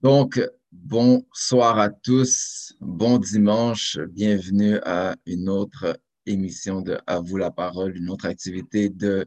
Donc, 0.00 0.40
bonsoir 0.70 1.80
à 1.80 1.88
tous, 1.88 2.72
bon 2.80 3.18
dimanche, 3.18 3.98
bienvenue 3.98 4.78
à 4.84 5.16
une 5.26 5.48
autre 5.48 5.98
émission 6.24 6.82
de 6.82 7.00
À 7.08 7.18
vous 7.18 7.36
la 7.36 7.50
parole, 7.50 7.96
une 7.96 8.08
autre 8.08 8.26
activité 8.26 8.90
de 8.90 9.26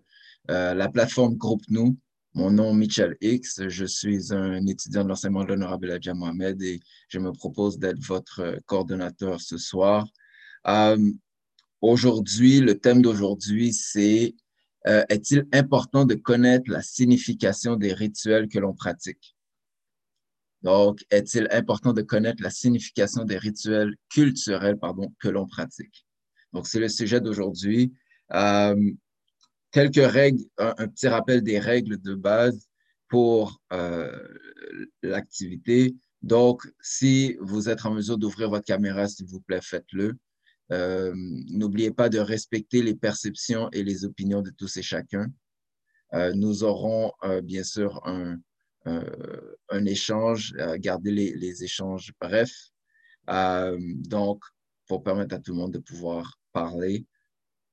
euh, 0.50 0.74
la 0.74 0.88
plateforme 0.88 1.36
Groupe 1.36 1.64
Nous. 1.68 1.98
Mon 2.36 2.52
nom 2.52 2.72
est 2.72 2.78
Michel 2.78 3.18
X, 3.20 3.68
je 3.68 3.84
suis 3.84 4.34
un 4.34 4.66
étudiant 4.66 5.04
de 5.04 5.10
l'enseignement 5.10 5.44
de 5.44 5.50
l'honorable 5.50 5.92
Adja 5.92 6.14
Mohamed 6.14 6.62
et 6.62 6.80
je 7.10 7.20
me 7.20 7.34
propose 7.34 7.78
d'être 7.78 8.00
votre 8.00 8.58
coordonnateur 8.66 9.42
ce 9.42 9.58
soir. 9.58 10.08
Euh, 10.68 11.12
aujourd'hui, 11.82 12.62
le 12.62 12.80
thème 12.80 13.02
d'aujourd'hui, 13.02 13.74
c'est 13.74 14.36
euh, 14.88 15.04
est-il 15.10 15.46
important 15.52 16.06
de 16.06 16.16
connaître 16.16 16.72
la 16.72 16.82
signification 16.82 17.76
des 17.76 17.92
rituels 17.92 18.48
que 18.48 18.58
l'on 18.58 18.74
pratique? 18.74 19.36
Donc, 20.64 21.04
est-il 21.10 21.48
important 21.52 21.94
de 21.94 22.02
connaître 22.02 22.44
la 22.44 22.52
signification 22.52 23.24
des 23.24 23.38
rituels 23.38 23.96
culturels 24.10 24.78
pardon, 24.78 25.14
que 25.20 25.28
l'on 25.28 25.48
pratique? 25.48 26.06
Donc, 26.54 26.68
c'est 26.68 26.80
le 26.80 26.90
sujet 26.90 27.20
d'aujourd'hui. 27.20 27.94
Euh, 28.34 28.92
quelques 29.72 29.96
règles, 30.12 30.44
un, 30.58 30.88
petit 30.88 31.08
rappel 31.08 31.42
des 31.42 31.60
règles 31.60 32.00
de 32.00 32.14
base 32.14 32.68
pour 33.08 33.60
euh, 33.74 34.28
l'activité. 35.02 35.96
Donc, 36.22 36.72
si 36.80 37.38
vous 37.40 37.68
êtes 37.68 37.86
en 37.86 37.94
mesure 37.94 38.18
d'ouvrir 38.18 38.50
votre 38.50 38.66
caméra, 38.66 39.08
s'il 39.08 39.26
vous 39.26 39.42
plaît, 39.42 39.62
faites-le. 39.62 40.14
Euh, 40.72 41.14
N'oubliez 41.50 41.92
pas 41.92 42.10
de 42.10 42.20
respecter 42.20 42.84
les 42.84 42.96
perceptions 42.96 43.70
et 43.72 43.84
les 43.84 44.06
opinions 44.06 44.42
de 44.42 44.52
tous 44.52 44.78
et 44.78 44.84
chacun. 44.84 45.28
Nous 46.36 46.66
aurons 46.66 47.14
bien 47.42 47.64
sûr 47.64 48.06
un, 48.06 48.38
un 48.86 49.86
échange, 49.86 50.54
garder 50.78 51.12
les, 51.12 51.34
les, 51.34 51.64
échanges 51.64 52.12
brefs. 52.20 52.72
Euh, 53.30 53.78
donc, 53.80 54.44
pour 54.88 55.04
permettre 55.04 55.36
à 55.36 55.40
tout 55.40 55.54
le 55.54 55.58
monde 55.58 55.74
de 55.74 55.80
pouvoir 55.80 56.38
parler. 56.52 57.06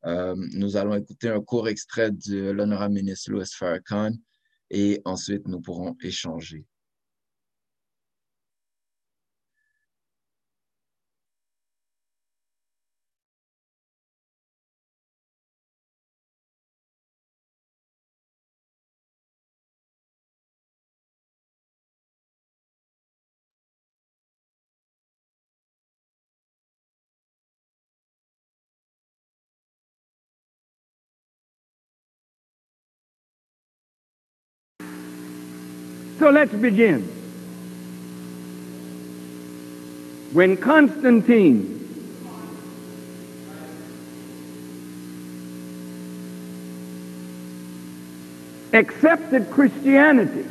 Euh, 0.05 0.36
nous 0.52 0.77
allons 0.77 0.94
écouter 0.94 1.28
un 1.28 1.41
court 1.41 1.69
extrait 1.69 2.12
de 2.12 2.50
l'honorable 2.50 2.94
ministre 2.94 3.32
Louis 3.32 3.44
Farrakhan 3.44 4.12
et 4.70 5.02
ensuite 5.05 5.48
nous 5.48 5.60
pourrons 5.60 5.97
échanger. 6.00 6.64
So 36.19 36.30
let's 36.30 36.52
begin. 36.52 37.02
When 40.33 40.56
Constantine 40.56 41.77
accepted 48.72 49.50
Christianity, 49.50 50.44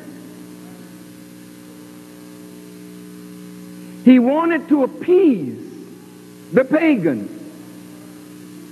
he 4.05 4.19
wanted 4.19 4.69
to 4.69 4.83
appease 4.83 5.59
the 6.53 6.63
pagans 6.63 7.29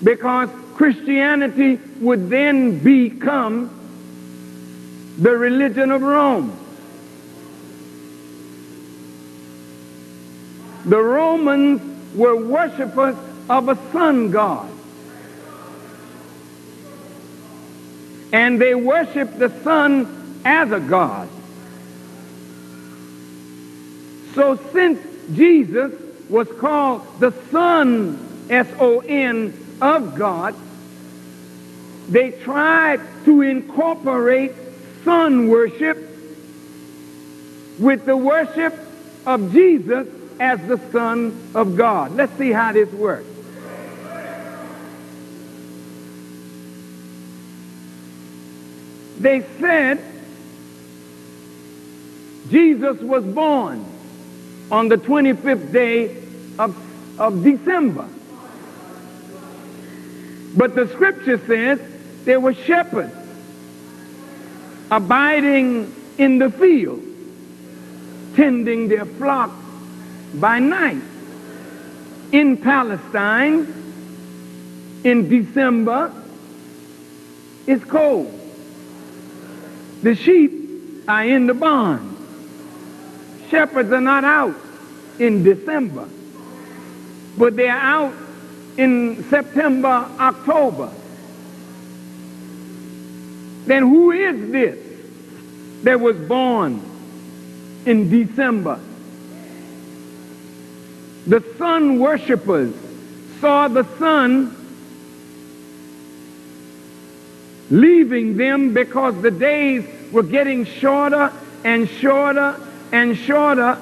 because 0.02 0.50
Christianity 0.76 1.78
would 2.00 2.30
then 2.30 2.80
become 2.80 3.70
the 5.18 5.36
religion 5.36 5.92
of 5.92 6.02
Rome. 6.02 6.65
The 10.86 11.02
Romans 11.02 12.16
were 12.16 12.36
worshippers 12.36 13.16
of 13.50 13.70
a 13.70 13.78
sun 13.92 14.32
god. 14.32 14.70
And 18.32 18.62
they 18.62 18.76
worshiped 18.76 19.40
the 19.40 19.50
sun 19.64 20.42
as 20.46 20.72
a 20.72 20.80
god. 20.80 21.30
So 24.34 24.60
since 24.74 25.00
Jesus 25.34 25.94
was 26.30 26.48
called 26.60 27.02
the 27.20 27.32
Son, 27.50 28.20
S-O-N, 28.50 29.54
of 29.82 30.16
God, 30.16 30.56
they 32.10 32.32
tried 32.32 33.02
to 33.26 33.42
incorporate 33.42 34.54
sun 35.04 35.50
worship 35.50 35.98
with 37.80 38.06
the 38.06 38.16
worship 38.16 38.74
of 39.26 39.52
Jesus 39.52 40.08
as 40.40 40.60
the 40.68 40.78
Son 40.92 41.38
of 41.54 41.76
God. 41.76 42.16
Let's 42.16 42.36
see 42.38 42.52
how 42.52 42.74
this 42.74 42.92
works. 42.92 43.28
They 49.20 49.44
said 49.60 50.04
Jesus 52.50 53.00
was 53.00 53.24
born 53.24 53.86
on 54.72 54.90
the 54.90 54.98
25th 54.98 55.72
day 55.72 56.16
of, 56.60 56.76
of 57.20 57.44
December. 57.44 58.08
But 60.56 60.76
the 60.76 60.88
scripture 60.90 61.40
says 61.46 61.80
there 62.26 62.40
were 62.40 62.54
shepherds 62.54 63.16
abiding 64.92 65.94
in 66.18 66.40
the 66.40 66.50
field, 66.50 67.04
tending 68.36 68.88
their 68.88 69.06
flocks 69.06 69.65
by 70.40 70.60
night. 70.60 71.02
In 72.32 72.58
Palestine, 72.58 73.74
in 75.04 75.30
December, 75.30 76.12
it's 77.68 77.84
cold. 77.86 78.32
The 80.02 80.16
sheep 80.16 80.52
are 81.08 81.24
in 81.24 81.48
the 81.48 81.54
barn. 81.54 82.18
Shepherds 83.50 83.92
are 83.92 84.02
not 84.02 84.24
out 84.24 84.56
in 85.20 85.44
December, 85.44 86.08
but 87.38 87.56
they're 87.56 87.72
out 87.72 88.14
in 88.78 89.24
September, 89.30 90.10
October. 90.20 90.92
Then 93.66 93.84
who 93.84 94.12
is 94.12 94.52
this 94.52 94.80
that 95.84 96.00
was 96.00 96.18
born 96.18 96.82
in 97.86 98.10
December? 98.10 98.80
The 101.28 101.44
sun 101.58 102.00
worshippers 102.00 102.74
saw 103.40 103.68
the 103.68 103.84
sun 103.98 104.56
leaving 107.72 108.38
them 108.38 108.74
because 108.74 109.20
the 109.22 109.32
days 109.32 109.86
were 110.12 110.24
getting 110.24 110.66
shorter 110.66 111.32
and 111.64 111.90
shorter 111.90 112.60
and 112.92 113.18
shorter. 113.18 113.80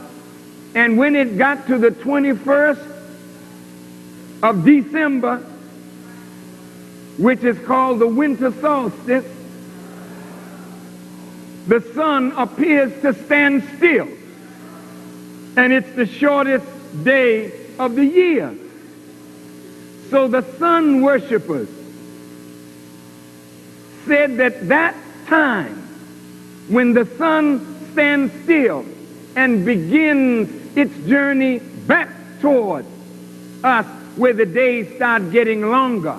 And 0.74 0.98
when 0.98 1.16
it 1.16 1.38
got 1.38 1.68
to 1.68 1.78
the 1.78 1.92
21st 1.92 2.92
of 4.44 4.66
December, 4.66 5.38
which 7.18 7.44
is 7.44 7.60
called 7.66 8.00
the 8.00 8.08
winter 8.08 8.54
solstice, 8.62 9.26
the 11.68 11.82
sun 11.94 12.32
appears 12.32 13.02
to 13.02 13.14
stand 13.26 13.64
still. 13.78 14.08
And 15.56 15.72
it's 15.72 15.92
the 15.92 16.06
shortest 16.06 16.66
day 17.02 17.52
of 17.80 17.96
the 17.96 18.06
year. 18.06 18.56
So 20.10 20.28
the 20.28 20.44
sun 20.58 21.02
worshippers 21.02 21.70
said 24.06 24.38
that 24.38 24.68
that 24.68 24.96
time 25.28 25.88
when 26.68 26.94
the 26.94 27.06
sun 27.18 27.90
stands 27.92 28.34
still 28.44 28.86
and 29.36 29.66
begins 29.66 30.78
its 30.78 30.96
journey 31.08 31.60
back 31.60 32.10
toward 32.42 32.86
us 33.64 33.86
where 34.16 34.34
the 34.34 34.46
days 34.46 34.96
start 34.96 35.32
getting 35.32 35.70
longer, 35.70 36.18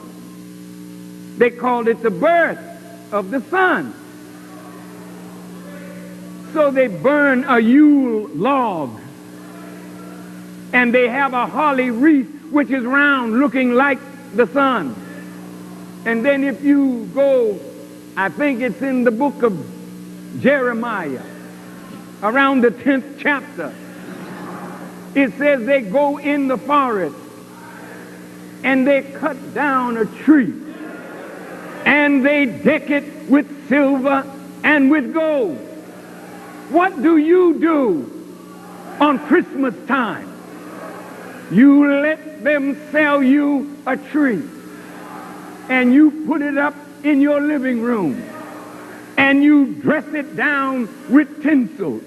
they 1.38 1.50
called 1.50 1.88
it 1.88 2.02
the 2.02 2.10
birth 2.10 2.58
of 3.12 3.30
the 3.30 3.40
sun. 3.42 3.94
So 6.52 6.70
they 6.70 6.88
burn 6.88 7.44
a 7.44 7.58
Yule 7.58 8.28
log 8.34 9.00
and 10.74 10.92
they 10.92 11.08
have 11.08 11.32
a 11.32 11.46
holly 11.46 11.90
wreath 11.90 12.50
which 12.50 12.68
is 12.68 12.84
round 12.84 13.38
looking 13.38 13.74
like 13.74 13.98
the 14.34 14.46
sun. 14.48 14.94
And 16.04 16.24
then 16.24 16.42
if 16.42 16.62
you 16.62 17.08
go, 17.14 17.58
I 18.16 18.28
think 18.28 18.60
it's 18.60 18.82
in 18.82 19.04
the 19.04 19.12
book 19.12 19.42
of 19.42 19.56
Jeremiah, 20.40 21.22
around 22.22 22.62
the 22.62 22.70
10th 22.70 23.18
chapter, 23.20 23.72
it 25.14 25.32
says 25.38 25.64
they 25.64 25.80
go 25.80 26.18
in 26.18 26.48
the 26.48 26.58
forest 26.58 27.16
and 28.64 28.84
they 28.84 29.02
cut 29.02 29.54
down 29.54 29.96
a 29.96 30.06
tree 30.06 30.52
and 31.84 32.26
they 32.26 32.46
deck 32.46 32.90
it 32.90 33.28
with 33.28 33.68
silver 33.68 34.28
and 34.64 34.90
with 34.90 35.14
gold. 35.14 35.56
What 36.70 37.00
do 37.00 37.16
you 37.16 37.60
do 37.60 38.10
on 39.00 39.20
Christmas 39.20 39.74
time? 39.86 40.33
You 41.54 42.00
let 42.02 42.42
them 42.42 42.76
sell 42.90 43.22
you 43.22 43.76
a 43.86 43.96
tree 43.96 44.42
and 45.68 45.94
you 45.94 46.24
put 46.26 46.42
it 46.42 46.58
up 46.58 46.74
in 47.04 47.20
your 47.20 47.40
living 47.40 47.80
room 47.80 48.20
and 49.16 49.40
you 49.40 49.74
dress 49.74 50.04
it 50.14 50.34
down 50.34 50.88
with 51.08 51.44
tinsel 51.44 52.00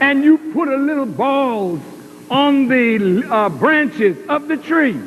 and 0.00 0.24
you 0.24 0.36
put 0.52 0.66
a 0.66 0.76
little 0.76 1.06
balls 1.06 1.80
on 2.28 2.66
the 2.66 3.24
uh, 3.30 3.48
branches 3.50 4.16
of 4.28 4.48
the 4.48 4.56
tree. 4.56 5.00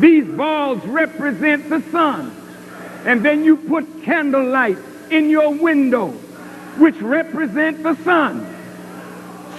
These 0.00 0.24
balls 0.24 0.84
represent 0.84 1.68
the 1.70 1.82
sun. 1.92 2.34
And 3.04 3.24
then 3.24 3.44
you 3.44 3.56
put 3.56 4.02
candlelight 4.02 4.78
in 5.12 5.30
your 5.30 5.54
window, 5.54 6.08
which 6.78 6.96
represent 6.96 7.84
the 7.84 7.94
sun. 8.02 8.44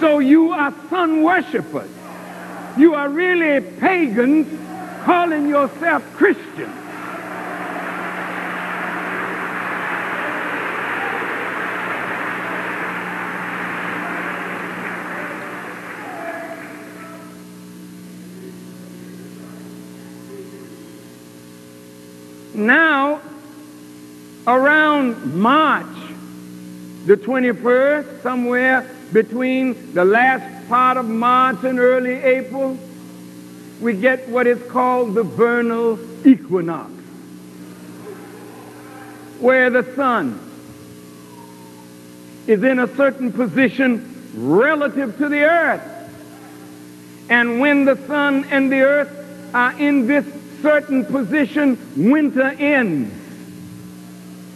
So 0.00 0.18
you 0.18 0.52
are 0.52 0.74
sun 0.90 1.22
worshippers. 1.22 1.97
You 2.78 2.94
are 2.94 3.08
really 3.08 3.60
pagans 3.80 4.46
calling 5.04 5.48
yourself 5.48 6.04
Christians. 6.14 6.72
Now, 22.54 23.20
around 24.46 25.34
March 25.34 25.84
the 27.06 27.16
21st, 27.16 28.22
somewhere 28.22 28.88
between 29.12 29.94
the 29.94 30.04
last 30.04 30.57
part 30.68 30.96
of 30.98 31.06
March 31.06 31.64
and 31.64 31.78
early 31.78 32.14
April, 32.14 32.78
we 33.80 33.94
get 33.94 34.28
what 34.28 34.46
is 34.46 34.62
called 34.70 35.14
the 35.14 35.22
vernal 35.22 35.98
equinox, 36.26 36.90
where 39.40 39.70
the 39.70 39.94
sun 39.94 40.38
is 42.46 42.62
in 42.62 42.78
a 42.78 42.94
certain 42.96 43.32
position 43.32 44.30
relative 44.34 45.16
to 45.18 45.28
the 45.28 45.42
earth. 45.42 45.82
And 47.30 47.60
when 47.60 47.84
the 47.84 47.96
sun 48.06 48.44
and 48.50 48.70
the 48.70 48.80
earth 48.80 49.54
are 49.54 49.78
in 49.78 50.06
this 50.06 50.24
certain 50.62 51.04
position, 51.04 51.78
winter 51.96 52.54
ends 52.58 53.14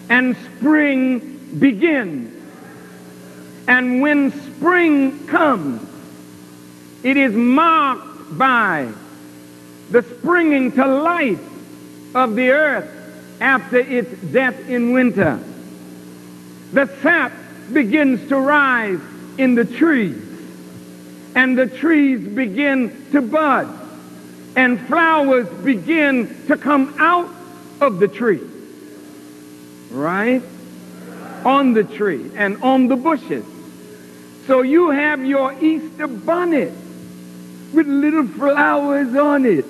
and 0.09 0.37
spring 0.57 1.39
begins. 1.59 2.35
And 3.69 4.03
when 4.03 4.33
spring 4.33 5.27
comes, 5.27 5.92
it 7.03 7.17
is 7.17 7.33
marked 7.33 8.39
by 8.39 8.91
the 9.91 10.03
springing 10.03 10.73
to 10.73 10.87
life 10.87 11.41
of 12.15 12.35
the 12.35 12.51
earth 12.51 12.89
after 13.41 13.79
its 13.79 14.21
death 14.33 14.69
in 14.69 14.93
winter. 14.93 15.39
The 16.73 16.87
sap 17.03 17.33
begins 17.73 18.29
to 18.29 18.39
rise 18.39 19.01
in 19.39 19.55
the 19.55 19.65
trees, 19.65 20.23
and 21.35 21.59
the 21.59 21.67
trees 21.67 22.21
begin 22.21 23.07
to 23.13 23.21
bud 23.21 23.81
and 24.57 24.81
flowers 24.87 25.49
begin 25.65 26.45
to 26.47 26.57
come 26.57 26.95
out 26.99 27.29
of 27.81 27.99
the 27.99 28.09
tree. 28.09 28.41
Right? 29.91 30.43
On 31.45 31.73
the 31.73 31.85
tree 31.85 32.31
and 32.37 32.63
on 32.63 32.89
the 32.89 32.97
bushes. 32.97 33.45
So 34.47 34.63
you 34.63 34.91
have 34.91 35.25
your 35.25 35.53
Easter 35.63 36.07
bonnet 36.07 36.73
with 37.73 37.87
little 37.87 38.27
flowers 38.27 39.15
on 39.15 39.47
it. 39.47 39.65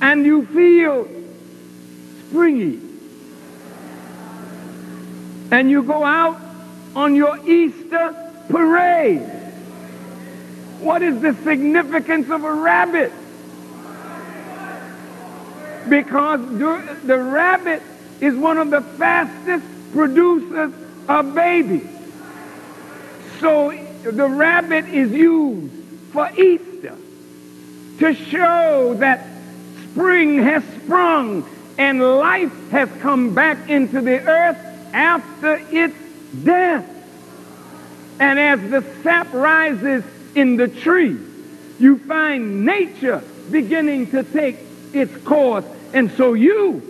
And 0.00 0.24
you 0.24 0.46
feel 0.46 1.08
springy. 2.28 2.80
And 5.50 5.70
you 5.70 5.82
go 5.82 6.04
out 6.04 6.40
on 6.96 7.14
your 7.14 7.38
Easter 7.48 8.14
parade. 8.48 9.22
What 10.80 11.02
is 11.02 11.20
the 11.22 11.34
significance 11.44 12.28
of 12.28 12.44
a 12.44 12.52
rabbit? 12.52 13.12
Because 15.88 16.40
the 16.58 17.18
rabbit 17.18 17.82
is 18.20 18.34
one 18.34 18.58
of 18.58 18.70
the 18.70 18.80
fastest 18.80 19.64
producers 19.92 20.72
of 21.08 21.34
babies. 21.34 21.88
So 23.40 23.70
the 24.10 24.28
rabbit 24.28 24.86
is 24.86 25.10
used 25.10 25.72
for 26.12 26.30
Easter 26.38 26.96
to 27.98 28.14
show 28.14 28.94
that 28.98 29.26
spring 29.90 30.42
has 30.42 30.64
sprung 30.82 31.48
and 31.78 32.00
life 32.00 32.70
has 32.70 32.88
come 33.00 33.34
back 33.34 33.68
into 33.68 34.00
the 34.00 34.20
earth 34.20 34.58
after 34.92 35.60
its 35.70 35.96
death. 36.44 36.86
And 38.20 38.38
as 38.38 38.60
the 38.70 38.84
sap 39.02 39.32
rises 39.32 40.04
in 40.34 40.56
the 40.56 40.68
tree, 40.68 41.18
you 41.78 41.98
find 41.98 42.64
nature 42.64 43.22
beginning 43.50 44.10
to 44.12 44.22
take 44.22 44.58
its 44.92 45.16
course. 45.24 45.64
And 45.92 46.10
so 46.12 46.34
you, 46.34 46.82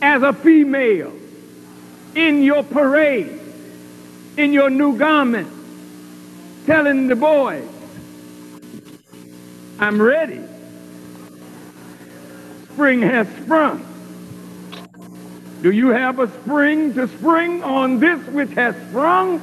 as 0.00 0.22
a 0.22 0.32
female, 0.32 1.12
in 2.14 2.42
your 2.42 2.62
parade, 2.62 3.40
in 4.36 4.52
your 4.52 4.70
new 4.70 4.96
garment, 4.96 5.48
telling 6.66 7.08
the 7.08 7.16
boys, 7.16 7.68
I'm 9.78 10.00
ready. 10.00 10.40
Spring 12.72 13.02
has 13.02 13.28
sprung. 13.42 13.84
Do 15.62 15.70
you 15.70 15.88
have 15.88 16.18
a 16.18 16.28
spring 16.40 16.94
to 16.94 17.06
spring 17.06 17.62
on 17.62 18.00
this 18.00 18.20
which 18.28 18.50
has 18.54 18.74
sprung? 18.88 19.40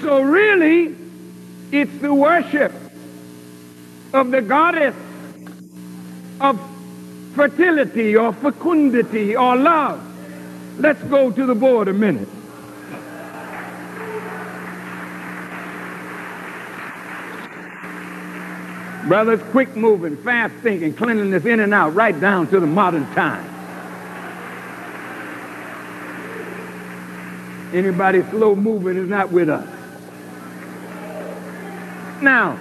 So 0.00 0.20
really, 0.20 0.96
it's 1.70 1.96
the 1.98 2.14
worship 2.14 2.72
of 4.12 4.30
the 4.30 4.40
goddess 4.40 4.94
of 6.40 6.58
fertility 7.34 8.16
or 8.16 8.32
fecundity 8.32 9.36
or 9.36 9.56
love. 9.56 10.07
Let's 10.78 11.02
go 11.04 11.32
to 11.32 11.44
the 11.44 11.56
board 11.56 11.88
a 11.88 11.92
minute. 11.92 12.28
Brothers, 19.08 19.42
quick 19.50 19.74
moving, 19.74 20.16
fast 20.18 20.54
thinking, 20.56 20.94
cleanliness 20.94 21.44
in 21.46 21.60
and 21.60 21.74
out, 21.74 21.94
right 21.94 22.18
down 22.20 22.46
to 22.48 22.60
the 22.60 22.66
modern 22.66 23.06
time. 23.14 23.44
Anybody 27.72 28.22
slow 28.30 28.54
moving 28.54 28.96
is 28.96 29.08
not 29.08 29.32
with 29.32 29.48
us. 29.48 29.66
Now, 32.22 32.58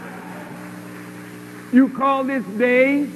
you 1.71 1.89
call 1.89 2.24
this 2.24 2.45
day? 2.57 3.07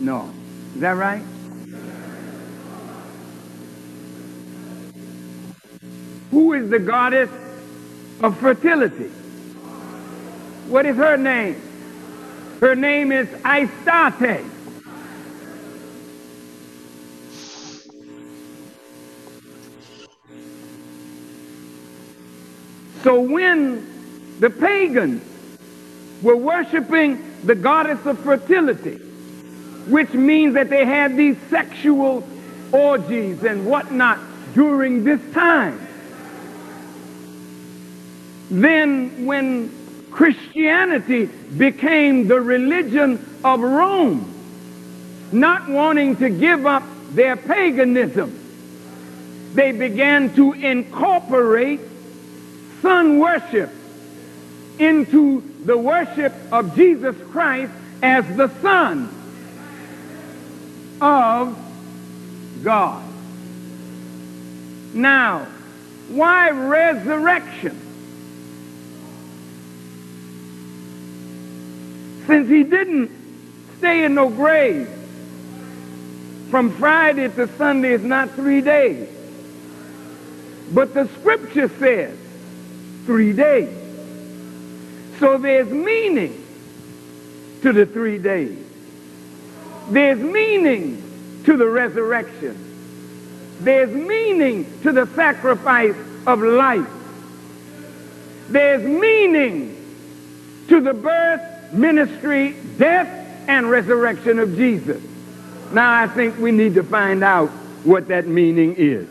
No. 0.00 0.30
Is 0.74 0.80
that 0.80 0.96
right? 0.96 1.22
Who 6.34 6.52
is 6.52 6.68
the 6.68 6.80
goddess 6.80 7.30
of 8.20 8.36
fertility? 8.38 9.04
What 10.66 10.84
is 10.84 10.96
her 10.96 11.16
name? 11.16 11.62
Her 12.58 12.74
name 12.74 13.12
is 13.12 13.28
Astarte. 13.44 14.44
So 23.04 23.20
when 23.20 23.86
the 24.40 24.50
pagans 24.50 25.22
were 26.20 26.34
worshiping 26.34 27.24
the 27.44 27.54
goddess 27.54 28.04
of 28.06 28.18
fertility, 28.18 28.96
which 29.86 30.12
means 30.12 30.54
that 30.54 30.68
they 30.68 30.84
had 30.84 31.16
these 31.16 31.36
sexual 31.48 32.26
orgies 32.72 33.44
and 33.44 33.64
whatnot 33.66 34.18
during 34.54 35.04
this 35.04 35.20
time, 35.32 35.83
then 38.50 39.26
when 39.26 39.72
Christianity 40.10 41.26
became 41.26 42.28
the 42.28 42.40
religion 42.40 43.24
of 43.42 43.60
Rome, 43.60 44.32
not 45.32 45.68
wanting 45.68 46.16
to 46.16 46.30
give 46.30 46.66
up 46.66 46.84
their 47.10 47.36
paganism. 47.36 48.40
They 49.54 49.72
began 49.72 50.34
to 50.36 50.52
incorporate 50.52 51.80
sun 52.80 53.18
worship 53.18 53.70
into 54.78 55.42
the 55.64 55.76
worship 55.76 56.32
of 56.52 56.74
Jesus 56.76 57.16
Christ 57.30 57.72
as 58.02 58.24
the 58.36 58.48
Son 58.60 59.08
of 61.00 61.56
God. 62.62 63.02
Now, 64.92 65.46
why 66.08 66.50
resurrection? 66.50 67.83
Since 72.26 72.48
he 72.48 72.64
didn't 72.64 73.10
stay 73.78 74.04
in 74.04 74.14
no 74.14 74.28
grave, 74.28 74.88
from 76.50 76.70
Friday 76.70 77.28
to 77.28 77.48
Sunday 77.56 77.92
is 77.92 78.02
not 78.02 78.30
three 78.30 78.60
days. 78.60 79.08
But 80.72 80.94
the 80.94 81.08
scripture 81.18 81.68
says 81.68 82.16
three 83.06 83.32
days. 83.32 83.76
So 85.18 85.36
there's 85.38 85.68
meaning 85.68 86.44
to 87.62 87.72
the 87.72 87.86
three 87.86 88.18
days. 88.18 88.58
There's 89.90 90.18
meaning 90.18 91.42
to 91.44 91.56
the 91.56 91.68
resurrection. 91.68 92.56
There's 93.60 93.90
meaning 93.90 94.64
to 94.82 94.92
the 94.92 95.06
sacrifice 95.08 95.96
of 96.26 96.40
life. 96.40 96.88
There's 98.48 98.82
meaning 98.82 99.76
to 100.68 100.80
the 100.80 100.94
birth, 100.94 101.40
ministry, 101.74 102.56
death, 102.78 103.08
and 103.48 103.70
resurrection 103.70 104.38
of 104.38 104.56
Jesus. 104.56 105.02
Now 105.72 105.92
I 105.92 106.06
think 106.06 106.38
we 106.38 106.52
need 106.52 106.74
to 106.74 106.82
find 106.82 107.22
out 107.22 107.48
what 107.84 108.08
that 108.08 108.26
meaning 108.26 108.74
is. 108.76 109.08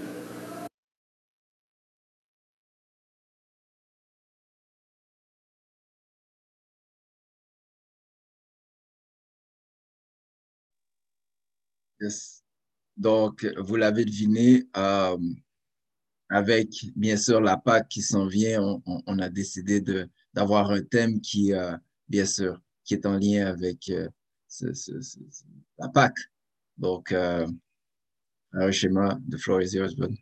Donc, 12.97 13.45
vous 13.57 13.75
l'avez 13.77 14.05
deviné, 14.05 14.63
euh, 14.75 15.17
avec 16.29 16.69
bien 16.95 17.17
sûr 17.17 17.39
la 17.39 17.57
Pâque 17.57 17.87
qui 17.89 18.01
s'en 18.01 18.27
vient, 18.27 18.81
on, 18.85 19.19
a 19.19 19.29
décidé 19.29 19.81
d'avoir 20.33 20.71
un 20.71 20.81
thème 20.81 21.21
qui, 21.21 21.53
euh, 21.53 21.75
bien 22.07 22.25
sûr, 22.25 22.59
qui 22.83 22.93
est 22.95 23.05
en 23.05 23.17
lien 23.17 23.47
avec 23.47 23.89
euh, 23.89 24.09
la 25.77 25.89
Pâque. 25.89 26.19
Donc, 26.77 27.11
un 27.11 28.71
schéma, 28.71 29.19
the 29.29 29.37
floor 29.37 29.61
is 29.61 29.75
yours, 29.75 29.95
bud. 29.95 30.15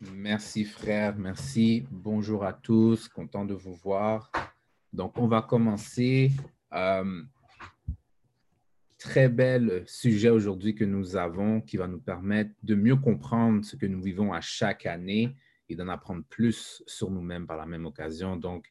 Merci 0.00 0.64
frère, 0.64 1.16
merci. 1.16 1.86
Bonjour 1.90 2.44
à 2.44 2.52
tous, 2.52 3.08
content 3.08 3.44
de 3.44 3.54
vous 3.54 3.74
voir. 3.74 4.32
Donc, 4.92 5.16
on 5.16 5.28
va 5.28 5.42
commencer. 5.42 6.32
Euh, 6.72 7.22
très 8.98 9.28
bel 9.28 9.82
sujet 9.86 10.30
aujourd'hui 10.30 10.74
que 10.76 10.84
nous 10.84 11.16
avons 11.16 11.60
qui 11.60 11.76
va 11.76 11.88
nous 11.88 12.00
permettre 12.00 12.52
de 12.62 12.76
mieux 12.76 12.94
comprendre 12.94 13.64
ce 13.64 13.74
que 13.74 13.86
nous 13.86 14.00
vivons 14.00 14.32
à 14.32 14.40
chaque 14.40 14.86
année 14.86 15.34
et 15.68 15.76
d'en 15.76 15.88
apprendre 15.88 16.24
plus 16.28 16.82
sur 16.86 17.10
nous-mêmes 17.10 17.46
par 17.46 17.56
la 17.56 17.66
même 17.66 17.86
occasion. 17.86 18.36
Donc, 18.36 18.70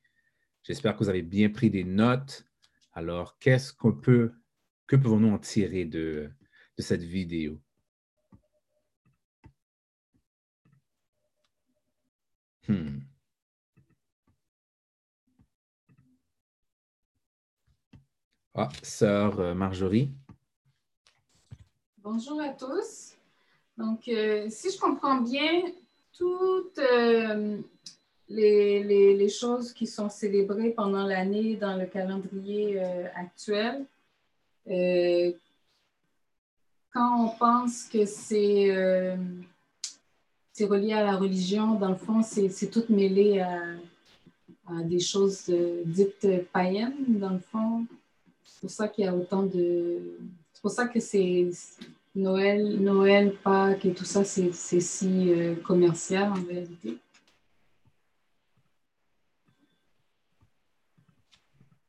j'espère 0.64 0.94
que 0.94 1.04
vous 1.04 1.10
avez 1.10 1.22
bien 1.22 1.50
pris 1.50 1.70
des 1.70 1.84
notes. 1.84 2.46
Alors, 2.94 3.38
qu'est-ce 3.40 3.74
qu'on 3.74 3.94
peut, 3.94 4.34
que 4.88 4.96
pouvons-nous 4.96 5.32
en 5.34 5.40
tirer 5.40 5.86
de, 5.86 6.30
de 6.78 6.82
cette 6.82 7.04
vidéo? 7.04 7.60
Hmm. 12.68 13.00
Ah, 18.54 18.70
sœur 18.84 19.40
euh, 19.40 19.54
Marjorie. 19.54 20.14
Bonjour 21.98 22.42
à 22.42 22.50
tous. 22.50 23.16
Donc, 23.78 24.08
euh, 24.10 24.50
si 24.50 24.70
je 24.72 24.78
comprends 24.78 25.22
bien, 25.22 25.64
toutes 26.22 26.78
euh, 26.78 27.58
les, 28.30 29.30
choses 29.30 29.74
qui 29.74 29.88
sont 29.88 30.08
célébrées 30.08 30.70
pendant 30.70 31.04
l'année 31.04 31.56
dans 31.56 31.76
le 31.76 31.88
calendrier 31.88 32.80
actuel, 33.16 33.86
quand 36.94 37.26
on 37.26 37.30
pense 37.40 37.86
que 37.86 38.06
c'est 38.06 38.70
relié 40.60 40.94
à 40.94 41.04
la 41.04 41.16
religion, 41.18 41.74
dans 41.74 41.90
le 41.90 41.96
fond, 41.96 42.22
c'est 42.22 42.70
tout 42.70 42.84
mêlé 42.90 43.40
à, 43.40 43.60
à 44.68 44.84
des 44.84 45.00
choses 45.00 45.52
dites 45.86 46.28
païennes, 46.54 47.04
dans 47.08 47.32
le 47.32 47.40
fond. 47.40 47.88
C'est 48.44 48.62
pour 48.62 48.70
ça 48.70 48.88
qu'il 48.88 49.06
y 49.06 49.08
a 49.08 49.16
autant 49.16 49.44
de. 49.44 49.98
C'est 50.54 50.62
pour 50.62 50.72
ça 50.72 50.88
que 50.88 51.00
c'est 51.00 51.50
Noël, 52.14 52.78
Noël, 52.80 53.34
Pâques 53.42 53.86
et 53.86 53.94
tout 53.94 54.04
ça, 54.04 54.26
c'est 54.26 54.52
si 54.52 55.32
euh, 55.32 55.56
commercial 55.56 56.32
en 56.32 56.44
réalité. 56.44 56.98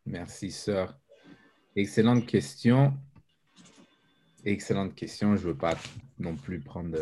Merci, 0.06 0.50
sœur. 0.50 0.96
Excellente 1.74 2.26
question. 2.26 2.94
Excellente 4.44 4.94
question. 4.94 5.36
Je 5.36 5.42
ne 5.42 5.52
veux 5.52 5.56
pas 5.56 5.76
non 6.18 6.36
plus 6.36 6.60
prendre, 6.60 6.96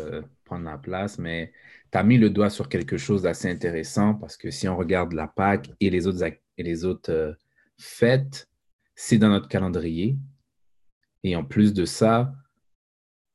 la 0.63 0.77
place, 0.77 1.17
mais 1.17 1.53
tu 1.91 1.97
as 1.97 2.03
mis 2.03 2.17
le 2.17 2.29
doigt 2.29 2.49
sur 2.49 2.69
quelque 2.69 2.97
chose 2.97 3.21
d'assez 3.21 3.49
intéressant 3.49 4.15
parce 4.15 4.35
que 4.35 4.49
si 4.49 4.67
on 4.67 4.77
regarde 4.77 5.13
la 5.13 5.27
Pâque 5.27 5.71
et 5.79 5.89
les 5.89 6.07
autres, 6.07 6.23
et 6.25 6.63
les 6.63 6.85
autres 6.85 7.11
euh, 7.11 7.33
fêtes, 7.77 8.49
c'est 8.95 9.17
dans 9.17 9.29
notre 9.29 9.47
calendrier. 9.47 10.17
Et 11.23 11.35
en 11.35 11.43
plus 11.43 11.73
de 11.73 11.85
ça, 11.85 12.33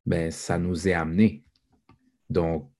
ben, 0.06 0.30
ça 0.30 0.56
nous 0.58 0.88
est 0.88 0.92
amené. 0.94 1.44
Donc, 2.30 2.70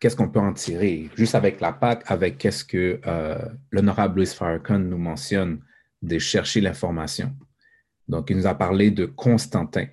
qu'est-ce 0.00 0.16
qu'on 0.16 0.28
peut 0.28 0.40
en 0.40 0.52
tirer? 0.52 1.08
Juste 1.16 1.34
avec 1.34 1.60
la 1.60 1.72
Pâque, 1.72 2.02
avec 2.06 2.38
qu'est-ce 2.38 2.64
que 2.64 3.00
euh, 3.06 3.48
l'honorable 3.70 4.16
Louis 4.16 4.26
Farrakhan 4.26 4.80
nous 4.80 4.98
mentionne 4.98 5.60
de 6.02 6.18
chercher 6.18 6.60
l'information. 6.60 7.34
Donc, 8.06 8.30
il 8.30 8.36
nous 8.36 8.46
a 8.46 8.54
parlé 8.54 8.90
de 8.90 9.06
Constantin. 9.06 9.86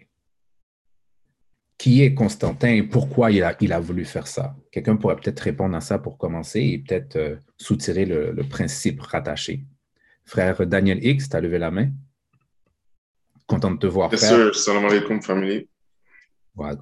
Qui 1.77 2.03
est 2.03 2.13
Constantin 2.13 2.69
et 2.69 2.83
pourquoi 2.83 3.31
il 3.31 3.43
a, 3.43 3.55
il 3.59 3.73
a 3.73 3.79
voulu 3.79 4.05
faire 4.05 4.27
ça? 4.27 4.55
Quelqu'un 4.71 4.95
pourrait 4.95 5.17
peut-être 5.17 5.41
répondre 5.41 5.75
à 5.75 5.81
ça 5.81 5.99
pour 5.99 6.17
commencer 6.17 6.61
et 6.61 6.77
peut-être 6.79 7.15
euh, 7.17 7.35
soutirer 7.57 8.05
le, 8.05 8.31
le 8.31 8.43
principe 8.43 9.01
rattaché. 9.01 9.65
Frère 10.23 10.65
Daniel 10.65 11.03
X, 11.05 11.29
tu 11.29 11.35
as 11.35 11.41
levé 11.41 11.59
la 11.59 11.71
main? 11.71 11.89
Content 13.45 13.71
de 13.71 13.77
te 13.77 13.87
voir. 13.87 14.09
Bien 14.09 14.17
sûr, 14.17 14.55
salam 14.55 14.85
alaikum, 14.85 15.21
famille. 15.21 15.67
Wa. 16.55 16.75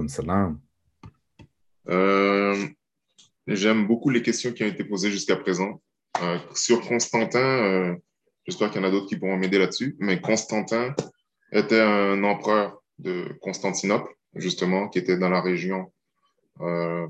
Euh, 1.90 2.68
j'aime 3.48 3.88
beaucoup 3.88 4.10
les 4.10 4.22
questions 4.22 4.54
qui 4.54 4.64
ont 4.64 4.68
été 4.68 4.84
posées 4.84 5.12
jusqu'à 5.12 5.36
présent. 5.36 5.82
Euh, 6.22 6.38
sur 6.54 6.82
Constantin, 6.82 7.40
euh, 7.40 7.96
j'espère 8.46 8.70
qu'il 8.72 8.82
y 8.82 8.86
en 8.86 8.88
a 8.88 8.92
d'autres 8.92 9.08
qui 9.08 9.18
pourront 9.18 9.38
m'aider 9.38 9.58
là-dessus, 9.58 9.96
mais 10.00 10.22
Constantin 10.22 10.96
était 11.52 11.82
un 11.82 12.24
empereur 12.24 12.82
de 13.00 13.36
Constantinople, 13.42 14.14
justement, 14.36 14.90
qui 14.90 15.00
était 15.00 15.18
dans 15.18 15.30
la 15.30 15.42
région 15.42 15.92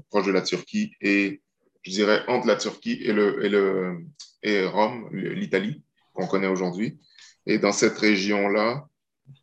proche 0.10 0.25
de 0.25 0.32
la 0.32 0.41
Turquie 0.41 0.96
et, 1.01 1.41
je 1.82 1.91
dirais, 1.91 2.22
entre 2.29 2.48
la 2.48 2.55
Turquie 2.55 3.00
et, 3.03 3.12
le, 3.12 3.43
et, 3.43 3.50
le, 3.50 4.05
et 4.41 4.65
Rome, 4.65 5.10
l'Italie, 5.12 5.84
qu'on 6.13 6.27
connaît 6.27 6.48
aujourd'hui. 6.48 6.98
Et 7.46 7.60
dans 7.60 7.74
cette 7.74 7.98
région-là, 7.98 8.88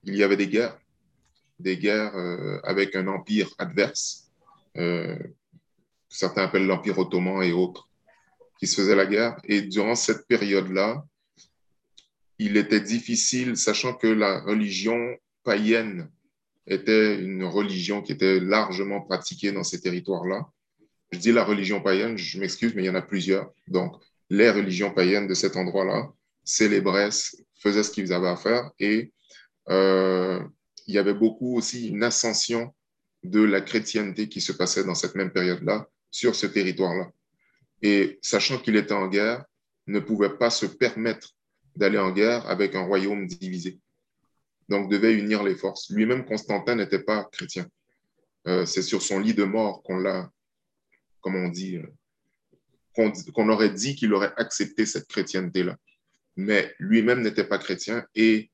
il 0.05 0.17
y 0.17 0.23
avait 0.23 0.39
des 0.39 0.49
guerres, 0.49 0.79
des 1.61 1.77
guerres 1.79 2.17
euh, 2.17 2.59
avec 2.65 2.97
un 2.97 3.07
empire 3.07 3.51
adverse, 3.59 4.31
euh, 4.77 5.17
certains 6.09 6.45
appellent 6.45 6.67
l'empire 6.67 6.99
ottoman 6.99 7.43
et 7.43 7.53
autres, 7.53 7.89
qui 8.59 8.67
se 8.67 8.81
faisaient 8.81 8.97
la 8.97 9.07
guerre. 9.07 9.37
Et 9.45 9.63
durant 9.63 9.95
cette 9.95 10.27
période-là, 10.27 11.05
il 12.39 12.57
était 12.57 12.81
difficile, 12.81 13.57
sachant 13.57 13.95
que 13.95 14.07
la 14.07 14.41
religion 14.41 15.17
païenne 15.45 16.11
était 16.67 17.21
une 17.21 17.45
religion 17.45 18.03
qui 18.03 18.13
était 18.13 18.41
largement 18.41 19.01
pratiquée 19.01 19.53
dans 19.53 19.65
ces 19.65 19.81
territoires-là. 19.81 20.49
Je 21.11 21.19
dis 21.19 21.33
la 21.33 21.45
religion 21.45 21.83
païenne, 21.83 22.17
je 22.17 22.39
m'excuse, 22.39 22.75
mais 22.75 22.83
il 22.83 22.87
y 22.87 22.91
en 22.91 22.95
a 22.95 23.03
plusieurs. 23.03 23.51
Donc, 23.67 23.97
les 24.31 24.51
religions 24.51 24.93
païennes 24.93 25.27
de 25.27 25.35
cet 25.35 25.57
endroit-là 25.57 26.13
célébraient, 26.45 27.11
faisaient 27.59 27.83
ce 27.83 27.91
qu'ils 27.91 28.13
avaient 28.13 28.29
à 28.29 28.37
faire 28.37 28.71
et 28.79 29.13
euh, 29.69 30.41
il 30.91 30.95
y 30.95 30.99
avait 30.99 31.15
beaucoup 31.15 31.57
aussi 31.57 31.89
une 31.89 32.03
ascension 32.03 32.75
de 33.23 33.41
la 33.41 33.61
chrétienté 33.61 34.29
qui 34.29 34.41
se 34.41 34.51
passait 34.51 34.83
dans 34.83 34.97
cette 34.97 35.15
même 35.15 35.31
période-là 35.31 35.89
sur 36.11 36.35
ce 36.35 36.47
territoire-là. 36.47 37.13
et 37.83 38.19
sachant 38.23 38.59
qu'il 38.59 38.75
était 38.75 38.93
en 38.93 39.07
guerre, 39.07 39.45
ne 39.87 40.01
pouvait 40.01 40.37
pas 40.37 40.51
se 40.51 40.67
permettre 40.67 41.37
d'aller 41.77 41.99
en 41.99 42.11
guerre 42.11 42.45
avec 42.49 42.75
un 42.75 42.83
royaume 42.83 43.29
divisé. 43.29 43.79
Donc 44.69 44.91
devait 44.91 45.15
unir 45.15 45.45
les 45.45 45.55
forces. 45.55 45.91
Lui-même, 45.91 46.25
Constantin 46.25 46.75
n'était 46.75 47.05
pas 47.05 47.25
chrétien. 47.31 47.69
Euh, 48.49 48.67
c'est 48.67 48.83
sur 48.83 49.01
son 49.01 49.21
lit 49.21 49.35
de 49.35 49.45
mort 49.45 49.85
qu'on 49.85 49.97
l'a, 49.97 50.29
comme 51.21 51.37
on 51.37 51.49
dit, 51.49 51.77
euh, 51.77 53.13
qu'on 53.33 53.49
aurait 53.49 53.71
dit 53.71 53.95
qu'il 53.95 54.13
aurait 54.13 54.33
accepté 54.37 54.87
cette 54.87 55.07
chrétienté-là. 55.07 55.77
Mais 56.37 56.75
lui-même 56.81 57.23
n'était 57.23 57.45
pas 57.45 57.59
chrétien 57.59 58.05
et 58.17 58.50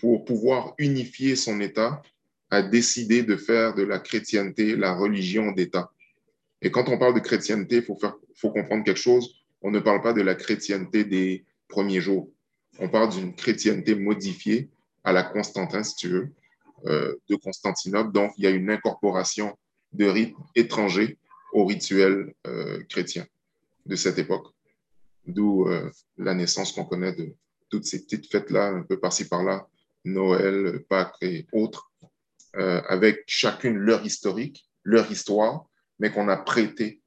pour 0.00 0.24
pouvoir 0.24 0.74
unifier 0.78 1.36
son 1.36 1.60
État, 1.60 2.02
a 2.50 2.62
décidé 2.62 3.22
de 3.22 3.36
faire 3.36 3.74
de 3.74 3.82
la 3.82 3.98
chrétienté 3.98 4.76
la 4.76 4.94
religion 4.94 5.52
d'État. 5.52 5.90
Et 6.60 6.70
quand 6.70 6.88
on 6.88 6.98
parle 6.98 7.14
de 7.14 7.20
chrétienté, 7.20 7.76
il 7.76 7.82
faut, 7.82 7.98
faut 8.34 8.50
comprendre 8.50 8.84
quelque 8.84 9.00
chose. 9.00 9.36
On 9.62 9.70
ne 9.70 9.80
parle 9.80 10.02
pas 10.02 10.12
de 10.12 10.20
la 10.20 10.34
chrétienté 10.34 11.04
des 11.04 11.44
premiers 11.68 12.00
jours. 12.00 12.30
On 12.78 12.88
parle 12.88 13.10
d'une 13.10 13.34
chrétienté 13.34 13.94
modifiée 13.94 14.68
à 15.04 15.12
la 15.12 15.22
Constantin, 15.22 15.82
si 15.82 15.96
tu 15.96 16.08
veux, 16.08 16.32
euh, 16.86 17.16
de 17.28 17.36
Constantinople. 17.36 18.12
Donc, 18.12 18.32
il 18.36 18.44
y 18.44 18.46
a 18.46 18.50
une 18.50 18.70
incorporation 18.70 19.56
de 19.92 20.06
rites 20.06 20.36
étrangers 20.54 21.18
aux 21.52 21.64
rituels 21.64 22.34
euh, 22.46 22.82
chrétiens 22.88 23.26
de 23.86 23.96
cette 23.96 24.18
époque. 24.18 24.46
D'où 25.26 25.68
euh, 25.68 25.90
la 26.18 26.34
naissance 26.34 26.72
qu'on 26.72 26.84
connaît 26.84 27.14
de 27.14 27.34
toutes 27.70 27.84
ces 27.84 28.02
petites 28.02 28.30
fêtes-là, 28.30 28.68
un 28.68 28.82
peu 28.82 28.98
par-ci 28.98 29.28
par-là, 29.28 29.68
Noël, 30.04 30.84
Pâques 30.88 31.16
et 31.22 31.46
autres, 31.52 31.92
avec 32.54 33.22
chacune 33.26 33.76
leur 33.76 34.04
historique, 34.04 34.68
leur 34.84 35.10
histoire, 35.10 35.66
mais 35.98 36.10
qu'on 36.10 36.28
a 36.28 36.36
prêté 36.36 37.00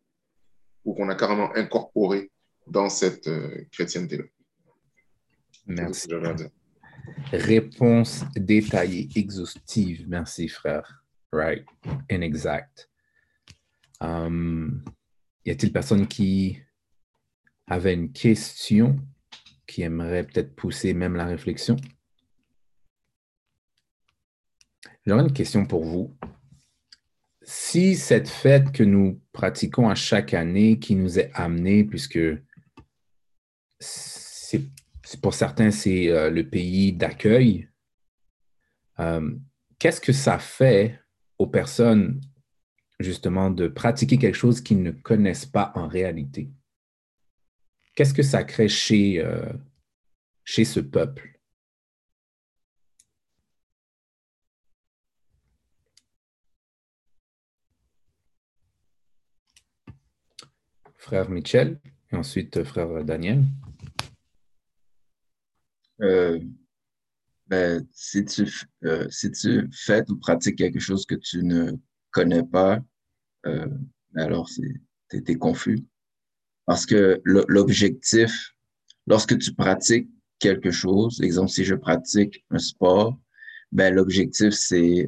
ou 0.83 0.93
qu'on 0.93 1.09
a 1.09 1.15
carrément 1.15 1.55
incorporé 1.55 2.31
dans 2.67 2.89
cette 2.89 3.29
chrétienté-là. 3.71 4.23
Merci. 5.67 6.07
Réponse 7.31 8.23
détaillée, 8.35 9.09
exhaustive. 9.15 10.05
Merci, 10.07 10.47
frère. 10.47 11.03
Right 11.31 11.65
and 12.11 12.21
exact. 12.21 12.89
Um, 13.99 14.83
y 15.45 15.51
a-t-il 15.51 15.71
personne 15.71 16.07
qui 16.07 16.59
avait 17.67 17.93
une 17.93 18.11
question 18.11 18.99
qui 19.67 19.81
aimerait 19.81 20.23
peut-être 20.23 20.55
pousser 20.55 20.93
même 20.93 21.15
la 21.15 21.25
réflexion? 21.25 21.75
J'aurais 25.05 25.23
une 25.23 25.33
question 25.33 25.65
pour 25.65 25.83
vous. 25.83 26.17
Si 27.43 27.95
cette 27.95 28.27
fête 28.27 28.71
que 28.71 28.83
nous 28.83 29.21
pratiquons 29.31 29.87
à 29.87 29.95
chaque 29.95 30.33
année, 30.33 30.79
qui 30.79 30.95
nous 30.95 31.19
est 31.19 31.31
amenée, 31.33 31.83
puisque 31.83 32.19
c'est 33.79 35.21
pour 35.21 35.35
certains, 35.35 35.69
c'est 35.69 36.09
euh, 36.09 36.31
le 36.31 36.49
pays 36.49 36.91
d'accueil. 36.91 37.69
Euh, 38.99 39.35
qu'est-ce 39.77 40.01
que 40.01 40.13
ça 40.13 40.39
fait 40.39 40.99
aux 41.37 41.47
personnes, 41.47 42.21
justement, 42.99 43.51
de 43.51 43.67
pratiquer 43.67 44.17
quelque 44.17 44.35
chose 44.35 44.61
qu'ils 44.61 44.81
ne 44.81 44.91
connaissent 44.91 45.45
pas 45.45 45.71
en 45.75 45.87
réalité? 45.87 46.49
Qu'est-ce 47.95 48.13
que 48.13 48.23
ça 48.23 48.43
crée 48.43 48.67
chez, 48.67 49.23
euh, 49.23 49.53
chez 50.43 50.65
ce 50.65 50.79
peuple? 50.79 51.34
Frère 61.05 61.29
Michel 61.29 61.79
et 62.11 62.15
ensuite 62.15 62.63
frère 62.63 63.05
Daniel. 63.05 63.43
Euh, 66.01 66.39
ben, 67.45 67.87
si, 67.93 68.25
tu, 68.25 68.51
euh, 68.85 69.07
si 69.11 69.29
tu 69.29 69.69
fais 69.71 70.03
ou 70.09 70.15
pratiques 70.15 70.57
quelque 70.57 70.79
chose 70.79 71.05
que 71.05 71.13
tu 71.13 71.43
ne 71.43 71.73
connais 72.09 72.41
pas, 72.41 72.79
euh, 73.45 73.67
ben 74.13 74.23
alors 74.23 74.49
tu 74.49 74.81
es, 75.11 75.35
confus. 75.35 75.85
Parce 76.65 76.87
que 76.87 77.21
l'objectif, 77.23 78.55
lorsque 79.05 79.37
tu 79.37 79.53
pratiques 79.53 80.09
quelque 80.39 80.71
chose, 80.71 81.21
exemple, 81.21 81.51
si 81.51 81.63
je 81.65 81.75
pratique 81.75 82.43
un 82.49 82.57
sport, 82.57 83.15
ben, 83.71 83.93
l'objectif, 83.93 84.55
c'est 84.55 85.07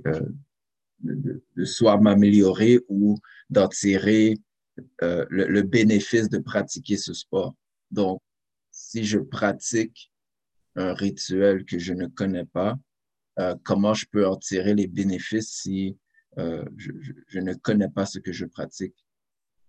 de, 0.99 1.43
de, 1.55 1.65
soit 1.65 1.99
m'améliorer 1.99 2.81
ou 2.87 3.17
d'en 3.49 3.67
tirer 3.67 4.37
le, 5.01 5.25
le 5.29 5.61
bénéfice 5.61 6.29
de 6.29 6.39
pratiquer 6.39 6.97
ce 6.97 7.13
sport. 7.13 7.55
Donc, 7.91 8.21
si 8.71 9.03
je 9.03 9.19
pratique 9.19 10.11
un 10.75 10.93
rituel 10.93 11.65
que 11.65 11.79
je 11.79 11.93
ne 11.93 12.07
connais 12.07 12.45
pas, 12.45 12.77
euh, 13.39 13.55
comment 13.63 13.93
je 13.93 14.05
peux 14.11 14.27
en 14.27 14.35
tirer 14.35 14.73
les 14.73 14.87
bénéfices 14.87 15.49
si 15.49 15.97
euh, 16.37 16.63
je, 16.77 17.39
ne 17.39 17.53
connais 17.53 17.89
pas 17.89 18.05
ce 18.05 18.19
que 18.19 18.31
je 18.31 18.45
pratique? 18.45 18.95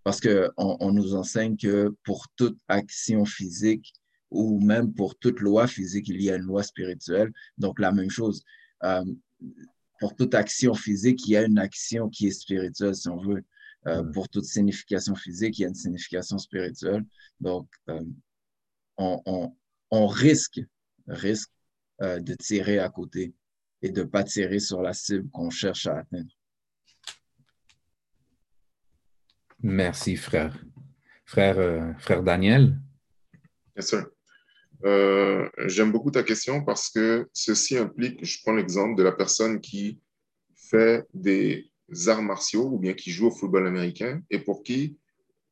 Parce 0.04 0.20
qu'on 0.20 0.50
on 0.56 0.92
nous 0.92 1.14
enseigne 1.14 1.56
que 1.56 1.94
pour 2.02 2.28
toute 2.36 2.58
action 2.68 3.24
physique 3.24 3.92
ou 4.30 4.60
même 4.60 4.92
pour 4.94 5.18
toute 5.18 5.40
loi 5.40 5.66
physique, 5.66 6.08
il 6.08 6.22
y 6.22 6.30
a 6.30 6.36
une 6.36 6.42
loi 6.42 6.62
spirituelle. 6.62 7.32
Donc, 7.58 7.78
la 7.78 7.92
même 7.92 8.10
chose. 8.10 8.42
Euh, 8.84 9.04
pour 10.00 10.14
toute 10.14 10.34
action 10.34 10.74
physique, 10.74 11.26
il 11.26 11.32
y 11.32 11.36
a 11.36 11.44
une 11.44 11.58
action 11.58 12.08
qui 12.08 12.28
est 12.28 12.32
spirituelle, 12.32 12.94
si 12.94 13.08
on 13.08 13.16
veut. 13.16 13.44
Pour 14.12 14.28
toute 14.28 14.44
signification 14.44 15.14
physique, 15.14 15.58
il 15.58 15.62
y 15.62 15.64
a 15.64 15.68
une 15.68 15.74
signification 15.74 16.38
spirituelle. 16.38 17.04
Donc, 17.40 17.68
on, 18.96 19.22
on, 19.24 19.56
on 19.90 20.06
risque 20.06 20.60
risque 21.08 21.50
euh, 22.02 22.20
de 22.20 22.34
tirer 22.34 22.78
à 22.78 22.88
côté 22.88 23.34
et 23.82 23.90
de 23.90 24.02
ne 24.02 24.06
pas 24.06 24.24
tirer 24.24 24.60
sur 24.60 24.82
la 24.82 24.92
cible 24.92 25.28
qu'on 25.30 25.50
cherche 25.50 25.86
à 25.86 25.98
atteindre. 25.98 26.30
Merci, 29.60 30.16
frère. 30.16 30.56
Frère, 31.24 31.58
euh, 31.58 31.92
frère 31.98 32.22
Daniel? 32.22 32.78
Bien 33.74 33.84
sûr. 33.84 34.10
Euh, 34.84 35.48
j'aime 35.66 35.90
beaucoup 35.90 36.10
ta 36.10 36.22
question 36.22 36.64
parce 36.64 36.88
que 36.88 37.28
ceci 37.32 37.76
implique, 37.76 38.24
je 38.24 38.38
prends 38.42 38.54
l'exemple 38.54 38.96
de 38.96 39.02
la 39.02 39.12
personne 39.12 39.60
qui 39.60 40.00
fait 40.54 41.04
des 41.12 41.67
arts 42.06 42.22
martiaux 42.22 42.68
ou 42.72 42.78
bien 42.78 42.94
qui 42.94 43.10
joue 43.10 43.28
au 43.28 43.30
football 43.30 43.66
américain 43.66 44.22
et 44.30 44.38
pour 44.38 44.62
qui, 44.62 44.96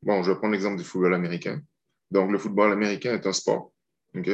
bon, 0.01 0.23
je 0.23 0.31
vais 0.31 0.37
prendre 0.37 0.53
l'exemple 0.53 0.77
du 0.77 0.83
football 0.83 1.13
américain. 1.13 1.61
Donc, 2.11 2.31
le 2.31 2.37
football 2.37 2.71
américain 2.71 3.13
est 3.13 3.25
un 3.25 3.33
sport. 3.33 3.71
OK? 4.15 4.29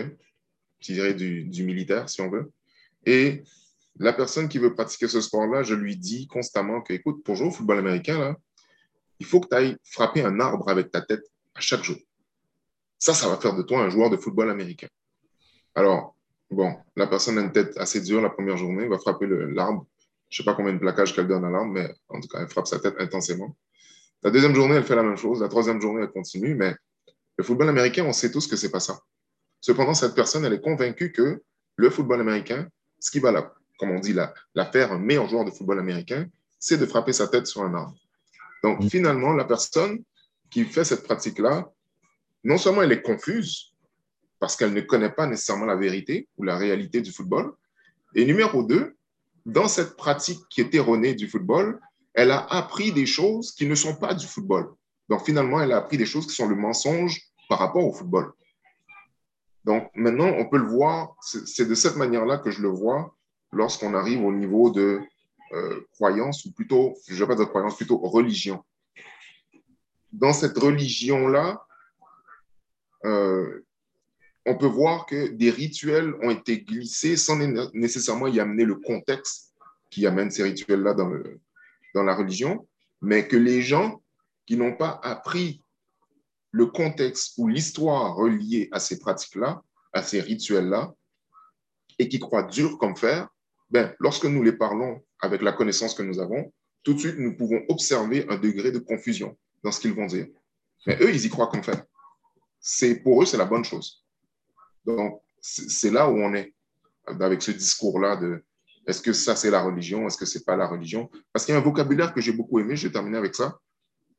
je 0.83 0.93
dirais, 0.93 1.13
du, 1.13 1.45
du, 1.45 1.63
militaire, 1.63 2.09
si 2.09 2.21
on 2.21 2.29
veut. 2.29 2.51
Et 3.05 3.43
la 3.99 4.13
personne 4.13 4.49
qui 4.49 4.57
veut 4.57 4.73
pratiquer 4.73 5.07
ce 5.07 5.21
sport-là, 5.21 5.63
je 5.63 5.75
lui 5.75 5.95
dis 5.95 6.27
constamment 6.27 6.81
que, 6.81 6.93
écoute, 6.93 7.23
pour 7.23 7.35
jouer 7.35 7.47
au 7.47 7.51
football 7.51 7.79
américain, 7.79 8.19
là, 8.19 8.35
il 9.19 9.25
faut 9.25 9.39
que 9.39 9.47
tu 9.47 9.55
ailles 9.55 9.77
frapper 9.83 10.23
un 10.23 10.39
arbre 10.39 10.67
avec 10.69 10.91
ta 10.91 11.01
tête 11.01 11.23
à 11.55 11.61
chaque 11.61 11.83
jour. 11.83 11.97
Ça, 12.99 13.13
ça 13.13 13.29
va 13.29 13.37
faire 13.37 13.55
de 13.55 13.61
toi 13.61 13.79
un 13.79 13.89
joueur 13.89 14.09
de 14.09 14.17
football 14.17 14.49
américain. 14.49 14.87
Alors, 15.75 16.15
bon, 16.49 16.75
la 16.95 17.07
personne 17.07 17.37
a 17.37 17.41
une 17.41 17.51
tête 17.51 17.77
assez 17.77 18.01
dure 18.01 18.21
la 18.21 18.29
première 18.29 18.57
journée, 18.57 18.87
va 18.87 18.97
frapper 18.97 19.27
l'arbre. 19.27 19.85
Je 20.33 20.41
ne 20.41 20.45
sais 20.45 20.49
pas 20.49 20.55
combien 20.55 20.73
de 20.73 20.79
plaquages 20.79 21.13
qu'elle 21.13 21.27
donne 21.27 21.45
à 21.45 21.51
l'arbre, 21.51 21.71
mais 21.71 21.93
en 22.09 22.19
tout 22.19 22.27
cas, 22.27 22.39
elle 22.41 22.47
frappe 22.47 22.65
sa 22.65 22.79
tête 22.79 22.95
intensément. 22.97 23.55
La 24.23 24.31
deuxième 24.31 24.55
journée, 24.55 24.73
elle 24.73 24.83
fait 24.83 24.95
la 24.95 25.03
même 25.03 25.15
chose. 25.15 25.41
La 25.41 25.47
troisième 25.47 25.79
journée, 25.79 26.01
elle 26.01 26.09
continue. 26.09 26.55
Mais 26.55 26.73
le 27.37 27.43
football 27.43 27.69
américain, 27.69 28.03
on 28.03 28.13
sait 28.13 28.31
tous 28.31 28.47
que 28.47 28.55
ce 28.55 28.65
n'est 28.65 28.71
pas 28.71 28.79
ça. 28.79 28.99
Cependant, 29.61 29.93
cette 29.93 30.15
personne, 30.15 30.43
elle 30.43 30.53
est 30.53 30.59
convaincue 30.59 31.11
que 31.11 31.43
le 31.75 31.89
football 31.91 32.19
américain, 32.19 32.67
ce 32.97 33.11
qui 33.11 33.19
va, 33.19 33.31
la, 33.31 33.53
comme 33.77 33.91
on 33.91 33.99
dit, 33.99 34.13
la, 34.13 34.33
la 34.55 34.65
faire 34.65 34.91
un 34.91 34.97
meilleur 34.97 35.29
joueur 35.29 35.45
de 35.45 35.51
football 35.51 35.77
américain, 35.77 36.25
c'est 36.57 36.79
de 36.79 36.87
frapper 36.87 37.13
sa 37.13 37.27
tête 37.27 37.45
sur 37.45 37.61
un 37.61 37.75
arbre. 37.75 37.95
Donc, 38.63 38.79
mm. 38.79 38.89
finalement, 38.89 39.33
la 39.33 39.45
personne 39.45 40.03
qui 40.49 40.65
fait 40.65 40.83
cette 40.83 41.03
pratique-là, 41.03 41.71
non 42.43 42.57
seulement 42.57 42.81
elle 42.81 42.91
est 42.91 43.03
confuse, 43.03 43.75
parce 44.39 44.55
qu'elle 44.55 44.73
ne 44.73 44.81
connaît 44.81 45.11
pas 45.11 45.27
nécessairement 45.27 45.65
la 45.65 45.75
vérité 45.75 46.27
ou 46.37 46.43
la 46.43 46.57
réalité 46.57 47.01
du 47.01 47.11
football, 47.11 47.53
et 48.15 48.25
numéro 48.25 48.63
deux, 48.63 48.95
dans 49.45 49.67
cette 49.67 49.95
pratique 49.97 50.39
qui 50.49 50.61
est 50.61 50.73
erronée 50.73 51.13
du 51.13 51.27
football, 51.27 51.79
elle 52.13 52.31
a 52.31 52.45
appris 52.45 52.91
des 52.91 53.05
choses 53.05 53.51
qui 53.53 53.65
ne 53.65 53.75
sont 53.75 53.95
pas 53.95 54.13
du 54.13 54.27
football. 54.27 54.73
Donc, 55.09 55.25
finalement, 55.25 55.61
elle 55.61 55.71
a 55.71 55.77
appris 55.77 55.97
des 55.97 56.05
choses 56.05 56.27
qui 56.27 56.33
sont 56.33 56.47
le 56.47 56.55
mensonge 56.55 57.19
par 57.49 57.59
rapport 57.59 57.85
au 57.85 57.93
football. 57.93 58.33
Donc 59.63 59.89
maintenant, 59.95 60.27
on 60.37 60.45
peut 60.49 60.57
le 60.57 60.67
voir, 60.67 61.15
c'est 61.21 61.67
de 61.67 61.75
cette 61.75 61.95
manière-là 61.95 62.37
que 62.37 62.51
je 62.51 62.61
le 62.61 62.69
vois 62.69 63.15
lorsqu'on 63.51 63.93
arrive 63.93 64.23
au 64.23 64.33
niveau 64.33 64.69
de 64.69 65.01
euh, 65.53 65.87
croyance, 65.93 66.45
ou 66.45 66.51
plutôt, 66.51 66.95
je 67.07 67.13
ne 67.13 67.19
vais 67.19 67.27
pas 67.27 67.35
dire 67.35 67.49
croyance, 67.49 67.77
plutôt 67.77 67.97
religion. 67.97 68.63
Dans 70.11 70.33
cette 70.33 70.57
religion-là, 70.57 71.65
euh, 73.05 73.65
on 74.45 74.57
peut 74.57 74.67
voir 74.67 75.05
que 75.05 75.27
des 75.27 75.49
rituels 75.49 76.13
ont 76.21 76.29
été 76.29 76.61
glissés 76.61 77.15
sans 77.15 77.37
nécessairement 77.73 78.27
y 78.27 78.39
amener 78.39 78.65
le 78.65 78.75
contexte 78.75 79.53
qui 79.89 80.05
amène 80.05 80.31
ces 80.31 80.43
rituels-là 80.43 80.93
dans, 80.93 82.03
la 82.03 82.15
religion, 82.15 82.67
mais 83.01 83.27
que 83.27 83.37
les 83.37 83.61
gens 83.61 84.01
qui 84.45 84.57
n'ont 84.57 84.75
pas 84.75 84.99
appris 85.03 85.61
le 86.51 86.65
contexte 86.65 87.35
ou 87.37 87.47
l'histoire 87.47 88.15
reliée 88.15 88.69
à 88.71 88.79
ces 88.79 88.99
pratiques-là, 88.99 89.61
à 89.93 90.03
ces 90.03 90.19
rituels-là, 90.19 90.93
et 91.99 92.09
qui 92.09 92.19
croient 92.19 92.43
dur 92.43 92.77
comme 92.79 92.97
fer, 92.97 93.29
ben, 93.69 93.93
lorsque 93.99 94.25
nous 94.25 94.43
les 94.43 94.51
parlons 94.51 95.01
avec 95.19 95.41
la 95.41 95.53
connaissance 95.53 95.93
que 95.93 96.03
nous 96.03 96.19
avons, 96.19 96.51
tout 96.83 96.93
de 96.93 96.99
suite, 96.99 97.17
nous 97.17 97.35
pouvons 97.35 97.63
observer 97.69 98.25
un 98.29 98.37
degré 98.37 98.71
de 98.71 98.79
confusion 98.79 99.37
dans 99.63 99.71
ce 99.71 99.79
qu'ils 99.79 99.93
vont 99.93 100.07
dire. 100.07 100.27
Mais 100.85 100.97
eux, 101.01 101.13
ils 101.13 101.25
y 101.25 101.29
croient 101.29 101.47
comme 101.47 101.63
fer. 101.63 101.83
C'est, 102.59 102.95
pour 102.95 103.21
eux, 103.21 103.25
c'est 103.25 103.37
la 103.37 103.45
bonne 103.45 103.63
chose. 103.63 104.02
Donc, 104.85 105.21
c'est 105.41 105.91
là 105.91 106.09
où 106.09 106.17
on 106.17 106.33
est 106.33 106.53
avec 107.05 107.41
ce 107.41 107.51
discours-là 107.51 108.15
de 108.15 108.43
est-ce 108.85 109.01
que 109.01 109.13
ça, 109.13 109.35
c'est 109.35 109.49
la 109.49 109.61
religion, 109.61 110.07
est-ce 110.07 110.17
que 110.17 110.25
c'est 110.25 110.43
pas 110.43 110.55
la 110.55 110.67
religion? 110.67 111.09
Parce 111.31 111.45
qu'il 111.45 111.53
y 111.53 111.55
a 111.55 111.59
un 111.59 111.63
vocabulaire 111.63 112.13
que 112.13 112.21
j'ai 112.21 112.33
beaucoup 112.33 112.59
aimé, 112.59 112.75
je 112.75 112.87
vais 112.87 112.93
terminer 112.93 113.17
avec 113.17 113.35
ça. 113.35 113.57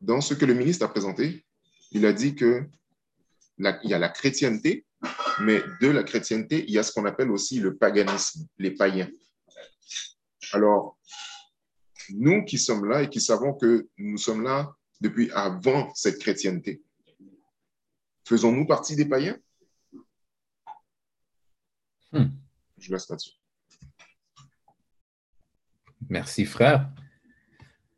Dans 0.01 0.21
ce 0.21 0.35
que 0.35 0.45
le 0.45 0.55
ministre 0.55 0.85
a 0.85 0.89
présenté, 0.89 1.45
il 1.91 2.07
a 2.07 2.13
dit 2.13 2.35
que 2.35 2.67
il 3.59 3.91
y 3.91 3.95
a 3.95 3.99
la 3.99 4.09
chrétienté, 4.09 4.85
mais 5.41 5.63
de 5.81 5.89
la 5.89 6.03
chrétienté, 6.03 6.65
il 6.67 6.73
y 6.73 6.79
a 6.79 6.83
ce 6.83 6.93
qu'on 6.93 7.05
appelle 7.05 7.31
aussi 7.31 7.61
le 7.61 7.77
paganisme, 7.77 8.47
les 8.59 8.73
païens. 8.73 9.09
Alors, 10.53 10.99
nous 12.11 12.45
qui 12.45 12.59
sommes 12.59 12.87
là 12.87 13.03
et 13.03 13.09
qui 13.09 13.21
savons 13.21 13.55
que 13.55 13.89
nous 13.99 14.19
sommes 14.19 14.43
là 14.43 14.75
depuis 15.01 15.31
avant 15.33 15.93
cette 15.95 16.19
chrétienté, 16.19 16.83
faisons-nous 18.27 18.67
partie 18.67 18.97
des 18.97 19.07
païens? 19.07 19.39
Hmm. 22.19 22.31
Je 22.79 22.93
laisse 22.93 23.09
là-dessus. 23.09 23.33
Merci, 26.09 26.45
frère. 26.45 26.91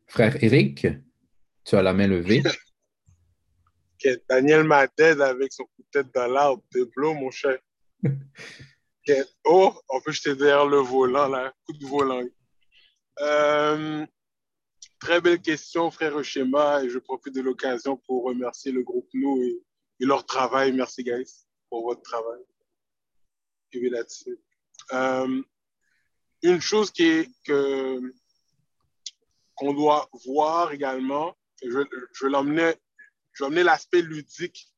Frère 0.07 0.43
Eric, 0.43 0.87
tu 1.65 1.75
as 1.75 1.83
la 1.83 1.93
main 1.93 2.07
levée. 2.07 2.43
Daniel 4.29 4.65
Maded 4.65 5.21
avec 5.21 5.53
son 5.53 5.65
coup 5.65 5.83
de 5.83 5.89
tête 5.91 6.15
dans 6.15 6.27
l'arbre 6.27 6.63
de 6.75 6.85
bleu, 6.97 7.13
mon 7.15 7.31
cher. 7.31 7.59
oh, 9.45 9.75
en 9.89 10.01
plus, 10.01 10.13
j'étais 10.15 10.37
derrière 10.37 10.67
le 10.67 10.79
volant, 10.79 11.29
là, 11.29 11.53
coup 11.65 11.73
de 11.73 11.87
volant. 11.87 12.23
Euh, 13.21 14.07
très 15.01 15.21
belle 15.21 15.41
question, 15.41 15.91
frère 15.91 16.23
Schéma, 16.23 16.85
et 16.85 16.91
je 16.91 16.99
profite 16.99 17.35
de 17.35 17.41
l'occasion 17.41 17.97
pour 18.07 18.25
remercier 18.25 18.73
le 18.73 18.83
groupe 18.83 19.09
Nous 19.15 19.43
et, 19.43 20.05
leur 20.05 20.27
travail. 20.27 20.73
Merci, 20.73 21.03
guys, 21.03 21.47
pour 21.71 21.85
votre 21.85 22.03
travail. 22.03 22.43
Là-dessus. 23.81 24.39
Euh, 24.93 25.43
une 26.43 26.61
chose 26.61 26.91
qui 26.91 27.05
est 27.05 27.31
que 27.45 28.01
qu'on 29.55 29.73
doit 29.73 30.09
voir 30.27 30.73
également, 30.73 31.35
je, 31.63 31.83
je 32.13 32.25
vais 32.27 32.31
l'emmener 32.31 32.75
l'aspect 33.63 34.03
ludique. 34.03 34.69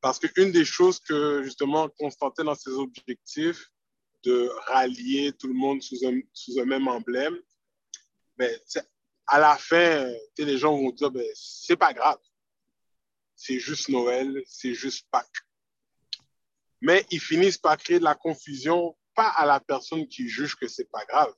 Parce 0.00 0.18
qu'une 0.18 0.52
des 0.52 0.64
choses 0.64 1.00
que, 1.00 1.42
justement, 1.42 1.88
Constantin, 1.88 2.44
dans 2.44 2.54
ses 2.54 2.70
objectifs, 2.70 3.70
de 4.24 4.48
rallier 4.66 5.32
tout 5.32 5.48
le 5.48 5.54
monde 5.54 5.82
sous 5.82 5.98
un, 6.06 6.20
sous 6.32 6.58
un 6.58 6.64
même 6.64 6.88
emblème, 6.88 7.38
ben, 8.36 8.58
à 9.26 9.38
la 9.38 9.56
fin, 9.56 10.12
les 10.38 10.58
gens 10.58 10.76
vont 10.76 10.90
dire, 10.90 11.10
ben, 11.10 11.26
c'est 11.34 11.76
pas 11.76 11.92
grave. 11.92 12.18
C'est 13.36 13.58
juste 13.60 13.88
Noël, 13.88 14.42
c'est 14.46 14.74
juste 14.74 15.06
Pâques. 15.10 15.47
Mais 16.80 17.04
ils 17.10 17.20
finissent 17.20 17.58
par 17.58 17.76
créer 17.76 17.98
de 17.98 18.04
la 18.04 18.14
confusion, 18.14 18.96
pas 19.14 19.28
à 19.28 19.46
la 19.46 19.60
personne 19.60 20.06
qui 20.06 20.28
juge 20.28 20.54
que 20.56 20.68
c'est 20.68 20.90
pas 20.90 21.04
grave, 21.06 21.34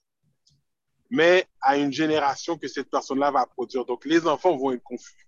mais 1.10 1.46
à 1.60 1.76
une 1.76 1.92
génération 1.92 2.58
que 2.58 2.68
cette 2.68 2.90
personne-là 2.90 3.30
va 3.30 3.46
produire. 3.46 3.84
Donc, 3.84 4.04
les 4.04 4.26
enfants 4.26 4.56
vont 4.56 4.72
être 4.72 4.82
confus 4.82 5.26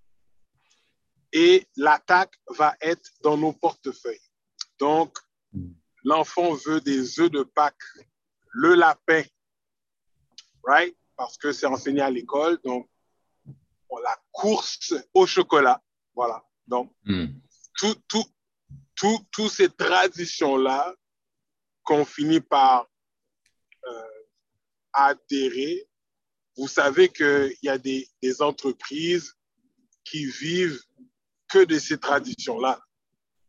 et 1.33 1.67
l'attaque 1.77 2.35
va 2.49 2.77
être 2.81 3.11
dans 3.23 3.37
nos 3.37 3.53
portefeuilles. 3.53 4.21
Donc, 4.79 5.19
l'enfant 6.05 6.55
veut 6.55 6.81
des 6.81 7.21
œufs 7.21 7.31
de 7.31 7.43
Pâques, 7.43 7.77
le 8.51 8.75
lapin, 8.75 9.23
right? 10.65 10.97
Parce 11.17 11.39
que 11.39 11.53
c'est 11.53 11.67
enseigné 11.67 12.03
à 12.03 12.11
l'école. 12.11 12.59
Donc, 12.65 12.89
la 14.03 14.17
course 14.31 14.95
au 15.15 15.27
chocolat. 15.27 15.83
Voilà. 16.15 16.45
Donc, 16.67 16.93
mm. 17.05 17.27
tout, 17.77 17.95
tout, 18.09 18.25
tout, 19.03 19.19
toutes 19.33 19.51
ces 19.51 19.69
traditions-là 19.69 20.95
qu'on 21.83 22.05
finit 22.05 22.41
par 22.41 22.89
euh, 23.85 24.23
adhérer, 24.93 25.89
vous 26.57 26.69
savez 26.69 27.09
qu'il 27.09 27.57
y 27.65 27.69
a 27.69 27.79
des, 27.79 28.07
entreprises 28.39 29.35
qui 30.05 30.27
vivent 30.27 30.81
que 31.49 31.65
de 31.65 31.81
ces 31.81 31.99
traditions-là. 31.99 32.81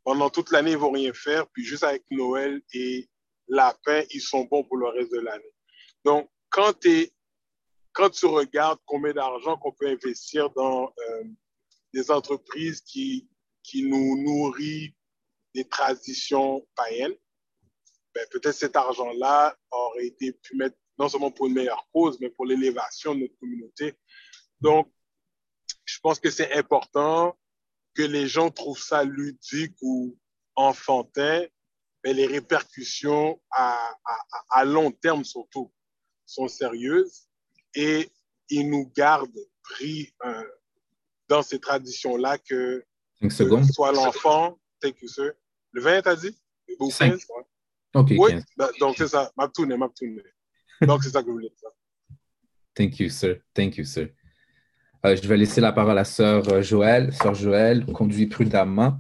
Pendant 0.03 0.31
toute 0.31 0.49
l'année, 0.49 0.71
ils 0.71 0.77
vont 0.77 0.89
rien 0.89 1.13
faire, 1.13 1.47
puis 1.49 1.63
juste 1.63 1.83
avec 1.83 2.03
Noël 2.09 2.59
et 2.73 3.07
lapin, 3.47 4.01
ils 4.09 4.21
sont 4.21 4.45
bons 4.45 4.63
pour 4.63 4.77
le 4.77 4.87
reste 4.87 5.11
de 5.11 5.19
l'année. 5.19 5.53
Donc, 6.03 6.31
quand, 6.49 6.79
quand 7.91 8.09
tu 8.09 8.25
regardes 8.25 8.79
combien 8.87 9.13
d'argent 9.13 9.55
qu'on 9.57 9.71
peut 9.71 9.87
investir 9.87 10.49
dans 10.49 10.87
euh, 10.87 11.23
des 11.93 12.09
entreprises 12.09 12.81
qui, 12.81 13.29
qui 13.61 13.83
nous 13.83 14.19
nourrissent 14.19 14.93
des 15.53 15.67
traditions 15.67 16.67
païennes, 16.75 17.15
ben, 18.13 18.25
peut-être 18.31 18.55
cet 18.55 18.75
argent-là 18.75 19.57
aurait 19.71 20.05
été 20.05 20.33
pu 20.33 20.55
mettre 20.55 20.77
non 20.99 21.09
seulement 21.09 21.31
pour 21.31 21.47
une 21.47 21.53
meilleure 21.53 21.87
cause, 21.91 22.19
mais 22.19 22.29
pour 22.29 22.45
l'élévation 22.45 23.15
de 23.15 23.21
notre 23.21 23.37
communauté. 23.39 23.95
Donc, 24.61 24.91
je 25.85 25.99
pense 25.99 26.19
que 26.19 26.29
c'est 26.29 26.53
important 26.53 27.37
que 27.95 28.03
les 28.03 28.27
gens 28.27 28.51
trouvent 28.51 28.81
ça 28.81 29.03
ludique 29.03 29.75
ou 29.81 30.17
enfantin, 30.55 31.45
mais 32.03 32.13
les 32.13 32.27
répercussions 32.27 33.41
à, 33.51 33.95
à, 34.49 34.65
long 34.65 34.91
terme 34.91 35.23
surtout 35.23 35.71
sont 36.25 36.47
sérieuses 36.47 37.27
et 37.75 38.09
ils 38.49 38.69
nous 38.69 38.91
gardent 38.95 39.47
pris 39.63 40.13
euh, 40.25 40.43
dans 41.27 41.41
ces 41.41 41.59
traditions-là 41.59 42.37
que, 42.37 42.85
que 43.21 43.29
soit 43.71 43.91
l'enfant, 43.91 44.59
Le 45.73 45.81
20, 45.81 46.01
t'as 46.03 46.15
dit? 46.15 46.37
Ou 46.79 46.89
15, 46.89 47.27
OK. 47.95 48.13
Oui, 48.17 48.31
bah, 48.57 48.69
donc 48.79 48.95
c'est 48.97 49.07
ça. 49.07 49.31
M'a 49.35 49.47
tourné, 49.47 49.77
m'a 49.77 49.89
tourné. 49.89 50.23
Donc 50.81 51.03
c'est 51.03 51.09
ça 51.09 51.21
que 51.21 51.27
je 51.27 51.31
voulais 51.31 51.49
dire. 51.49 51.69
Thank 52.73 52.99
you, 52.99 53.09
sir. 53.09 53.37
Thank 53.53 53.77
you, 53.77 53.83
sir. 53.83 54.09
Euh, 55.05 55.15
je 55.15 55.27
vais 55.27 55.37
laisser 55.37 55.61
la 55.61 55.71
parole 55.71 55.97
à 55.97 56.05
Sœur 56.05 56.47
euh, 56.49 56.61
Joël. 56.61 57.13
Sœur 57.13 57.35
Joël, 57.35 57.85
conduis 57.87 58.27
prudemment. 58.27 58.99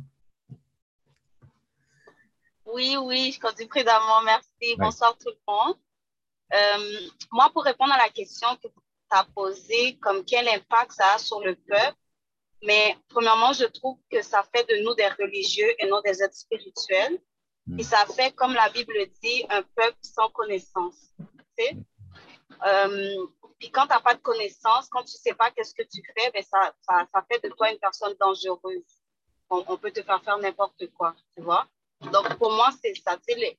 Oui, 2.65 2.97
oui, 3.01 3.31
je 3.33 3.39
conduis 3.39 3.67
prudemment. 3.67 4.21
Merci. 4.25 4.75
Bonsoir 4.77 5.17
tout 5.17 5.29
le 5.29 5.53
monde. 5.53 5.75
Euh, 6.53 7.09
moi, 7.31 7.49
pour 7.53 7.63
répondre 7.63 7.93
à 7.93 7.97
la 7.97 8.09
question 8.09 8.47
que 8.61 8.67
tu 8.67 8.73
as 9.11 9.25
posée, 9.35 9.97
comme 10.01 10.23
quel 10.25 10.47
impact 10.47 10.91
ça 10.91 11.13
a 11.15 11.17
sur 11.17 11.39
le 11.39 11.55
peuple, 11.55 11.97
mais 12.65 12.97
premièrement, 13.09 13.53
je 13.53 13.65
trouve 13.65 13.97
que 14.09 14.21
ça 14.21 14.43
fait 14.53 14.63
de 14.69 14.83
nous 14.83 14.95
des 14.95 15.07
religieux 15.07 15.73
et 15.79 15.87
non 15.87 16.01
des 16.01 16.23
êtres 16.23 16.35
spirituels. 16.35 17.19
Hmm. 17.67 17.79
Et 17.79 17.83
ça 17.83 18.05
fait, 18.05 18.31
comme 18.33 18.53
la 18.53 18.69
Bible 18.69 18.93
dit, 19.21 19.45
un 19.49 19.61
peuple 19.61 19.97
sans 20.01 20.29
connaissance. 20.29 21.13
Euh, 22.65 23.27
puis 23.59 23.69
quand 23.69 23.83
tu 23.83 23.89
n'as 23.89 23.99
pas 23.99 24.15
de 24.15 24.21
connaissances, 24.21 24.87
quand 24.89 25.03
tu 25.03 25.15
ne 25.15 25.21
sais 25.21 25.33
pas 25.33 25.51
qu'est-ce 25.51 25.73
que 25.73 25.83
tu 25.83 26.01
fais, 26.15 26.31
ben 26.31 26.43
ça, 26.43 26.73
ça, 26.81 27.05
ça, 27.13 27.25
fait 27.29 27.43
de 27.43 27.53
toi 27.53 27.71
une 27.71 27.79
personne 27.79 28.15
dangereuse. 28.19 28.83
On, 29.49 29.63
on 29.67 29.77
peut 29.77 29.91
te 29.91 30.01
faire 30.01 30.23
faire 30.23 30.37
n'importe 30.37 30.87
quoi, 30.93 31.15
tu 31.35 31.43
vois? 31.43 31.67
Donc, 32.11 32.37
pour 32.37 32.51
moi, 32.51 32.69
c'est 32.81 32.93
ça. 32.95 33.17
Les, 33.27 33.57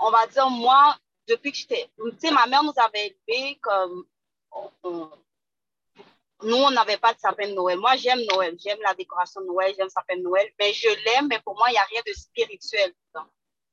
on 0.00 0.10
va 0.10 0.26
dire, 0.26 0.48
moi, 0.50 0.96
depuis 1.26 1.52
que 1.52 1.58
j'étais... 1.58 1.90
Tu 1.98 2.18
sais, 2.18 2.30
ma 2.30 2.46
mère 2.46 2.62
nous 2.62 2.74
avait 2.76 3.16
élevés 3.28 3.58
comme... 3.60 4.06
nous, 6.42 6.56
on 6.56 6.70
n'avait 6.70 6.98
pas 6.98 7.14
de 7.14 7.18
sapin 7.18 7.48
de 7.48 7.54
Noël. 7.54 7.78
Moi, 7.78 7.96
j'aime 7.96 8.20
Noël. 8.32 8.56
J'aime 8.62 8.78
la 8.82 8.94
décoration 8.94 9.40
de 9.40 9.46
Noël. 9.46 9.72
J'aime 9.76 9.86
le 9.86 9.90
sapin 9.90 10.16
de 10.16 10.22
Noël. 10.22 10.48
Mais 10.58 10.72
je 10.72 10.88
l'aime, 11.04 11.28
mais 11.28 11.40
pour 11.44 11.56
moi, 11.56 11.68
il 11.68 11.72
n'y 11.72 11.78
a 11.78 11.84
rien 11.84 12.02
de 12.06 12.12
spirituel. 12.12 12.92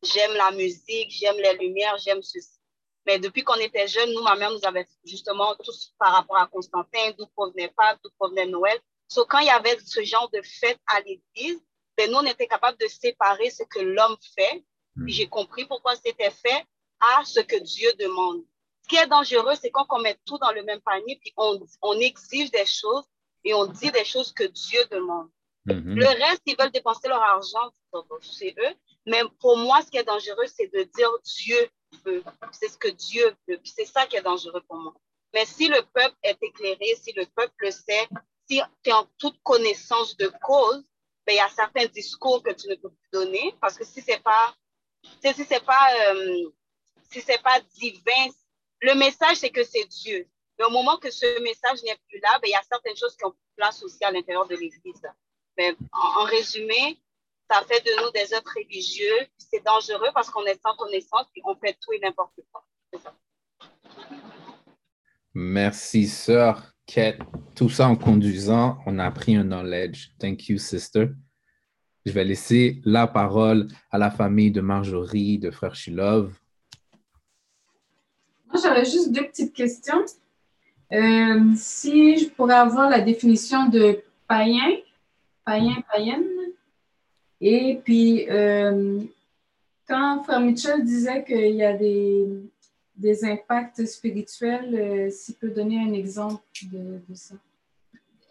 J'aime 0.03 0.33
la 0.33 0.51
musique, 0.51 1.09
j'aime 1.11 1.37
les 1.37 1.53
lumières, 1.57 1.97
j'aime 1.97 2.21
ceci. 2.21 2.59
Mais 3.05 3.19
depuis 3.19 3.43
qu'on 3.43 3.55
était 3.55 3.87
jeunes, 3.87 4.11
nous, 4.13 4.21
ma 4.21 4.35
mère 4.35 4.51
nous 4.51 4.65
avait 4.65 4.87
justement 5.03 5.55
tous 5.63 5.93
par 5.99 6.13
rapport 6.13 6.37
à 6.37 6.47
Constantin, 6.47 7.11
d'où 7.17 7.25
provenait 7.35 7.69
Pâques, 7.69 7.99
d'où 8.03 8.09
provenait 8.17 8.45
Noël. 8.45 8.79
So, 9.07 9.25
quand 9.25 9.39
il 9.39 9.47
y 9.47 9.49
avait 9.49 9.77
ce 9.85 10.03
genre 10.03 10.29
de 10.31 10.41
fête 10.41 10.79
à 10.87 11.01
l'église, 11.01 11.61
ben, 11.97 12.09
nous, 12.09 12.17
on 12.17 12.25
était 12.25 12.47
capable 12.47 12.77
de 12.79 12.87
séparer 12.87 13.49
ce 13.49 13.63
que 13.63 13.79
l'homme 13.79 14.17
fait. 14.35 14.63
Puis 14.95 15.05
hmm. 15.05 15.09
j'ai 15.09 15.27
compris 15.27 15.65
pourquoi 15.65 15.95
c'était 15.95 16.31
fait 16.31 16.65
à 16.99 17.23
ce 17.25 17.39
que 17.41 17.57
Dieu 17.57 17.91
demande. 17.99 18.43
Ce 18.83 18.87
qui 18.89 18.95
est 18.97 19.07
dangereux, 19.07 19.55
c'est 19.59 19.71
quand 19.71 19.85
on 19.89 19.99
met 19.99 20.17
tout 20.25 20.37
dans 20.37 20.51
le 20.51 20.63
même 20.63 20.81
panier, 20.81 21.17
puis 21.21 21.33
on, 21.37 21.59
on 21.81 21.99
exige 21.99 22.51
des 22.51 22.65
choses 22.65 23.05
et 23.43 23.53
on 23.53 23.65
dit 23.65 23.91
des 23.91 24.05
choses 24.05 24.31
que 24.33 24.43
Dieu 24.43 24.79
demande. 24.91 25.29
Hmm. 25.65 25.95
Le 25.95 26.05
reste, 26.05 26.41
ils 26.45 26.57
veulent 26.59 26.71
dépenser 26.71 27.07
leur 27.07 27.21
argent, 27.21 27.71
c'est 28.21 28.53
eux. 28.59 28.75
Mais 29.05 29.21
pour 29.39 29.57
moi, 29.57 29.81
ce 29.81 29.89
qui 29.89 29.97
est 29.97 30.03
dangereux, 30.03 30.47
c'est 30.47 30.67
de 30.73 30.83
dire 30.83 31.09
Dieu 31.23 31.69
c'est 32.51 32.69
ce 32.69 32.77
que 32.77 32.89
Dieu 32.89 33.35
veut. 33.47 33.59
c'est 33.63 33.85
ça 33.85 34.05
qui 34.07 34.15
est 34.15 34.21
dangereux 34.21 34.61
pour 34.67 34.77
moi. 34.77 34.93
Mais 35.33 35.45
si 35.45 35.67
le 35.67 35.81
peuple 35.93 36.15
est 36.23 36.37
éclairé, 36.41 36.95
si 37.01 37.11
le 37.13 37.25
peuple 37.35 37.53
le 37.59 37.71
sait, 37.71 38.07
si 38.47 38.61
tu 38.83 38.89
es 38.89 38.93
en 38.93 39.07
toute 39.17 39.41
connaissance 39.43 40.15
de 40.17 40.31
cause, 40.43 40.83
ben, 41.25 41.33
il 41.33 41.37
y 41.37 41.39
a 41.39 41.49
certains 41.49 41.85
discours 41.85 42.43
que 42.43 42.51
tu 42.51 42.67
ne 42.67 42.75
peux 42.75 42.89
plus 42.89 43.09
donner 43.11 43.55
parce 43.61 43.77
que 43.77 43.85
si 43.85 44.01
c'est 44.01 44.21
pas, 44.21 44.55
si 45.21 45.33
c'est 45.33 45.65
pas, 45.65 46.13
euh, 46.13 46.49
si 47.11 47.21
c'est 47.21 47.41
pas 47.41 47.59
divin, 47.75 48.31
le 48.83 48.95
message 48.95 49.37
c'est 49.37 49.49
que 49.49 49.63
c'est 49.63 49.85
Dieu. 49.85 50.27
Mais 50.59 50.65
au 50.65 50.69
moment 50.69 50.97
que 50.97 51.09
ce 51.09 51.41
message 51.41 51.81
n'est 51.83 51.97
plus 52.07 52.19
là, 52.19 52.37
ben, 52.41 52.47
il 52.47 52.51
y 52.51 52.55
a 52.55 52.61
certaines 52.69 52.95
choses 52.95 53.15
qui 53.15 53.25
ont 53.25 53.33
place 53.55 53.81
aussi 53.83 54.03
à 54.03 54.11
l'intérieur 54.11 54.47
de 54.47 54.55
l'Église. 54.55 55.01
Mais 55.57 55.75
en, 55.91 56.23
résumé, 56.25 56.99
ça 57.49 57.63
fait 57.67 57.81
de 57.81 58.03
nous 58.03 58.11
des 58.11 58.33
êtres 58.33 58.53
religieux. 58.55 59.27
C'est 59.37 59.63
dangereux 59.63 60.09
parce 60.13 60.29
qu'on 60.29 60.45
est 60.45 60.59
sans 60.61 60.75
connaissance 60.75 61.27
et 61.35 61.41
on 61.45 61.55
fait 61.55 61.77
tout 61.81 61.93
et 61.93 61.99
n'importe 61.99 62.39
quoi. 62.51 62.65
Merci, 65.33 66.07
sœur. 66.07 66.73
Kate, 66.85 67.19
tout 67.55 67.69
ça 67.69 67.87
en 67.87 67.95
conduisant, 67.95 68.77
on 68.85 68.99
a 68.99 69.05
appris 69.05 69.35
un 69.35 69.43
knowledge. 69.43 70.09
Thank 70.19 70.49
you, 70.49 70.57
sister. 70.57 71.09
Je 72.05 72.11
vais 72.11 72.25
laisser 72.25 72.81
la 72.83 73.07
parole 73.07 73.67
à 73.89 73.97
la 73.97 74.11
famille 74.11 74.51
de 74.51 74.59
Marjorie, 74.59 75.39
de 75.39 75.49
Frère 75.49 75.75
Shilov. 75.75 76.37
J'avais 78.61 78.85
juste 78.85 79.11
deux 79.11 79.25
petites 79.25 79.53
questions. 79.53 80.03
Euh, 80.91 81.53
si 81.55 82.17
je 82.17 82.29
pourrais 82.29 82.55
avoir 82.55 82.89
la 82.89 83.01
définition 83.01 83.67
de 83.67 83.99
païen, 84.27 84.77
païen, 85.43 85.81
païenne. 85.91 86.27
Et 87.41 87.79
puis, 87.83 88.29
euh, 88.29 89.01
quand 89.87 90.23
Frère 90.23 90.39
Mitchell 90.39 90.83
disait 90.83 91.23
qu'il 91.23 91.55
y 91.55 91.63
a 91.63 91.73
des, 91.73 93.25
impacts 93.25 93.85
spirituels, 93.85 94.75
euh, 94.75 95.09
s'il 95.09 95.35
peut 95.35 95.49
donner 95.49 95.79
un 95.79 95.93
exemple 95.93 96.43
de, 96.71 97.01
ça. 97.15 97.35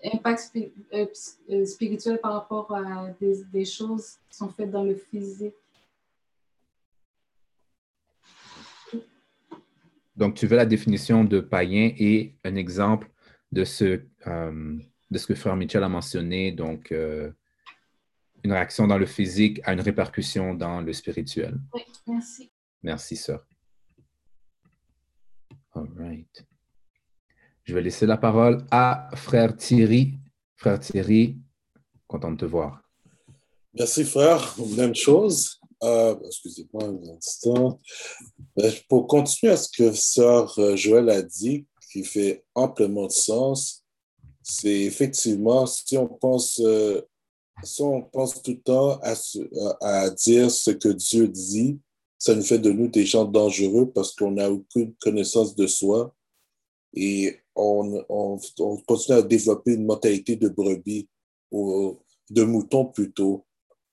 Impact 0.04 0.52
spirituel 1.64 2.18
par 2.18 2.32
rapport 2.34 2.74
à 2.74 3.08
des, 3.20 3.64
choses 3.64 4.16
qui 4.28 4.36
sont 4.36 4.48
faites 4.48 4.70
dans 4.70 4.82
le 4.82 4.94
physique. 4.94 5.54
Donc, 10.22 10.36
tu 10.36 10.46
veux 10.46 10.56
la 10.56 10.66
définition 10.66 11.24
de 11.24 11.40
païen 11.40 11.92
et 11.98 12.36
un 12.44 12.54
exemple 12.54 13.10
de 13.50 13.64
ce, 13.64 14.02
euh, 14.28 14.78
de 15.10 15.18
ce 15.18 15.26
que 15.26 15.34
Frère 15.34 15.56
Mitchell 15.56 15.82
a 15.82 15.88
mentionné, 15.88 16.52
donc 16.52 16.94
une 18.44 18.52
réaction 18.52 18.86
dans 18.86 18.98
le 18.98 19.06
physique 19.06 19.60
a 19.64 19.72
une 19.72 19.80
répercussion 19.80 20.54
dans 20.54 20.80
le 20.80 20.92
spirituel. 20.92 21.58
Oui, 21.74 21.82
merci. 22.06 22.52
Merci, 22.84 23.16
sœur. 23.16 23.44
All 25.74 25.88
right. 25.98 26.46
Je 27.64 27.74
vais 27.74 27.82
laisser 27.82 28.06
la 28.06 28.16
parole 28.16 28.64
à 28.70 29.08
frère 29.14 29.56
Thierry. 29.56 30.20
Frère 30.54 30.78
Thierry, 30.78 31.36
content 32.06 32.30
de 32.30 32.36
te 32.36 32.44
voir. 32.44 32.82
Merci, 33.74 34.04
frère. 34.04 34.54
Même 34.76 34.94
chose. 34.94 35.60
Euh, 35.82 36.16
excusez-moi 36.24 36.84
un 36.84 37.16
instant. 37.16 37.80
Euh, 38.60 38.70
pour 38.88 39.06
continuer 39.06 39.52
à 39.52 39.56
ce 39.56 39.68
que 39.68 39.92
sœur 39.92 40.56
euh, 40.58 40.76
Joël 40.76 41.10
a 41.10 41.22
dit, 41.22 41.66
qui 41.90 42.04
fait 42.04 42.44
amplement 42.54 43.06
de 43.06 43.12
sens, 43.12 43.84
c'est 44.42 44.82
effectivement, 44.82 45.66
si 45.66 45.96
on 45.98 46.08
pense, 46.08 46.60
si 47.62 47.82
on 47.82 48.02
pense 48.02 48.42
tout 48.42 48.52
le 48.52 48.60
temps 48.60 48.98
à, 49.02 49.14
à 49.80 50.10
dire 50.10 50.50
ce 50.50 50.70
que 50.70 50.88
Dieu 50.88 51.28
dit, 51.28 51.78
ça 52.18 52.34
nous 52.34 52.42
fait 52.42 52.58
de 52.58 52.70
nous 52.72 52.88
des 52.88 53.04
gens 53.04 53.24
dangereux 53.24 53.90
parce 53.90 54.14
qu'on 54.14 54.32
n'a 54.32 54.50
aucune 54.50 54.94
connaissance 55.00 55.54
de 55.54 55.66
soi 55.66 56.14
et 56.94 57.36
on, 57.54 58.04
on, 58.08 58.38
continue 58.86 59.18
à 59.18 59.22
développer 59.22 59.74
une 59.74 59.86
mentalité 59.86 60.36
de 60.36 60.48
brebis 60.48 61.08
ou 61.50 61.98
de 62.30 62.44
mouton 62.44 62.86
plutôt, 62.86 63.44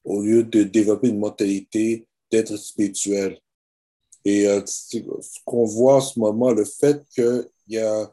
au 0.10 0.22
lieu 0.22 0.44
de 0.44 0.64
développer 0.64 1.10
une 1.10 1.20
mentalité 1.20 2.08
d'être 2.32 2.58
spirituel. 2.58 3.40
Et 4.26 4.48
euh, 4.48 4.62
ce 4.66 4.98
qu'on 5.46 5.66
voit 5.66 5.98
en 5.98 6.02
ce 6.02 6.20
moment, 6.20 6.52
le 6.52 6.66
fait 6.66 7.06
qu'il 7.14 7.48
y 7.68 7.78
a 7.78 8.12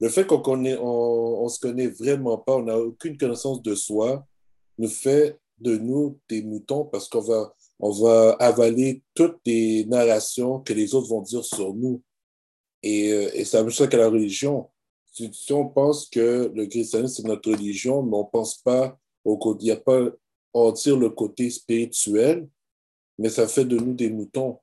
le 0.00 0.08
fait 0.08 0.26
qu'on 0.26 0.40
connaît, 0.40 0.78
on, 0.80 1.46
se 1.50 1.60
connaît 1.60 1.88
vraiment 1.88 2.38
pas, 2.38 2.56
on 2.56 2.62
n'a 2.62 2.78
aucune 2.78 3.18
connaissance 3.18 3.60
de 3.60 3.74
soi, 3.74 4.26
nous 4.78 4.88
fait 4.88 5.38
de 5.58 5.76
nous 5.76 6.18
des 6.26 6.42
moutons 6.42 6.86
parce 6.86 7.06
qu'on 7.06 7.20
va 7.20 7.54
on 7.78 7.90
va 7.90 8.32
avaler 8.40 9.02
toutes 9.14 9.38
les 9.44 9.84
narrations 9.84 10.60
que 10.60 10.72
les 10.72 10.94
autres 10.94 11.08
vont 11.08 11.22
dire 11.22 11.44
sur 11.44 11.74
nous. 11.74 12.02
Et, 12.82 13.12
euh, 13.12 13.30
et 13.34 13.44
c'est 13.44 13.58
la 13.58 13.62
même 13.64 13.72
chose 13.72 13.88
que 13.88 13.96
la 13.96 14.08
religion. 14.08 14.68
Si, 15.12 15.52
on 15.52 15.68
pense 15.68 16.08
que 16.08 16.50
le 16.54 16.66
christianisme, 16.66 17.22
c'est 17.22 17.28
notre 17.28 17.50
religion, 17.50 18.02
mais 18.02 18.16
on 18.16 18.24
pense 18.24 18.56
pas 18.56 18.98
au 19.24 19.38
il 19.60 19.64
n'y 19.64 19.70
a 19.70 19.76
pas, 19.76 20.10
on 20.52 20.72
tire 20.72 20.96
le 20.96 21.10
côté 21.10 21.50
spirituel, 21.50 22.48
mais 23.18 23.28
ça 23.28 23.46
fait 23.46 23.64
de 23.64 23.76
nous 23.76 23.94
des 23.94 24.10
moutons. 24.10 24.58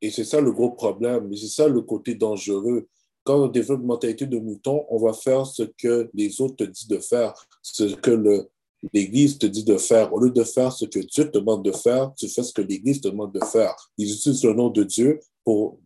Et 0.00 0.10
c'est 0.10 0.24
ça 0.24 0.40
le 0.40 0.52
gros 0.52 0.70
problème, 0.70 1.34
c'est 1.34 1.48
ça 1.48 1.68
le 1.68 1.80
côté 1.82 2.14
dangereux. 2.14 2.88
Quand 3.24 3.42
on 3.42 3.48
développe 3.48 3.80
une 3.80 3.86
mentalité 3.86 4.26
de 4.26 4.38
mouton, 4.38 4.86
on 4.88 4.98
va 4.98 5.12
faire 5.12 5.46
ce 5.46 5.64
que 5.64 6.08
les 6.14 6.40
autres 6.40 6.56
te 6.56 6.64
disent 6.64 6.86
de 6.86 6.98
faire, 6.98 7.34
ce 7.60 7.94
que 7.96 8.46
l'Église 8.92 9.38
te 9.38 9.46
dit 9.46 9.64
de 9.64 9.76
faire. 9.78 10.12
Au 10.12 10.20
lieu 10.20 10.30
de 10.30 10.44
faire 10.44 10.72
ce 10.72 10.84
que 10.84 11.00
Dieu 11.00 11.28
te 11.30 11.38
demande 11.38 11.64
de 11.64 11.72
faire, 11.72 12.12
tu 12.16 12.28
fais 12.28 12.44
ce 12.44 12.52
que 12.52 12.62
l'Église 12.62 13.00
te 13.00 13.08
demande 13.08 13.32
de 13.32 13.44
faire. 13.44 13.74
Ils 13.98 14.12
utilisent 14.12 14.44
le 14.44 14.52
nom 14.52 14.68
de 14.68 14.84
Dieu 14.84 15.18
pour, 15.44 15.80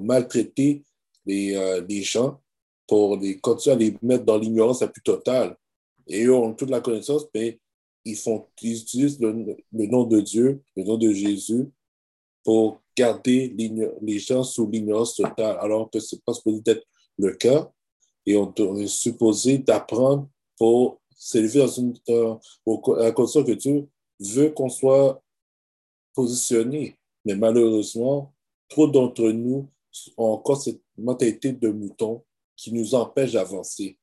maltraiter 0.00 0.84
les, 1.26 1.54
euh, 1.54 1.84
les 1.86 2.02
gens, 2.02 2.40
pour 2.86 3.16
les, 3.16 3.38
continuer 3.38 3.74
à 3.74 3.78
les 3.78 3.96
mettre 4.00 4.24
dans 4.24 4.38
l'ignorance 4.38 4.80
la 4.80 4.88
plus 4.88 5.02
totale. 5.02 5.56
Et 6.06 6.24
eux 6.24 6.34
ont 6.34 6.54
toute 6.54 6.70
la 6.70 6.80
connaissance, 6.80 7.26
mais 7.34 7.60
ils, 8.06 8.16
font, 8.16 8.46
ils 8.62 8.80
utilisent 8.80 9.20
le, 9.20 9.32
nom 9.86 10.04
de 10.04 10.20
Dieu, 10.20 10.62
le 10.76 10.84
nom 10.84 10.96
de 10.96 11.12
Jésus, 11.12 11.68
pour 12.44 12.80
garder 12.96 13.54
les 14.00 14.18
gens 14.18 14.44
sous 14.44 14.68
l'ignorance 14.70 15.16
totale, 15.16 15.58
alors 15.60 15.90
que 15.90 15.98
ce 15.98 16.14
n'est 16.14 16.22
pas 16.24 16.32
supposé 16.32 16.62
être 16.66 16.86
le 17.18 17.32
cas. 17.32 17.70
Et 18.24 18.36
on 18.36 18.76
est 18.76 18.86
supposé 18.86 19.58
d'apprendre 19.58 20.28
pour 20.56 21.00
s'élever 21.16 21.60
dans 21.60 21.68
une, 21.68 21.94
à 22.08 23.02
la 23.02 23.12
condition 23.12 23.44
que 23.44 23.52
Dieu 23.52 23.88
veut 24.20 24.50
qu'on 24.50 24.68
soit 24.68 25.22
positionné. 26.14 26.96
Mais 27.24 27.34
malheureusement, 27.34 28.32
trop 28.68 28.86
d'entre 28.86 29.30
nous 29.30 29.68
ont 30.16 30.32
encore 30.32 30.62
cette 30.62 30.80
mentalité 30.96 31.52
de 31.52 31.68
mouton 31.68 32.24
qui 32.56 32.72
nous 32.72 32.94
empêche 32.94 33.32
d'avancer. 33.32 33.98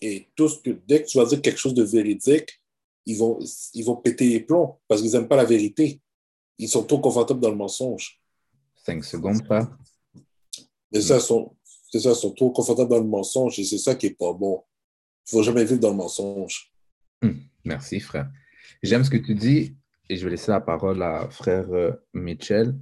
Et 0.00 0.28
tout 0.36 0.48
ce 0.48 0.60
que, 0.60 0.70
dès 0.86 1.02
que 1.02 1.08
tu 1.08 1.18
vas 1.18 1.26
dire 1.26 1.42
quelque 1.42 1.58
chose 1.58 1.74
de 1.74 1.82
véridique, 1.82 2.60
ils 3.08 3.16
vont, 3.16 3.38
ils 3.72 3.84
vont 3.84 3.96
péter 3.96 4.28
les 4.28 4.40
plombs 4.40 4.78
parce 4.86 5.00
qu'ils 5.00 5.12
n'aiment 5.12 5.28
pas 5.28 5.36
la 5.36 5.46
vérité. 5.46 6.00
Ils 6.58 6.68
sont 6.68 6.84
trop 6.84 7.00
confortables 7.00 7.40
dans 7.40 7.50
le 7.50 7.56
mensonge. 7.56 8.20
Cinq 8.76 9.02
secondes, 9.02 9.46
pas. 9.48 9.66
C'est 10.92 11.00
ça, 11.00 11.18
sont, 11.18 11.56
ça, 11.64 12.10
ils 12.10 12.14
sont 12.14 12.32
trop 12.32 12.50
confortables 12.50 12.90
dans 12.90 12.98
le 12.98 13.06
mensonge 13.06 13.58
et 13.58 13.64
c'est 13.64 13.78
ça 13.78 13.94
qui 13.94 14.06
n'est 14.06 14.14
pas 14.14 14.34
bon. 14.34 14.62
Il 15.26 15.36
ne 15.36 15.38
faut 15.38 15.42
jamais 15.42 15.64
vivre 15.64 15.80
dans 15.80 15.90
le 15.90 15.96
mensonge. 15.96 16.70
Hmm. 17.22 17.40
Merci, 17.64 17.98
frère. 17.98 18.30
J'aime 18.82 19.04
ce 19.04 19.10
que 19.10 19.16
tu 19.16 19.34
dis 19.34 19.74
et 20.10 20.16
je 20.16 20.24
vais 20.24 20.32
laisser 20.32 20.50
la 20.50 20.60
parole 20.60 21.02
à 21.02 21.30
frère 21.30 21.66
euh, 21.72 21.92
Mitchell. 22.12 22.74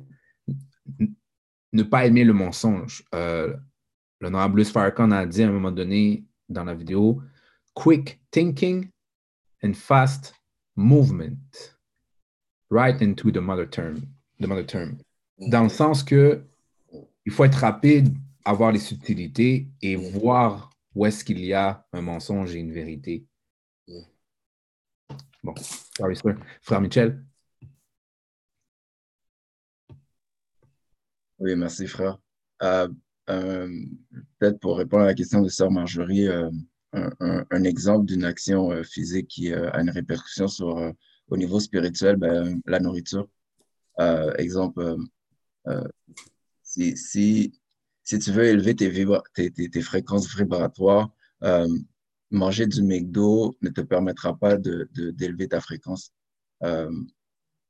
Ne 1.72 1.82
pas 1.84 2.04
aimer 2.04 2.24
le 2.24 2.32
mensonge. 2.32 3.04
Euh, 3.14 3.54
L'honorable 4.20 4.64
Farrakhan 4.64 5.12
a 5.12 5.24
dit 5.24 5.44
à 5.44 5.48
un 5.48 5.52
moment 5.52 5.70
donné 5.70 6.24
dans 6.48 6.64
la 6.64 6.74
vidéo 6.74 7.22
Quick 7.74 8.20
thinking 8.30 8.88
and 9.62 9.74
fast 9.74 10.34
movement. 10.76 11.74
Right 12.70 13.00
into 13.00 13.30
the 13.30 13.40
mother 13.40 13.66
term. 13.66 14.08
The 14.40 14.48
mother 14.48 14.66
term. 14.66 14.98
Dans 15.38 15.62
le 15.64 15.68
sens 15.68 16.02
que 16.02 16.42
il 17.24 17.32
faut 17.32 17.44
être 17.44 17.60
rapide, 17.60 18.16
avoir 18.44 18.72
les 18.72 18.78
subtilités 18.78 19.68
et 19.82 19.96
voir 19.96 20.70
où 20.94 21.04
est-ce 21.04 21.24
qu'il 21.24 21.44
y 21.44 21.52
a 21.52 21.86
un 21.92 22.00
mensonge 22.00 22.54
et 22.54 22.60
une 22.60 22.72
vérité? 22.72 23.26
Bon, 25.42 25.54
sorry, 25.56 26.16
sir. 26.16 26.34
Frère 26.62 26.80
Michel? 26.80 27.24
Oui, 31.38 31.54
merci, 31.54 31.86
frère. 31.86 32.18
Euh, 32.62 32.88
euh, 33.28 33.68
peut-être 34.38 34.58
pour 34.60 34.78
répondre 34.78 35.02
à 35.02 35.06
la 35.06 35.14
question 35.14 35.42
de 35.42 35.48
Sœur 35.48 35.70
Marjorie, 35.70 36.26
euh, 36.26 36.50
un, 37.20 37.64
exemple 37.64 38.06
d'une 38.06 38.24
action 38.24 38.82
physique 38.84 39.28
qui 39.28 39.52
a 39.52 39.78
une 39.78 39.90
répercussion 39.90 40.48
sur, 40.48 40.92
au 41.28 41.36
niveau 41.36 41.60
spirituel, 41.60 42.16
ben, 42.16 42.60
la 42.66 42.80
nourriture. 42.80 43.28
exemple, 44.38 44.96
si, 46.62 46.96
si 46.96 47.52
si 48.06 48.20
tu 48.20 48.30
veux 48.30 48.44
élever 48.44 48.76
tes, 48.76 49.50
tes, 49.50 49.82
fréquences 49.82 50.32
vibratoires, 50.32 51.10
euh, 51.42 51.66
manger 52.30 52.68
du 52.68 52.80
McDo 52.82 53.56
ne 53.62 53.68
te 53.68 53.80
permettra 53.80 54.38
pas 54.38 54.56
d'élever 54.56 55.48
ta 55.48 55.60
fréquence. 55.60 56.12
Euh, 56.62 56.88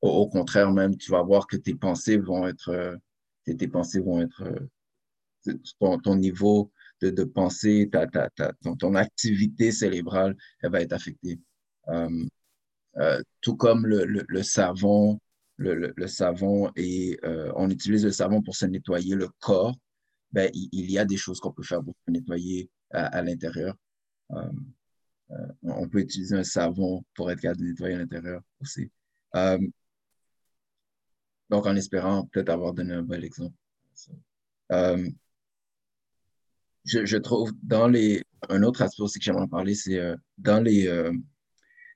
au, 0.03 0.29
contraire, 0.29 0.71
même, 0.73 0.95
tu 0.99 1.11
vas 1.11 1.23
voir 1.23 1.47
que 1.47 1.57
tes 1.57 1.75
pensées 1.75 2.19
vont 2.19 2.47
être, 2.47 2.99
tes, 3.47 3.67
pensées 3.67 4.01
vont 4.01 4.21
être, 4.21 4.45
ton, 5.81 6.17
niveau 6.17 6.71
de, 7.01 7.11
de 7.11 7.25
pensée, 7.25 7.89
ta, 7.91 8.07
ta, 8.07 8.31
ta, 8.31 8.53
ton, 8.79 8.95
activité 8.95 9.73
cérébrale, 9.73 10.37
elle 10.63 10.71
va 10.71 10.81
être 10.81 10.93
affectée. 10.93 11.39
Euh, 11.89 12.27
euh, 12.99 13.23
tout 13.41 13.57
comme 13.57 13.87
le, 13.87 14.05
le, 14.05 14.25
le 14.29 14.43
savon, 14.43 15.21
le, 15.57 15.93
le, 15.95 16.07
savon 16.07 16.71
et 16.77 17.19
euh, 17.25 17.53
on 17.57 17.71
utilise 17.71 18.05
le 18.05 18.13
savon 18.13 18.43
pour 18.43 18.57
se 18.57 18.67
nettoyer 18.67 19.15
le 19.15 19.29
corps, 19.41 19.75
ben, 20.33 20.51
il, 20.55 20.91
y 20.91 20.99
a 20.99 21.05
des 21.05 21.17
choses 21.17 21.41
qu'on 21.41 21.53
peut 21.53 21.63
faire 21.63 21.83
pour 21.83 21.95
se 22.07 22.11
nettoyer 22.11 22.71
à, 22.91 23.07
à 23.07 23.23
l'intérieur. 23.23 23.75
On 25.63 25.89
peut 25.89 26.01
utiliser 26.01 26.37
un 26.37 26.45
savon 26.45 27.05
pour 27.15 27.31
être 27.31 27.41
capable 27.41 27.61
de 27.61 27.67
nettoyer 27.67 27.95
à 27.95 27.99
l'intérieur 27.99 28.43
aussi. 28.61 28.91
Donc, 31.49 31.67
en 31.67 31.77
espérant 31.77 32.27
peut-être 32.27 32.49
avoir 32.51 32.75
donné 32.75 32.95
un 32.95 33.03
bel 33.03 33.25
exemple. 33.25 33.55
Je, 36.87 37.05
je, 37.05 37.16
trouve 37.18 37.53
dans 37.62 37.88
les. 37.88 38.22
Un 38.49 38.62
autre 38.62 38.81
aspect 38.83 39.03
aussi 39.03 39.18
que 39.18 39.25
j'aimerais 39.25 39.49
parler, 39.49 39.75
c'est 39.75 39.99
euh, 39.99 40.16
dans 40.38 40.62
les. 40.62 40.87
Euh, 40.88 41.12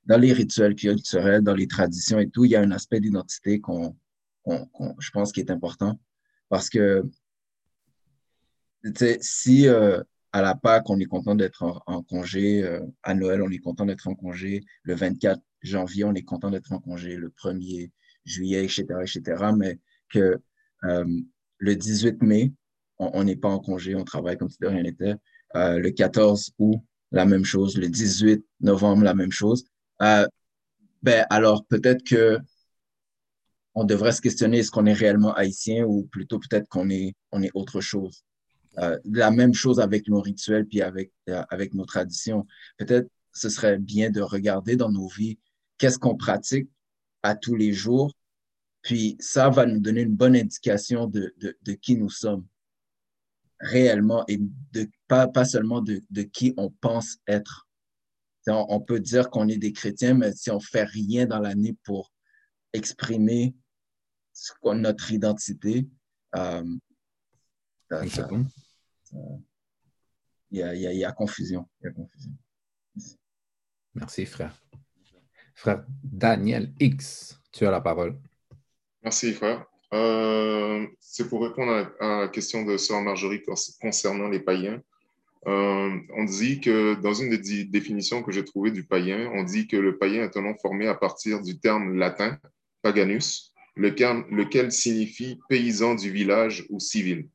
dans 0.04 0.18
les 0.18 0.32
rituels 0.32 0.74
culturels, 0.74 1.42
dans 1.42 1.54
les 1.54 1.68
traditions 1.68 2.18
et 2.18 2.28
tout, 2.28 2.44
il 2.44 2.50
y 2.50 2.56
a 2.56 2.60
un 2.60 2.70
aspect 2.72 3.00
d'identité 3.00 3.60
qu'on, 3.60 3.96
qu'on, 4.42 4.66
qu'on, 4.66 4.94
je 4.98 5.10
pense 5.10 5.32
qui 5.32 5.40
est 5.40 5.50
important. 5.50 6.00
Parce 6.48 6.68
que, 6.68 7.04
si 9.20 9.68
euh, 9.68 10.02
à 10.32 10.42
la 10.42 10.54
Pâque, 10.54 10.88
on 10.90 10.98
est 10.98 11.04
content 11.04 11.34
d'être 11.34 11.62
en, 11.62 11.80
en, 11.86 12.02
congé, 12.02 12.64
euh, 12.64 12.80
à 13.02 13.14
Noël, 13.14 13.42
on 13.42 13.50
est 13.50 13.58
content 13.58 13.86
d'être 13.86 14.08
en 14.08 14.14
congé, 14.14 14.64
le 14.82 14.94
24 14.94 15.40
janvier, 15.62 16.04
on 16.04 16.14
est 16.14 16.24
content 16.24 16.50
d'être 16.50 16.72
en 16.72 16.80
congé, 16.80 17.16
le 17.16 17.28
1er 17.28 17.90
juillet, 18.24 18.64
etc., 18.64 18.86
etc., 19.02 19.44
mais 19.56 19.78
que 20.08 20.40
euh, 20.84 21.20
le 21.58 21.76
18 21.76 22.22
mai, 22.22 22.52
on 23.00 23.24
n'est 23.24 23.36
pas 23.36 23.48
en 23.48 23.58
congé, 23.58 23.94
on 23.94 24.04
travaille 24.04 24.36
comme 24.36 24.50
si 24.50 24.58
de 24.60 24.66
rien 24.66 24.82
n'était. 24.82 25.14
Euh, 25.56 25.78
le 25.78 25.90
14 25.90 26.52
août, 26.58 26.80
la 27.12 27.24
même 27.24 27.44
chose. 27.44 27.76
Le 27.76 27.88
18 27.88 28.44
novembre, 28.60 29.04
la 29.04 29.14
même 29.14 29.32
chose. 29.32 29.64
Euh, 30.02 30.26
ben, 31.02 31.26
alors, 31.30 31.64
peut-être 31.64 32.04
que 32.04 32.38
on 33.74 33.84
devrait 33.84 34.12
se 34.12 34.20
questionner 34.20 34.58
est-ce 34.58 34.70
qu'on 34.70 34.86
est 34.86 34.92
réellement 34.92 35.32
haïtien 35.34 35.84
ou 35.84 36.02
plutôt 36.04 36.38
peut-être 36.38 36.68
qu'on 36.68 36.90
est, 36.90 37.14
on 37.32 37.42
est 37.42 37.50
autre 37.54 37.80
chose? 37.80 38.24
Euh, 38.78 38.98
la 39.04 39.30
même 39.30 39.54
chose 39.54 39.80
avec 39.80 40.08
nos 40.08 40.20
rituels 40.20 40.66
puis 40.66 40.82
avec, 40.82 41.12
avec 41.26 41.74
nos 41.74 41.86
traditions. 41.86 42.46
Peut-être 42.76 43.08
ce 43.32 43.48
serait 43.48 43.78
bien 43.78 44.10
de 44.10 44.20
regarder 44.20 44.76
dans 44.76 44.90
nos 44.90 45.08
vies 45.08 45.38
qu'est-ce 45.78 45.98
qu'on 45.98 46.16
pratique 46.16 46.68
à 47.22 47.34
tous 47.34 47.54
les 47.54 47.72
jours. 47.72 48.12
Puis 48.82 49.16
ça 49.20 49.48
va 49.50 49.66
nous 49.66 49.80
donner 49.80 50.02
une 50.02 50.16
bonne 50.16 50.36
indication 50.36 51.06
de, 51.06 51.34
de 51.38 51.72
qui 51.72 51.96
nous 51.96 52.10
sommes 52.10 52.44
réellement 53.60 54.24
et 54.26 54.38
de, 54.72 54.90
pas, 55.06 55.28
pas 55.28 55.44
seulement 55.44 55.80
de, 55.80 56.00
de 56.10 56.22
qui 56.22 56.54
on 56.56 56.70
pense 56.70 57.18
être. 57.26 57.68
On, 58.46 58.66
on 58.68 58.80
peut 58.80 59.00
dire 59.00 59.30
qu'on 59.30 59.48
est 59.48 59.58
des 59.58 59.72
chrétiens, 59.72 60.14
mais 60.14 60.32
si 60.32 60.50
on 60.50 60.60
fait 60.60 60.84
rien 60.84 61.26
dans 61.26 61.38
l'année 61.38 61.76
pour 61.84 62.10
exprimer 62.72 63.54
ce 64.32 64.52
notre 64.74 65.12
identité, 65.12 65.88
euh, 66.36 66.64
il 67.90 68.16
y, 70.52 70.62
a, 70.62 70.74
il, 70.74 70.80
y 70.80 70.86
a, 70.86 70.92
il 70.92 70.98
y 70.98 71.04
a 71.04 71.12
confusion. 71.12 71.68
Il 71.80 71.86
y 71.86 71.88
a 71.88 71.92
confusion. 71.92 72.32
Merci, 73.94 74.24
frère. 74.24 74.54
Frère 75.54 75.84
Daniel 76.02 76.72
X, 76.78 77.38
tu 77.52 77.66
as 77.66 77.70
la 77.70 77.80
parole. 77.80 78.18
Merci, 79.02 79.34
frère. 79.34 79.69
Euh, 79.92 80.86
c'est 81.00 81.28
pour 81.28 81.42
répondre 81.42 81.92
à, 82.00 82.20
la 82.22 82.28
question 82.28 82.64
de 82.64 82.76
Sœur 82.76 83.02
Marjorie 83.02 83.42
concernant 83.80 84.28
les 84.28 84.40
païens. 84.40 84.80
Euh, 85.46 85.96
on 86.16 86.24
dit 86.24 86.60
que 86.60 86.94
dans 86.94 87.14
une 87.14 87.30
des 87.30 87.64
définitions 87.64 88.22
que 88.22 88.30
j'ai 88.30 88.44
trouvées 88.44 88.70
du 88.70 88.84
païen, 88.84 89.30
on 89.34 89.42
dit 89.42 89.66
que 89.66 89.76
le 89.76 89.96
païen 89.96 90.24
est 90.24 90.36
un 90.36 90.42
nom 90.42 90.54
formé 90.60 90.86
à 90.86 90.94
partir 90.94 91.40
du 91.40 91.58
terme 91.58 91.96
latin 91.96 92.38
paganus, 92.82 93.52
lequel 93.76 94.70
signifie 94.70 95.38
paysan 95.48 95.94
du 95.94 96.10
village 96.10 96.66
ou 96.68 96.78
civil, 96.78 97.28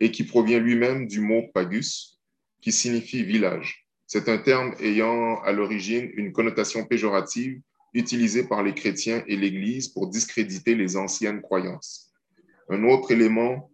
et 0.00 0.10
qui 0.10 0.24
provient 0.24 0.58
lui-même 0.58 1.06
du 1.06 1.20
mot 1.20 1.44
pagus, 1.54 2.20
qui 2.60 2.72
signifie 2.72 3.24
village. 3.24 3.86
C'est 4.06 4.28
un 4.28 4.38
terme 4.38 4.74
ayant 4.80 5.40
à 5.42 5.52
l'origine 5.52 6.10
une 6.14 6.32
connotation 6.32 6.84
péjorative 6.84 7.60
utilisé 7.94 8.44
par 8.44 8.62
les 8.62 8.74
chrétiens 8.74 9.22
et 9.26 9.36
l'Église 9.36 9.88
pour 9.88 10.08
discréditer 10.08 10.74
les 10.74 10.96
anciennes 10.96 11.40
croyances. 11.40 12.12
Un 12.68 12.82
autre 12.84 13.12
élément, 13.12 13.70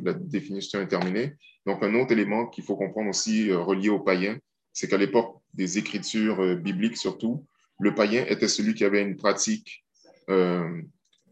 la 0.00 0.14
définition 0.14 0.80
est 0.80 0.88
terminée, 0.88 1.34
donc 1.66 1.82
un 1.82 1.94
autre 1.94 2.12
élément 2.12 2.46
qu'il 2.46 2.64
faut 2.64 2.76
comprendre 2.76 3.10
aussi 3.10 3.50
euh, 3.50 3.58
relié 3.58 3.90
aux 3.90 4.00
païens, 4.00 4.38
c'est 4.72 4.88
qu'à 4.88 4.96
l'époque 4.96 5.42
des 5.52 5.76
écritures 5.76 6.40
euh, 6.40 6.54
bibliques 6.54 6.96
surtout, 6.96 7.46
le 7.78 7.94
païen 7.94 8.24
était 8.26 8.48
celui 8.48 8.72
qui 8.72 8.84
avait 8.84 9.02
une 9.02 9.16
pratique 9.16 9.84
euh, 10.30 10.80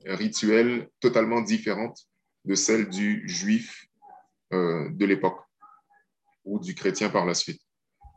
rituelle 0.05 0.91
totalement 1.01 1.41
différente 1.41 2.07
de 2.45 2.55
celle 2.55 2.89
du 2.89 3.27
juif 3.27 3.87
de 4.53 5.05
l'époque 5.05 5.41
ou 6.45 6.61
du 6.61 6.77
chrétien 6.77 7.11
par 7.11 7.27
la 7.27 7.35
suite. 7.35 7.61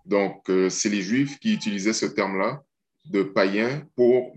Donc, 0.06 0.44
c'est 0.70 0.90
les 0.90 1.02
juifs 1.02 1.40
qui 1.40 1.56
utilisaient 1.56 1.92
ce 1.92 2.06
terme-là 2.06 2.64
de 3.10 3.24
païens 3.24 3.86
pour 3.96 4.34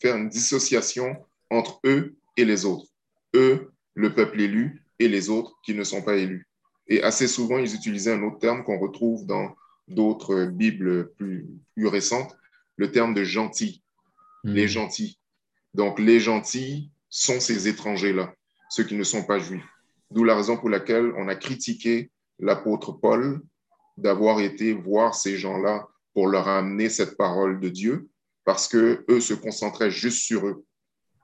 faire 0.00 0.16
une 0.16 0.28
dissociation 0.28 1.16
entre 1.50 1.80
eux 1.84 2.14
et 2.36 2.44
les 2.44 2.64
autres. 2.64 2.86
Eux, 3.34 3.70
le 3.94 4.14
peuple 4.14 4.40
élu, 4.40 4.82
et 5.02 5.08
les 5.08 5.30
autres 5.30 5.58
qui 5.64 5.74
ne 5.74 5.84
sont 5.84 6.02
pas 6.02 6.16
élus. 6.16 6.46
Et 6.86 7.02
assez 7.02 7.26
souvent, 7.26 7.58
ils 7.58 7.74
utilisaient 7.74 8.12
un 8.12 8.22
autre 8.22 8.38
terme 8.38 8.62
qu'on 8.62 8.78
retrouve 8.78 9.26
dans 9.26 9.54
d'autres 9.88 10.44
Bibles 10.44 11.12
plus, 11.16 11.48
plus, 11.74 11.86
récentes, 11.86 12.36
le 12.76 12.90
terme 12.92 13.14
de 13.14 13.24
gentil, 13.24 13.82
mmh. 14.44 14.52
les 14.52 14.68
gentils. 14.68 15.18
Donc, 15.74 15.98
les 15.98 16.20
gentils 16.20 16.90
sont 17.08 17.40
ces 17.40 17.68
étrangers-là, 17.68 18.32
ceux 18.70 18.84
qui 18.84 18.94
ne 18.94 19.04
sont 19.04 19.24
pas 19.24 19.38
juifs. 19.38 19.66
D'où 20.10 20.24
la 20.24 20.36
raison 20.36 20.56
pour 20.56 20.68
laquelle 20.68 21.12
on 21.16 21.28
a 21.28 21.34
critiqué 21.34 22.10
l'apôtre 22.38 22.92
Paul 22.92 23.40
d'avoir 23.96 24.40
été 24.40 24.72
voir 24.72 25.14
ces 25.14 25.36
gens-là 25.36 25.88
pour 26.14 26.28
leur 26.28 26.48
amener 26.48 26.88
cette 26.88 27.16
parole 27.16 27.60
de 27.60 27.68
Dieu, 27.68 28.08
parce 28.44 28.68
que 28.68 29.04
eux 29.08 29.20
se 29.20 29.34
concentraient 29.34 29.90
juste 29.90 30.24
sur 30.24 30.46
eux. 30.46 30.64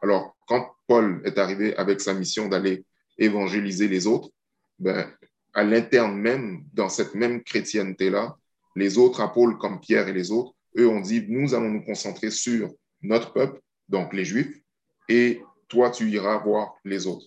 Alors, 0.02 0.36
quand 0.46 0.74
Paul 0.86 1.20
est 1.24 1.38
arrivé 1.38 1.76
avec 1.76 2.00
sa 2.00 2.14
mission 2.14 2.48
d'aller 2.48 2.84
évangéliser 3.18 3.88
les 3.88 4.06
autres, 4.06 4.30
ben, 4.78 5.12
à 5.54 5.64
l'interne 5.64 6.16
même, 6.16 6.64
dans 6.72 6.88
cette 6.88 7.14
même 7.14 7.42
chrétienté-là, 7.42 8.36
les 8.76 8.96
autres 8.98 9.20
apôtres 9.20 9.58
comme 9.58 9.80
Pierre 9.80 10.08
et 10.08 10.12
les 10.12 10.30
autres, 10.30 10.54
eux 10.76 10.88
ont 10.88 11.00
dit, 11.00 11.26
nous 11.28 11.54
allons 11.54 11.70
nous 11.70 11.84
concentrer 11.84 12.30
sur 12.30 12.70
notre 13.02 13.32
peuple, 13.32 13.60
donc 13.88 14.12
les 14.12 14.24
Juifs, 14.24 14.62
et 15.08 15.42
toi, 15.68 15.90
tu 15.90 16.08
iras 16.10 16.38
voir 16.38 16.74
les 16.84 17.06
autres. 17.06 17.26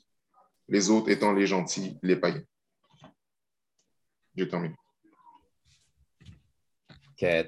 Les 0.67 0.89
autres 0.89 1.09
étant 1.09 1.33
les 1.33 1.47
gentils, 1.47 1.97
les 2.01 2.15
païens. 2.15 2.43
Je 4.35 4.45
termine. 4.45 4.75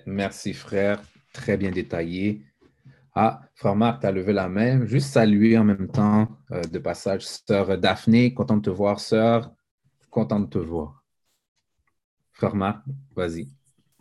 Merci, 0.06 0.54
frère. 0.54 1.02
Très 1.34 1.58
bien 1.58 1.72
détaillé. 1.72 2.46
Ah, 3.16 3.42
frère 3.56 3.76
Marc, 3.76 4.02
tu 4.02 4.08
as 4.08 4.12
levé 4.12 4.34
la 4.34 4.50
main. 4.50 4.86
Juste 4.86 5.10
saluer 5.10 5.58
en 5.58 5.64
même 5.64 5.88
temps 5.88 6.28
euh, 6.52 6.62
de 6.64 6.80
passage 6.80 7.26
sœur 7.26 7.78
Daphné. 7.78 8.34
Content 8.34 8.58
de 8.58 8.62
te 8.62 8.70
voir, 8.70 9.00
sœur. 9.00 9.52
Content 10.10 10.40
de 10.40 10.48
te 10.48 10.60
voir. 10.60 11.04
Frère 12.32 12.56
Marc, 12.56 12.84
vas-y. 13.16 13.50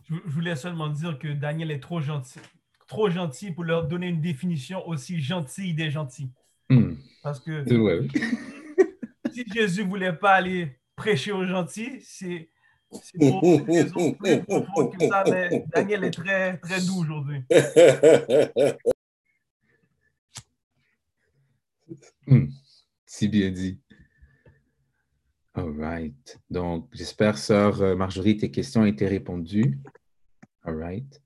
Je, 0.08 0.14
voulais 0.26 0.56
seulement 0.56 0.88
dire 0.88 1.18
que 1.18 1.28
Daniel 1.28 1.70
est 1.70 1.80
trop 1.80 2.00
gentil, 2.00 2.40
trop 2.86 3.08
gentil 3.08 3.50
pour 3.50 3.64
leur 3.64 3.86
donner 3.86 4.08
une 4.08 4.20
définition 4.20 4.86
aussi 4.88 5.20
gentille 5.20 5.74
des 5.74 5.90
gentils. 5.90 6.30
Hmm. 6.68 6.94
Parce 7.22 7.40
que 7.40 7.64
si 9.32 9.44
Jésus 9.52 9.84
ne 9.84 9.88
voulait 9.88 10.12
pas 10.12 10.32
aller 10.32 10.78
prêcher 10.96 11.32
aux 11.32 11.46
gentils, 11.46 12.00
c'est 12.02 12.48
Daniel 15.74 16.04
est 16.04 16.10
très, 16.10 16.58
très 16.58 16.80
doux 16.80 17.00
aujourd'hui. 17.00 17.42
Hmm. 22.26 22.46
Si 23.04 23.28
bien 23.28 23.50
dit. 23.50 23.80
All 25.54 25.76
right. 25.78 26.38
Donc, 26.48 26.88
j'espère, 26.92 27.36
sœur 27.36 27.96
Marjorie, 27.96 28.36
tes 28.36 28.50
questions 28.50 28.82
ont 28.82 28.86
été 28.86 29.06
répondues. 29.06 29.80
All 30.62 30.76
right. 30.76 31.22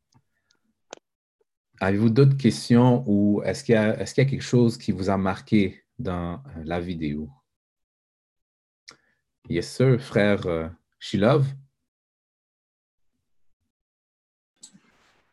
Avez-vous 1.80 2.08
d'autres 2.08 2.36
questions 2.36 3.04
ou 3.06 3.42
est-ce 3.44 3.62
qu'il 3.62 3.74
y, 3.74 3.78
a 3.78 4.04
quelque 4.04 4.40
chose 4.40 4.78
qui 4.78 4.92
vous 4.92 5.10
a 5.10 5.18
marqué 5.18 5.82
dans 5.98 6.42
la 6.64 6.80
vidéo? 6.80 7.30
Yes, 9.48 9.70
sir, 9.70 10.00
frère 10.00 10.72
Shilov. 10.98 11.46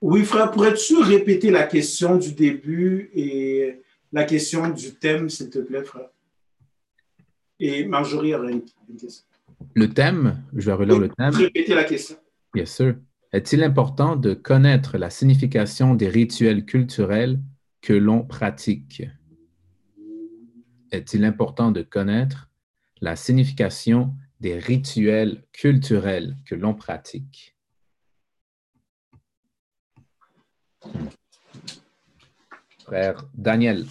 Oui, 0.01 0.25
frère, 0.25 0.51
pourrais-tu 0.51 0.97
répéter 0.97 1.49
la 1.49 1.63
question 1.63 2.17
du 2.17 2.33
début 2.33 3.09
et 3.13 3.81
la 4.11 4.25
question 4.25 4.69
du 4.69 4.95
thème, 4.95 5.29
s'il 5.29 5.49
te 5.49 5.59
plaît, 5.59 5.83
frère? 5.83 6.09
Et 7.59 7.85
Marjorie 7.85 8.35
aurait 8.35 8.51
une 8.51 8.61
question. 8.97 9.23
Le 9.73 9.89
thème, 9.89 10.43
je 10.53 10.65
vais 10.65 10.73
relire 10.73 10.99
le 10.99 11.09
thème. 11.09 11.33
Répétez 11.33 11.73
la 11.73 11.85
question. 11.85 12.17
Bien 12.53 12.65
sûr. 12.65 12.95
Est-il 13.31 13.63
important 13.63 14.15
de 14.15 14.33
connaître 14.33 14.97
la 14.97 15.09
signification 15.09 15.95
des 15.95 16.09
rituels 16.09 16.65
culturels 16.65 17.39
que 17.81 17.93
l'on 17.93 18.23
pratique? 18.23 19.03
Est-il 20.91 21.23
important 21.23 21.71
de 21.71 21.81
connaître 21.81 22.51
la 23.01 23.15
signification 23.15 24.13
des 24.43 24.59
rituels 24.59 25.41
culturels 25.53 26.35
que 26.45 26.53
l'on 26.53 26.73
pratique? 26.73 27.55
Frère 32.79 33.25
Daniel. 33.33 33.85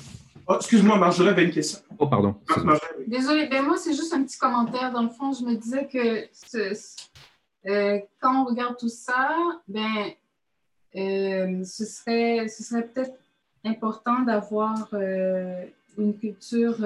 Oh, 0.47 0.57
excuse-moi, 0.57 0.99
Marjorie 0.99 1.31
avait 1.31 1.47
une 1.47 1.53
question. 1.53 1.81
Oh, 1.99 2.07
pardon. 2.07 2.39
Désolée, 3.07 3.49
ben 3.49 3.63
moi, 3.63 3.79
c'est 3.79 3.95
juste 3.95 4.13
un 4.13 4.23
petit 4.25 4.37
commentaire. 4.37 4.93
Dans 4.93 5.03
le 5.03 5.09
fond, 5.09 5.33
je 5.33 5.43
me 5.43 5.55
disais 5.55 5.89
que 5.89 6.29
euh, 7.71 8.01
quand 8.21 8.43
on 8.43 8.45
regarde 8.45 8.77
tout 8.77 8.91
ça, 8.91 9.35
ben, 9.67 10.11
euh, 10.97 11.65
ce 11.65 11.87
serait, 11.87 12.47
ce 12.49 12.63
serait 12.63 12.87
peut-être 12.87 13.17
important 13.65 14.21
d'avoir 14.21 14.89
euh, 14.93 15.65
une 15.97 16.19
culture, 16.19 16.77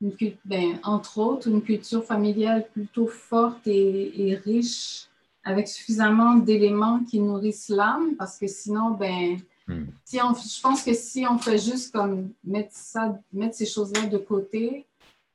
une, 0.00 0.12
ben, 0.44 0.78
entre 0.82 1.18
autres, 1.18 1.48
une 1.48 1.62
culture 1.62 2.04
familiale 2.04 2.66
plutôt 2.72 3.06
forte 3.06 3.66
et, 3.66 4.28
et 4.28 4.34
riche, 4.34 5.06
avec 5.44 5.68
suffisamment 5.68 6.34
d'éléments 6.34 7.00
qui 7.04 7.18
nourrissent 7.20 7.68
l'âme, 7.68 8.14
parce 8.16 8.38
que 8.38 8.46
sinon, 8.46 8.90
ben, 8.90 9.38
Hmm. 9.70 9.84
Si 10.04 10.20
on, 10.20 10.34
je 10.34 10.60
pense 10.60 10.82
que 10.82 10.92
si 10.94 11.24
on 11.30 11.38
fait 11.38 11.58
juste 11.58 11.92
comme 11.92 12.30
mettre, 12.42 12.72
ça, 12.72 13.16
mettre 13.32 13.54
ces 13.54 13.66
choses-là 13.66 14.06
de 14.06 14.18
côté, 14.18 14.84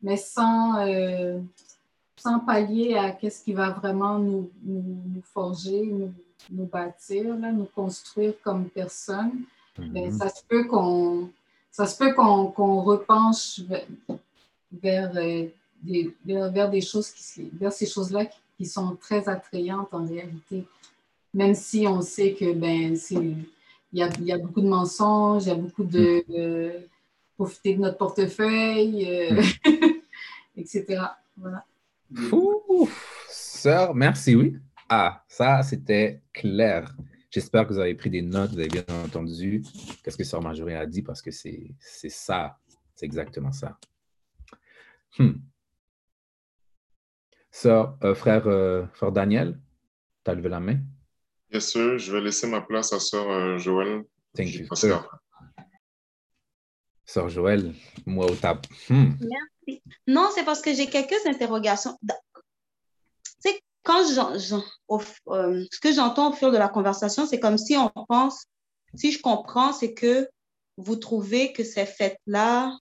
mais 0.01 0.17
sans, 0.17 0.77
euh, 0.85 1.39
sans 2.17 2.39
pallier 2.39 2.95
à 2.95 3.11
qu'est-ce 3.11 3.43
qui 3.43 3.53
va 3.53 3.69
vraiment 3.69 4.19
nous, 4.19 4.49
nous, 4.63 5.21
forger, 5.33 5.85
nous, 5.85 6.11
nous 6.51 6.65
bâtir, 6.65 7.37
là, 7.37 7.51
nous 7.51 7.67
construire 7.73 8.33
comme 8.43 8.65
personne, 8.69 9.31
Hmm. 9.77 10.09
ça 10.09 10.29
se 10.29 10.41
peut 10.47 10.63
qu'on 10.63 11.29
ça 11.69 11.85
se 11.85 11.97
peut 11.97 12.13
qu'on 12.13 12.45
qu'on 12.45 12.81
repenche 12.81 13.59
vers, 14.71 15.15
euh, 15.17 15.47
des, 15.81 16.15
vers, 16.25 16.51
vers 16.51 16.69
des 16.69 16.81
choses 16.81 17.11
qui, 17.11 17.49
vers 17.53 17.71
ces 17.71 17.85
choses-là 17.85 18.25
qui, 18.25 18.37
qui 18.57 18.65
sont 18.65 18.95
très 18.95 19.27
attrayantes 19.27 19.93
en 19.93 20.05
réalité. 20.05 20.65
Même 21.33 21.55
si 21.55 21.85
on 21.87 22.01
sait 22.01 22.33
que 22.33 22.53
ben 22.53 22.95
c'est 22.95 23.15
il 23.95 23.99
y, 23.99 24.03
a, 24.03 24.09
il 24.19 24.25
y 24.25 24.31
a 24.33 24.37
beaucoup 24.37 24.61
de 24.61 24.67
mensonges, 24.67 25.45
il 25.45 25.49
y 25.49 25.51
a 25.51 25.55
beaucoup 25.55 25.85
de, 25.85 26.25
de 26.27 26.71
profiter 27.35 27.75
de 27.75 27.81
notre 27.81 27.97
portefeuille, 27.97 29.05
euh, 29.07 29.41
etc. 30.57 31.01
Voilà. 31.37 31.63
Ouh, 32.31 32.89
sœur, 33.29 33.95
merci, 33.95 34.35
oui. 34.35 34.57
Ah, 34.89 35.23
ça, 35.29 35.63
c'était 35.63 36.21
clair. 36.33 36.93
J'espère 37.31 37.67
que 37.67 37.73
vous 37.73 37.79
avez 37.79 37.95
pris 37.95 38.09
des 38.09 38.21
notes, 38.21 38.51
vous 38.51 38.59
avez 38.59 38.67
bien 38.67 38.83
entendu 39.05 39.63
qu'est-ce 40.03 40.17
que 40.17 40.23
Sœur 40.23 40.41
Marjorie 40.41 40.75
a 40.75 40.85
dit, 40.85 41.01
parce 41.01 41.21
que 41.21 41.31
c'est 41.31 41.73
ça, 42.09 42.57
c'est 42.95 43.05
exactement 43.05 43.51
ça. 43.51 43.77
Hmm. 45.17 45.33
Sœur, 47.51 47.97
euh, 48.03 48.15
frère, 48.15 48.47
euh, 48.47 48.85
frère 48.93 49.11
Daniel, 49.11 49.59
tu 50.23 50.31
as 50.31 50.35
levé 50.35 50.49
la 50.49 50.59
main? 50.59 50.79
Bien 51.49 51.59
sûr, 51.59 51.97
je 51.97 52.11
vais 52.11 52.21
laisser 52.21 52.47
ma 52.47 52.61
place 52.61 52.91
à 52.91 52.99
Sœur 52.99 53.29
euh, 53.29 53.57
Joël. 53.57 54.03
Thank 54.35 54.53
you. 54.53 54.67
Sœur 57.05 57.29
Joël, 57.29 57.73
moi 58.05 58.25
au 58.29 58.35
table. 58.35 58.61
Hmm. 58.89 59.11
Merci. 59.21 59.83
Non, 60.07 60.29
c'est 60.33 60.43
parce 60.43 60.61
que 60.61 60.73
j'ai 60.73 60.87
quelques 60.87 61.25
interrogations. 61.25 61.97
Sais, 63.39 63.61
quand 63.83 64.01
au- 64.87 65.01
euh, 65.27 65.63
ce 65.71 65.79
que 65.79 65.93
j'entends 65.93 66.31
au 66.31 66.33
fil 66.33 66.51
de 66.51 66.57
la 66.57 66.67
conversation, 66.67 67.25
c'est 67.25 67.39
comme 67.39 67.57
si 67.57 67.77
on 67.77 67.89
pense, 68.09 68.47
si 68.95 69.11
je 69.11 69.21
comprends, 69.21 69.71
c'est 69.71 69.93
que 69.93 70.27
vous 70.77 70.95
trouvez 70.95 71.53
que 71.53 71.63
ces 71.63 71.85
fêtes-là 71.85 72.75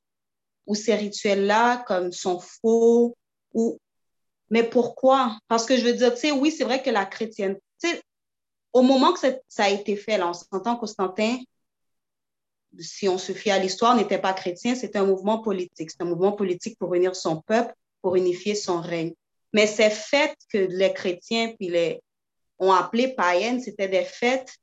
ou 0.66 0.74
ces 0.74 0.94
rituels-là 0.94 1.84
comme 1.86 2.12
sont 2.12 2.40
faux 2.40 3.16
ou 3.52 3.78
mais 4.50 4.62
pourquoi? 4.62 5.38
Parce 5.48 5.66
que 5.66 5.76
je 5.76 5.84
veux 5.84 5.94
dire, 5.94 6.14
tu 6.14 6.20
sais, 6.20 6.30
oui, 6.30 6.50
c'est 6.50 6.64
vrai 6.64 6.82
que 6.82 6.90
la 6.90 7.06
chrétienne, 7.06 7.56
tu 7.82 7.88
sais, 7.88 8.02
au 8.72 8.82
moment 8.82 9.12
que 9.12 9.20
ça, 9.48 9.64
a 9.64 9.70
été 9.70 9.96
fait, 9.96 10.18
là, 10.18 10.28
on 10.28 10.32
s'entend 10.32 10.76
Constantin, 10.76 11.38
si 12.78 13.08
on 13.08 13.18
se 13.18 13.32
fie 13.32 13.50
à 13.50 13.58
l'histoire, 13.58 13.96
n'était 13.96 14.18
pas 14.18 14.32
chrétien, 14.32 14.74
c'était 14.74 14.98
un 14.98 15.06
mouvement 15.06 15.38
politique. 15.38 15.90
C'est 15.90 16.02
un 16.02 16.06
mouvement 16.06 16.32
politique 16.32 16.78
pour 16.78 16.94
unir 16.94 17.14
son 17.14 17.40
peuple, 17.40 17.72
pour 18.02 18.16
unifier 18.16 18.54
son 18.54 18.80
règne. 18.80 19.14
Mais 19.52 19.66
ces 19.66 19.90
fêtes 19.90 20.38
que 20.48 20.58
les 20.58 20.92
chrétiens 20.92 21.54
puis 21.56 21.68
les, 21.68 22.00
ont 22.58 22.72
appelées 22.72 23.14
païennes, 23.14 23.60
c'était 23.60 23.88
des 23.88 24.04
fêtes 24.04 24.56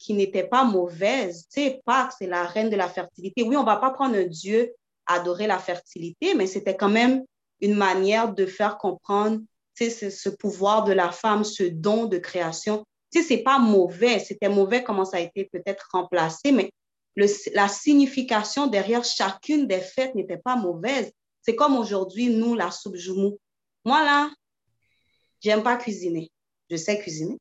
qui 0.00 0.14
n'étaient 0.14 0.48
pas 0.48 0.64
mauvaises. 0.64 1.46
Tu 1.52 1.60
sais, 1.60 1.80
Pâques, 1.84 2.14
c'est 2.18 2.26
la 2.26 2.44
reine 2.44 2.70
de 2.70 2.76
la 2.76 2.88
fertilité. 2.88 3.42
Oui, 3.42 3.56
on 3.56 3.62
va 3.62 3.76
pas 3.76 3.90
prendre 3.90 4.16
un 4.16 4.26
Dieu 4.26 4.74
adorer 5.06 5.46
la 5.46 5.58
fertilité, 5.58 6.34
mais 6.34 6.46
c'était 6.46 6.76
quand 6.76 6.88
même 6.88 7.22
une 7.60 7.74
manière 7.74 8.32
de 8.32 8.46
faire 8.46 8.78
comprendre 8.78 9.40
ce, 9.78 10.10
ce 10.10 10.28
pouvoir 10.28 10.84
de 10.84 10.92
la 10.92 11.12
femme, 11.12 11.44
ce 11.44 11.64
don 11.64 12.06
de 12.06 12.18
création. 12.18 12.84
Tu 13.12 13.20
sais, 13.20 13.28
c'est 13.28 13.42
pas 13.42 13.58
mauvais. 13.58 14.18
C'était 14.18 14.48
mauvais 14.48 14.82
comment 14.82 15.04
ça 15.04 15.18
a 15.18 15.20
été 15.20 15.48
peut-être 15.52 15.88
remplacé, 15.92 16.50
mais 16.50 16.70
la 17.52 17.68
signification 17.68 18.68
derrière 18.68 19.04
chacune 19.04 19.66
des 19.66 19.80
fêtes 19.80 20.14
n'était 20.14 20.38
pas 20.38 20.56
mauvaise. 20.56 21.12
C'est 21.42 21.56
comme 21.56 21.76
aujourd'hui, 21.76 22.30
nous, 22.30 22.54
la 22.54 22.70
soupe 22.70 22.96
joumou. 22.96 23.38
Moi, 23.84 24.02
là, 24.02 24.30
j'aime 25.40 25.62
pas 25.62 25.76
cuisiner. 25.76 26.30
Je 26.70 26.76
sais 26.76 26.98
cuisiner. 26.98 27.36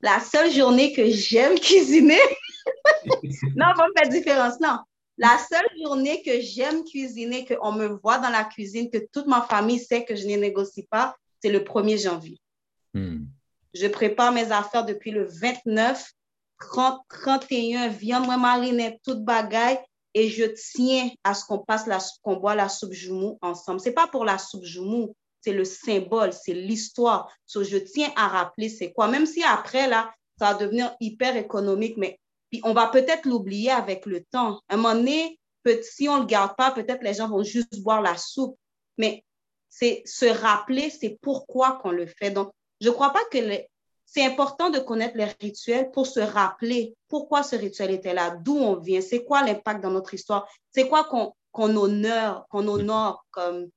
La 0.00 0.20
seule 0.20 0.50
journée 0.50 0.92
que 0.92 1.08
j'aime 1.08 1.58
cuisiner, 1.58 2.20
non, 3.56 3.66
on 3.74 3.78
va 3.78 3.86
faire 3.96 4.08
différence, 4.08 4.60
non. 4.60 4.78
La 5.18 5.38
seule 5.38 5.68
journée 5.82 6.22
que 6.22 6.40
j'aime 6.40 6.84
cuisiner, 6.84 7.46
qu'on 7.46 7.72
me 7.72 7.86
voit 7.86 8.18
dans 8.18 8.28
la 8.28 8.44
cuisine, 8.44 8.90
que 8.90 8.98
toute 9.12 9.26
ma 9.26 9.42
famille 9.42 9.78
sait 9.78 10.04
que 10.04 10.14
je 10.14 10.26
ne 10.26 10.36
négocie 10.36 10.86
pas, 10.90 11.16
c'est 11.42 11.50
le 11.50 11.60
1er 11.60 12.02
janvier. 12.02 12.38
Hmm. 12.92 13.24
Je 13.72 13.86
prépare 13.86 14.32
mes 14.32 14.52
affaires 14.52 14.84
depuis 14.84 15.10
le 15.10 15.24
29, 15.24 16.12
30, 16.60 17.00
31, 17.08 17.88
viande 17.88 18.26
moi 18.26 18.36
marinette, 18.36 19.00
toute 19.02 19.24
bagaille, 19.24 19.78
et 20.12 20.28
je 20.28 20.44
tiens 20.44 21.10
à 21.24 21.34
ce 21.34 21.44
qu'on 21.44 21.58
passe 21.58 21.86
la, 21.86 21.98
qu'on 22.22 22.36
boit 22.36 22.54
la 22.54 22.68
soupe 22.68 22.92
joumou 22.92 23.38
ensemble. 23.42 23.80
C'est 23.80 23.92
pas 23.92 24.06
pour 24.06 24.24
la 24.24 24.38
soupe 24.38 24.64
joumou, 24.64 25.14
c'est 25.46 25.52
le 25.52 25.64
symbole, 25.64 26.32
c'est 26.32 26.54
l'histoire. 26.54 27.32
So, 27.46 27.62
je 27.62 27.76
tiens 27.76 28.10
à 28.16 28.26
rappeler 28.26 28.68
c'est 28.68 28.92
quoi. 28.92 29.06
Même 29.06 29.26
si 29.26 29.44
après, 29.44 29.86
là, 29.86 30.12
ça 30.36 30.52
va 30.52 30.54
devenir 30.58 30.92
hyper 30.98 31.36
économique, 31.36 31.96
mais 31.96 32.18
puis 32.50 32.60
on 32.64 32.72
va 32.74 32.88
peut-être 32.88 33.26
l'oublier 33.26 33.70
avec 33.70 34.06
le 34.06 34.24
temps. 34.24 34.60
À 34.68 34.74
un 34.74 34.76
moment 34.76 34.94
donné, 34.96 35.38
peut- 35.62 35.80
si 35.82 36.08
on 36.08 36.16
ne 36.16 36.20
le 36.22 36.26
garde 36.26 36.56
pas, 36.56 36.72
peut-être 36.72 37.04
les 37.04 37.14
gens 37.14 37.28
vont 37.28 37.44
juste 37.44 37.80
boire 37.80 38.02
la 38.02 38.16
soupe. 38.16 38.58
Mais 38.98 39.24
c'est 39.68 40.02
se 40.04 40.26
rappeler, 40.26 40.90
c'est 40.90 41.16
pourquoi 41.22 41.78
qu'on 41.80 41.92
le 41.92 42.06
fait. 42.06 42.32
Donc, 42.32 42.50
je 42.80 42.88
ne 42.88 42.94
crois 42.94 43.10
pas 43.10 43.24
que 43.30 43.38
les- 43.38 43.68
c'est 44.04 44.24
important 44.24 44.70
de 44.70 44.80
connaître 44.80 45.16
les 45.16 45.28
rituels 45.40 45.92
pour 45.92 46.08
se 46.08 46.18
rappeler 46.20 46.96
pourquoi 47.08 47.44
ce 47.44 47.54
rituel 47.54 47.92
était 47.92 48.14
là, 48.14 48.30
d'où 48.30 48.56
on 48.56 48.76
vient, 48.80 49.00
c'est 49.00 49.24
quoi 49.24 49.44
l'impact 49.44 49.80
dans 49.80 49.92
notre 49.92 50.12
histoire, 50.12 50.48
c'est 50.72 50.88
quoi 50.88 51.04
qu'on 51.04 51.76
honore, 51.76 52.46
qu'on 52.50 52.66
honore 52.66 53.24
comme, 53.30 53.68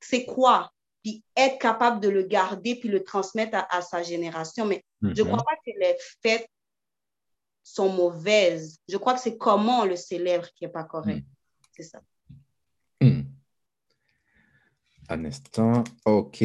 c'est 0.00 0.24
quoi, 0.26 0.70
puis 1.02 1.22
être 1.36 1.58
capable 1.58 2.00
de 2.00 2.08
le 2.08 2.22
garder 2.24 2.76
puis 2.76 2.88
le 2.88 3.02
transmettre 3.02 3.56
à, 3.56 3.76
à 3.76 3.82
sa 3.82 4.02
génération. 4.02 4.66
Mais 4.66 4.84
je 5.02 5.08
ne 5.08 5.22
Mhm. 5.22 5.26
crois 5.28 5.44
pas 5.44 5.56
que 5.64 5.70
les 5.78 5.96
fêtes 6.22 6.48
sont 7.62 7.88
mauvaises. 7.90 8.78
Je 8.88 8.96
crois 8.96 9.14
que 9.14 9.20
c'est 9.20 9.36
comment 9.38 9.80
on 9.80 9.84
le 9.84 9.96
célèbre 9.96 10.48
qui 10.54 10.64
n'est 10.64 10.70
pas 10.72 10.84
correct. 10.84 11.24
C'est 11.76 11.84
ça. 11.84 12.00
Hmm. 13.00 13.22
Un 15.08 15.24
instant. 15.24 15.84
OK. 16.04 16.44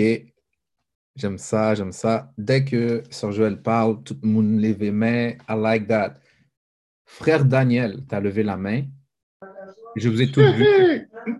J'aime 1.15 1.37
ça, 1.37 1.75
j'aime 1.75 1.91
ça. 1.93 2.31
Dès 2.37 2.65
que 2.65 3.03
Sœur 3.09 3.31
Joël 3.31 3.61
parle, 3.61 4.03
tout 4.03 4.17
le 4.21 4.27
monde 4.27 4.59
lève 4.59 4.79
les 4.79 4.91
mains. 4.91 5.29
I 5.49 5.55
like 5.55 5.87
that. 5.87 6.15
Frère 7.05 7.45
Daniel, 7.45 8.05
tu 8.07 8.15
as 8.15 8.19
levé 8.19 8.43
la 8.43 8.57
main. 8.57 8.83
Je 9.95 10.09
vous 10.09 10.21
ai 10.21 10.29
tous 10.31 10.41
vu. 10.41 10.65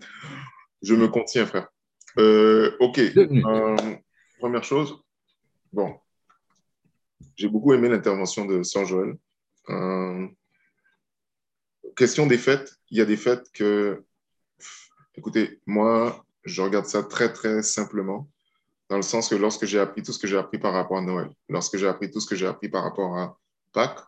Je 0.81 0.93
me 0.93 1.07
contiens, 1.07 1.45
frère. 1.45 1.67
Euh, 2.17 2.75
ok. 2.79 2.99
Euh, 2.99 3.75
première 4.39 4.63
chose, 4.63 5.01
bon, 5.73 5.99
j'ai 7.35 7.47
beaucoup 7.47 7.73
aimé 7.73 7.89
l'intervention 7.89 8.45
de 8.45 8.63
Sœur 8.63 8.85
Joël. 8.85 9.15
Euh, 9.69 10.27
question 11.95 12.27
des 12.27 12.37
fêtes, 12.37 12.75
il 12.89 12.97
y 12.97 13.01
a 13.01 13.05
des 13.05 13.17
fêtes 13.17 13.51
que, 13.53 14.03
écoutez, 15.15 15.59
moi, 15.65 16.25
je 16.43 16.61
regarde 16.61 16.85
ça 16.85 17.03
très, 17.03 17.33
très 17.33 17.63
simplement, 17.63 18.29
dans 18.89 18.97
le 18.97 19.01
sens 19.01 19.29
que 19.29 19.35
lorsque 19.35 19.65
j'ai 19.65 19.79
appris 19.79 20.03
tout 20.03 20.13
ce 20.13 20.19
que 20.19 20.27
j'ai 20.27 20.37
appris 20.37 20.59
par 20.59 20.73
rapport 20.73 20.97
à 20.97 21.01
Noël, 21.01 21.29
lorsque 21.49 21.77
j'ai 21.77 21.87
appris 21.87 22.11
tout 22.11 22.19
ce 22.19 22.27
que 22.27 22.35
j'ai 22.35 22.47
appris 22.47 22.69
par 22.69 22.83
rapport 22.83 23.17
à 23.17 23.37
Pâques, 23.73 24.03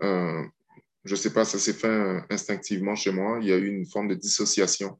je 0.00 1.12
ne 1.12 1.16
sais 1.16 1.32
pas, 1.32 1.44
ça 1.44 1.58
s'est 1.58 1.72
fait 1.72 2.24
instinctivement 2.30 2.94
chez 2.94 3.12
moi. 3.12 3.38
Il 3.40 3.48
y 3.48 3.52
a 3.52 3.56
eu 3.56 3.68
une 3.68 3.86
forme 3.86 4.08
de 4.08 4.14
dissociation 4.14 4.98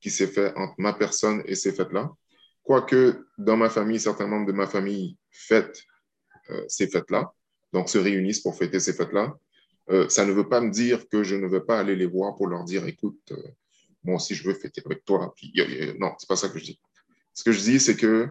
qui 0.00 0.10
s'est 0.10 0.26
fait 0.26 0.54
entre 0.56 0.74
ma 0.78 0.92
personne 0.92 1.42
et 1.46 1.54
ces 1.54 1.72
fêtes-là. 1.72 2.10
quoique 2.62 3.26
dans 3.38 3.56
ma 3.56 3.70
famille, 3.70 3.98
certains 3.98 4.26
membres 4.26 4.46
de 4.46 4.52
ma 4.52 4.66
famille 4.66 5.16
fêtent 5.30 5.82
euh, 6.50 6.64
ces 6.68 6.86
fêtes-là, 6.86 7.32
donc 7.72 7.88
se 7.88 7.98
réunissent 7.98 8.40
pour 8.40 8.56
fêter 8.56 8.80
ces 8.80 8.92
fêtes-là, 8.92 9.34
euh, 9.90 10.08
ça 10.08 10.24
ne 10.24 10.32
veut 10.32 10.48
pas 10.48 10.60
me 10.60 10.70
dire 10.70 11.08
que 11.08 11.22
je 11.22 11.34
ne 11.34 11.46
veux 11.46 11.64
pas 11.64 11.78
aller 11.78 11.96
les 11.96 12.06
voir 12.06 12.36
pour 12.36 12.46
leur 12.46 12.64
dire, 12.64 12.86
écoute, 12.86 13.20
euh, 13.32 13.42
moi 14.04 14.16
aussi 14.16 14.34
je 14.34 14.46
veux 14.46 14.54
fêter 14.54 14.82
avec 14.84 15.04
toi. 15.04 15.32
Puis, 15.36 15.52
non, 15.98 16.12
c'est 16.18 16.28
pas 16.28 16.36
ça 16.36 16.48
que 16.48 16.58
je 16.58 16.64
dis. 16.64 16.80
Ce 17.34 17.42
que 17.42 17.52
je 17.52 17.60
dis, 17.60 17.80
c'est 17.80 17.96
que 17.96 18.28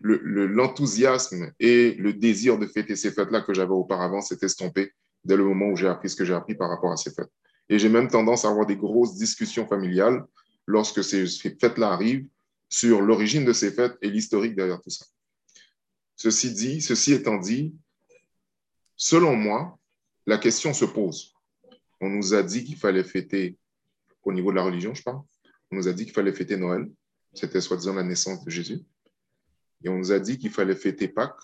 l'enthousiasme 0.00 1.52
et 1.58 1.94
le 1.94 2.12
désir 2.12 2.58
de 2.58 2.66
fêter 2.66 2.96
ces 2.96 3.10
fêtes-là 3.10 3.40
que 3.40 3.54
j'avais 3.54 3.72
auparavant 3.72 4.20
s'est 4.20 4.38
estompé 4.42 4.92
dès 5.24 5.36
le 5.36 5.44
moment 5.44 5.68
où 5.68 5.76
j'ai 5.76 5.88
appris 5.88 6.10
ce 6.10 6.16
que 6.16 6.24
j'ai 6.24 6.34
appris 6.34 6.54
par 6.54 6.68
rapport 6.68 6.92
à 6.92 6.96
ces 6.96 7.10
fêtes. 7.10 7.30
Et 7.68 7.78
j'ai 7.78 7.88
même 7.88 8.08
tendance 8.08 8.44
à 8.44 8.50
avoir 8.50 8.66
des 8.66 8.76
grosses 8.76 9.14
discussions 9.14 9.66
familiales 9.66 10.24
lorsque 10.66 11.04
ces 11.04 11.26
fêtes-là 11.26 11.92
arrivent 11.92 12.26
sur 12.68 13.00
l'origine 13.00 13.44
de 13.44 13.52
ces 13.52 13.70
fêtes 13.70 13.96
et 14.02 14.10
l'historique 14.10 14.56
derrière 14.56 14.80
tout 14.80 14.90
ça. 14.90 15.06
Ceci 16.16 16.52
dit, 16.52 16.80
ceci 16.80 17.12
étant 17.12 17.38
dit, 17.38 17.74
selon 18.96 19.36
moi, 19.36 19.78
la 20.26 20.38
question 20.38 20.72
se 20.72 20.84
pose. 20.84 21.34
On 22.00 22.08
nous 22.08 22.34
a 22.34 22.42
dit 22.42 22.64
qu'il 22.64 22.76
fallait 22.76 23.04
fêter, 23.04 23.56
au 24.22 24.32
niveau 24.32 24.50
de 24.50 24.56
la 24.56 24.62
religion, 24.62 24.94
je 24.94 25.02
parle, 25.02 25.22
on 25.70 25.76
nous 25.76 25.88
a 25.88 25.92
dit 25.92 26.04
qu'il 26.04 26.14
fallait 26.14 26.32
fêter 26.32 26.56
Noël. 26.56 26.90
C'était 27.32 27.60
soi-disant 27.60 27.94
la 27.94 28.04
naissance 28.04 28.44
de 28.44 28.50
Jésus. 28.50 28.80
Et 29.82 29.88
on 29.88 29.98
nous 29.98 30.12
a 30.12 30.18
dit 30.18 30.38
qu'il 30.38 30.50
fallait 30.50 30.76
fêter 30.76 31.08
Pâques. 31.08 31.40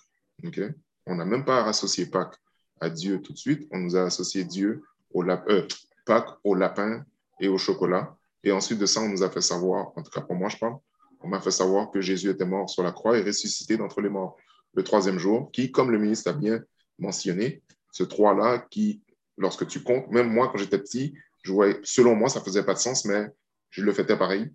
On 1.07 1.15
n'a 1.15 1.25
même 1.25 1.45
pas 1.45 1.65
associé 1.65 2.07
Pâques 2.07 2.39
à 2.81 2.89
Dieu 2.89 3.21
tout 3.21 3.33
de 3.33 3.39
suite. 3.39 3.69
On 3.73 3.79
nous 3.79 3.97
a 3.97 4.05
associé 4.05 4.45
Dieu 4.45 4.83
au 5.13 5.25
euh, 5.25 5.67
Pâques 6.07 6.39
au 6.45 6.55
lapin 6.55 7.05
et 7.41 7.49
au 7.49 7.59
chocolat. 7.59 8.17
Et 8.45 8.53
ensuite 8.53 8.79
de 8.79 8.87
ça, 8.87 9.01
on 9.01 9.09
nous 9.09 9.23
a 9.23 9.31
fait 9.31 9.41
savoir, 9.41 9.93
en 9.97 10.03
tout 10.03 10.11
cas 10.11 10.21
pour 10.21 10.35
moi, 10.35 10.49
je 10.49 10.57
parle, 10.57 10.77
on 11.21 11.29
m'a 11.29 11.41
fait 11.41 11.51
savoir 11.51 11.91
que 11.91 12.01
Jésus 12.01 12.31
était 12.31 12.47
mort 12.47 12.71
sur 12.71 12.83
la 12.83 12.93
croix 12.93 13.19
et 13.19 13.23
ressuscité 13.23 13.77
d'entre 13.77 14.01
les 14.01 14.09
morts 14.09 14.37
le 14.75 14.85
troisième 14.85 15.19
jour, 15.19 15.51
qui, 15.53 15.71
comme 15.73 15.91
le 15.91 15.99
ministre 15.99 16.31
a 16.31 16.33
bien 16.33 16.61
mentionné, 16.99 17.63
ce 17.91 18.05
trois-là, 18.05 18.67
qui, 18.71 19.03
lorsque 19.37 19.67
tu 19.67 19.83
comptes, 19.83 20.09
même 20.11 20.33
moi, 20.33 20.49
quand 20.49 20.59
j'étais 20.59 20.79
petit, 20.79 21.15
je 21.43 21.53
voyais, 21.53 21.79
selon 21.83 22.15
moi, 22.15 22.29
ça 22.29 22.39
ne 22.39 22.45
faisait 22.45 22.63
pas 22.63 22.75
de 22.75 22.79
sens, 22.79 23.05
mais 23.05 23.27
je 23.71 23.83
le 23.83 23.93
faisais 23.93 24.17
pareil. 24.17 24.51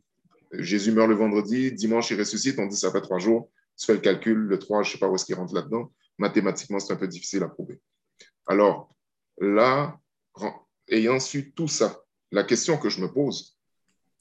Jésus 0.53 0.91
meurt 0.91 1.09
le 1.09 1.15
vendredi, 1.15 1.71
dimanche, 1.71 2.11
il 2.11 2.19
ressuscite, 2.19 2.57
on 2.59 2.67
dit 2.67 2.77
ça 2.77 2.91
fait 2.91 3.01
trois 3.01 3.19
jours. 3.19 3.49
Tu 3.77 3.86
fais 3.88 3.93
le 3.93 3.99
calcul, 3.99 4.38
le 4.38 4.57
3, 4.57 4.83
je 4.83 4.89
ne 4.89 4.91
sais 4.93 4.99
pas 4.99 5.09
où 5.09 5.15
est-ce 5.15 5.25
qu'il 5.25 5.36
rentre 5.36 5.53
là-dedans. 5.53 5.91
Mathématiquement, 6.17 6.79
c'est 6.79 6.93
un 6.93 6.97
peu 6.97 7.07
difficile 7.07 7.43
à 7.43 7.49
prouver. 7.49 7.81
Alors, 8.47 8.95
là, 9.38 9.99
ayant 10.88 11.19
su 11.19 11.51
tout 11.51 11.67
ça, 11.67 11.99
la 12.31 12.43
question 12.43 12.77
que 12.77 12.89
je 12.89 13.01
me 13.01 13.11
pose, 13.11 13.55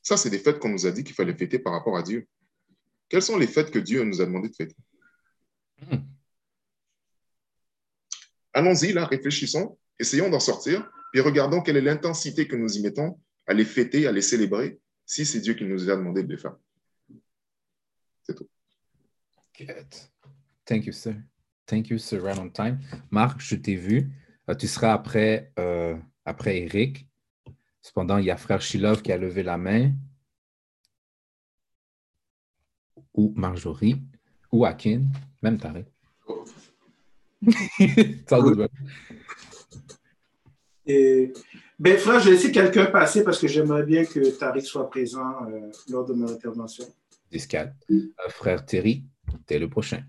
ça, 0.04 0.18
c'est 0.18 0.30
des 0.30 0.38
fêtes 0.38 0.58
qu'on 0.58 0.68
nous 0.68 0.86
a 0.86 0.90
dit 0.90 1.02
qu'il 1.02 1.14
fallait 1.14 1.34
fêter 1.34 1.58
par 1.58 1.72
rapport 1.72 1.96
à 1.96 2.02
Dieu. 2.02 2.28
Quelles 3.08 3.22
sont 3.22 3.38
les 3.38 3.46
fêtes 3.46 3.70
que 3.70 3.78
Dieu 3.78 4.04
nous 4.04 4.20
a 4.20 4.26
demandé 4.26 4.50
de 4.50 4.54
fêter? 4.54 4.76
Hmm. 5.80 6.04
Allons-y, 8.52 8.92
là, 8.92 9.06
réfléchissons, 9.06 9.78
essayons 9.98 10.28
d'en 10.28 10.40
sortir, 10.40 10.88
et 11.14 11.20
regardons 11.20 11.62
quelle 11.62 11.78
est 11.78 11.80
l'intensité 11.80 12.46
que 12.46 12.54
nous 12.54 12.76
y 12.76 12.82
mettons 12.82 13.18
à 13.46 13.54
les 13.54 13.64
fêter, 13.64 14.06
à 14.06 14.12
les 14.12 14.20
célébrer, 14.20 14.78
si 15.06 15.24
c'est 15.24 15.40
Dieu 15.40 15.54
qui 15.54 15.64
nous 15.64 15.90
a 15.90 15.96
demandé 15.96 16.22
de 16.22 16.28
les 16.28 16.38
faire. 16.38 16.56
C'est 18.22 18.34
tout. 18.34 18.48
Good. 19.58 19.94
Thank 20.66 20.86
you, 20.86 20.92
sir. 20.92 21.14
Thank 21.66 21.88
you, 21.88 21.98
sir. 21.98 22.22
Right 22.22 22.38
on 22.38 22.50
time. 22.50 22.78
Marc, 23.10 23.40
je 23.40 23.56
t'ai 23.56 23.76
vu. 23.76 24.10
Euh, 24.50 24.54
tu 24.54 24.66
seras 24.66 24.92
après, 24.92 25.52
euh, 25.58 25.96
après 26.26 26.58
Eric. 26.62 27.06
Cependant, 27.84 28.16
il 28.16 28.24
y 28.24 28.30
a 28.30 28.38
frère 28.38 28.62
Shilov 28.62 29.02
qui 29.02 29.12
a 29.12 29.18
levé 29.18 29.42
la 29.42 29.58
main. 29.58 29.92
Ou 33.12 33.34
Marjorie. 33.36 34.00
Ou 34.50 34.64
Akin. 34.64 35.02
Même 35.42 35.58
Tarek. 35.58 35.86
Et, 40.86 41.32
ben, 41.78 41.98
frère, 41.98 42.20
je 42.20 42.30
vais 42.30 42.36
laisser 42.36 42.50
quelqu'un 42.50 42.86
passer 42.86 43.22
parce 43.22 43.38
que 43.38 43.48
j'aimerais 43.48 43.84
bien 43.84 44.06
que 44.06 44.30
Tariq 44.38 44.64
soit 44.64 44.88
présent 44.88 45.46
euh, 45.50 45.70
lors 45.90 46.06
de 46.06 46.14
mon 46.14 46.28
intervention. 46.28 46.86
Discat. 47.30 47.74
frère 48.30 48.64
Terry. 48.64 49.04
T'es 49.44 49.58
le 49.58 49.68
prochain. 49.68 50.02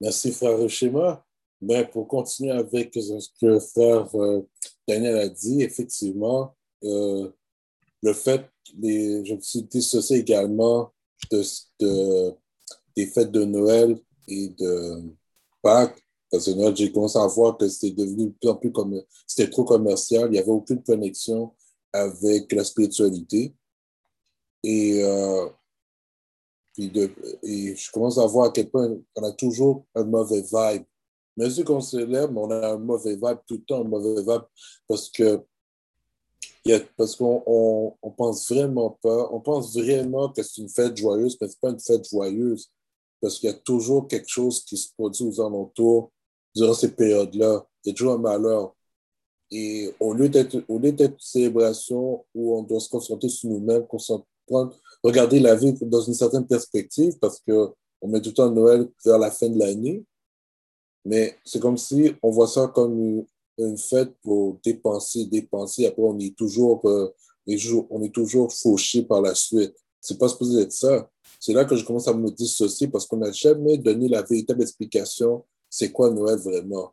Merci, 0.00 0.32
frère 0.32 0.66
Schéma. 0.70 1.22
Ben, 1.60 1.86
pour 1.86 2.08
continuer 2.08 2.52
avec 2.52 2.94
ce 2.94 3.28
que 3.38 3.58
frère 3.58 4.08
euh, 4.14 4.48
Daniel 4.86 5.18
a 5.18 5.28
dit, 5.28 5.60
effectivement, 5.62 6.54
euh, 6.84 7.30
le 8.02 8.12
fait, 8.12 8.48
les, 8.78 9.24
je 9.24 9.34
me 9.34 9.40
suis 9.40 9.62
dissocié 9.62 10.18
également 10.18 10.92
de, 11.30 12.34
des 12.96 13.06
fêtes 13.06 13.30
de 13.30 13.44
Noël 13.44 13.98
et 14.26 14.48
de 14.48 15.02
Pâques. 15.62 16.02
Parce 16.30 16.44
que 16.46 16.50
Noël, 16.50 16.76
j'ai 16.76 16.92
commencé 16.92 17.18
à 17.18 17.26
voir 17.26 17.56
que 17.56 17.68
c'était 17.68 17.94
devenu 17.94 18.26
de 18.26 18.32
plus 18.32 18.48
en 18.50 18.56
plus 18.56 18.72
comme 18.72 19.02
c'était 19.26 19.50
trop 19.50 19.64
commercial. 19.64 20.26
Il 20.26 20.32
n'y 20.32 20.38
avait 20.38 20.50
aucune 20.50 20.82
connexion 20.82 21.54
avec 21.92 22.52
la 22.52 22.64
spiritualité. 22.64 23.54
Et 24.62 25.02
euh, 25.02 25.48
et 27.42 27.74
je 27.76 27.90
commence 27.90 28.18
à 28.18 28.26
voir 28.26 28.46
à 28.46 28.52
quel 28.52 28.70
point 28.70 28.96
on 29.16 29.22
a 29.24 29.32
toujours 29.32 29.84
un 29.94 30.04
mauvais 30.04 30.42
vibe. 30.42 30.84
Même 31.36 31.50
si 31.50 31.64
on 31.68 31.80
célèbre, 31.80 32.40
on 32.40 32.50
a 32.50 32.72
un 32.72 32.78
mauvais 32.78 33.14
vibe 33.14 33.38
tout 33.46 33.54
le 33.54 33.62
temps, 33.62 33.80
un 33.80 33.88
mauvais 33.88 34.22
vibe 34.22 34.42
parce 34.86 35.08
que 35.10 35.40
parce 36.96 37.16
qu'on 37.16 37.42
on, 37.46 38.10
pense 38.10 38.50
vraiment 38.50 38.98
pas, 39.02 39.28
on 39.32 39.40
pense 39.40 39.76
vraiment 39.76 40.30
que 40.30 40.42
c'est 40.42 40.60
une 40.60 40.68
fête 40.68 40.96
joyeuse, 40.96 41.36
mais 41.40 41.48
ce 41.48 41.52
n'est 41.52 41.58
pas 41.60 41.70
une 41.70 41.80
fête 41.80 42.08
joyeuse 42.08 42.70
parce 43.20 43.38
qu'il 43.38 43.48
y 43.48 43.52
a 43.52 43.56
toujours 43.56 44.06
quelque 44.08 44.28
chose 44.28 44.64
qui 44.64 44.76
se 44.76 44.92
produit 44.92 45.24
aux 45.24 45.40
alentours 45.40 46.12
durant 46.54 46.74
ces 46.74 46.92
périodes-là. 46.92 47.66
Il 47.84 47.88
y 47.88 47.90
a 47.90 47.94
toujours 47.94 48.14
un 48.14 48.18
malheur. 48.18 48.74
Et 49.50 49.94
au 49.98 50.12
lieu 50.12 50.28
d'être 50.28 50.62
une 50.68 51.16
célébration 51.18 52.24
où 52.34 52.56
on 52.56 52.62
doit 52.62 52.80
se 52.80 52.88
concentrer 52.88 53.28
sur 53.28 53.48
nous-mêmes, 53.48 53.86
regarder 55.02 55.40
la 55.40 55.54
vie 55.54 55.74
dans 55.82 56.02
une 56.02 56.14
certaine 56.14 56.46
perspective 56.46 57.18
parce 57.18 57.40
qu'on 57.40 57.74
met 58.08 58.20
tout 58.20 58.30
le 58.30 58.34
temps 58.34 58.50
Noël 58.50 58.88
vers 59.04 59.18
la 59.18 59.30
fin 59.30 59.48
de 59.48 59.58
l'année. 59.58 60.04
Mais 61.04 61.36
c'est 61.44 61.60
comme 61.60 61.78
si 61.78 62.12
on 62.22 62.30
voit 62.30 62.46
ça 62.46 62.70
comme 62.74 63.24
une, 63.58 63.76
fête 63.76 64.14
pour 64.22 64.58
dépenser, 64.64 65.26
dépenser. 65.26 65.86
Après, 65.86 66.02
on 66.02 66.18
est 66.18 66.36
toujours, 66.36 66.86
euh, 66.88 67.14
on 67.90 68.02
est 68.02 68.14
toujours 68.14 68.52
fauché 68.52 69.02
par 69.02 69.20
la 69.20 69.34
suite. 69.34 69.74
C'est 70.00 70.18
pas 70.18 70.28
supposé 70.28 70.62
être 70.62 70.72
ça. 70.72 71.10
C'est 71.40 71.52
là 71.52 71.64
que 71.64 71.76
je 71.76 71.84
commence 71.84 72.08
à 72.08 72.14
me 72.14 72.30
dissocier 72.30 72.88
parce 72.88 73.06
qu'on 73.06 73.18
n'a 73.18 73.32
jamais 73.32 73.78
donné 73.78 74.08
la 74.08 74.22
véritable 74.22 74.62
explication. 74.62 75.44
C'est 75.68 75.92
quoi 75.92 76.10
Noël 76.10 76.38
vraiment? 76.38 76.92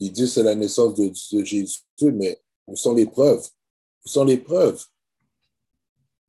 Il 0.00 0.12
dit 0.12 0.28
c'est 0.28 0.42
la 0.42 0.54
naissance 0.54 0.94
de, 0.94 1.08
de 1.08 1.44
Jésus, 1.44 1.80
mais 2.02 2.40
où 2.66 2.76
sont 2.76 2.94
les 2.94 3.06
preuves? 3.06 3.46
Où 4.04 4.08
sont 4.08 4.24
les 4.24 4.38
preuves? 4.38 4.84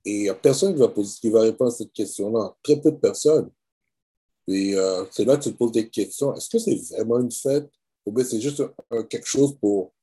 Et 0.05 0.11
il 0.11 0.21
n'y 0.21 0.29
a 0.29 0.35
personne 0.35 0.73
qui 0.73 0.79
va, 0.79 0.87
poser, 0.87 1.19
qui 1.19 1.29
va 1.29 1.41
répondre 1.41 1.71
à 1.71 1.75
cette 1.75 1.91
question-là. 1.91 2.55
Très 2.63 2.79
peu 2.79 2.91
de 2.91 2.97
personnes. 2.97 3.49
Et 4.47 4.75
euh, 4.75 5.03
c'est 5.11 5.25
là 5.25 5.35
que 5.35 5.43
tu 5.43 5.51
te 5.51 5.57
poses 5.57 5.73
des 5.73 5.89
questions. 5.89 6.33
Est-ce 6.33 6.49
que 6.49 6.59
c'est 6.59 6.75
vraiment 6.95 7.19
une 7.19 7.31
fête? 7.31 7.69
C'est 8.23 8.41
juste 8.41 8.63
quelque 9.09 9.27
chose 9.27 9.57
pour 9.59 9.93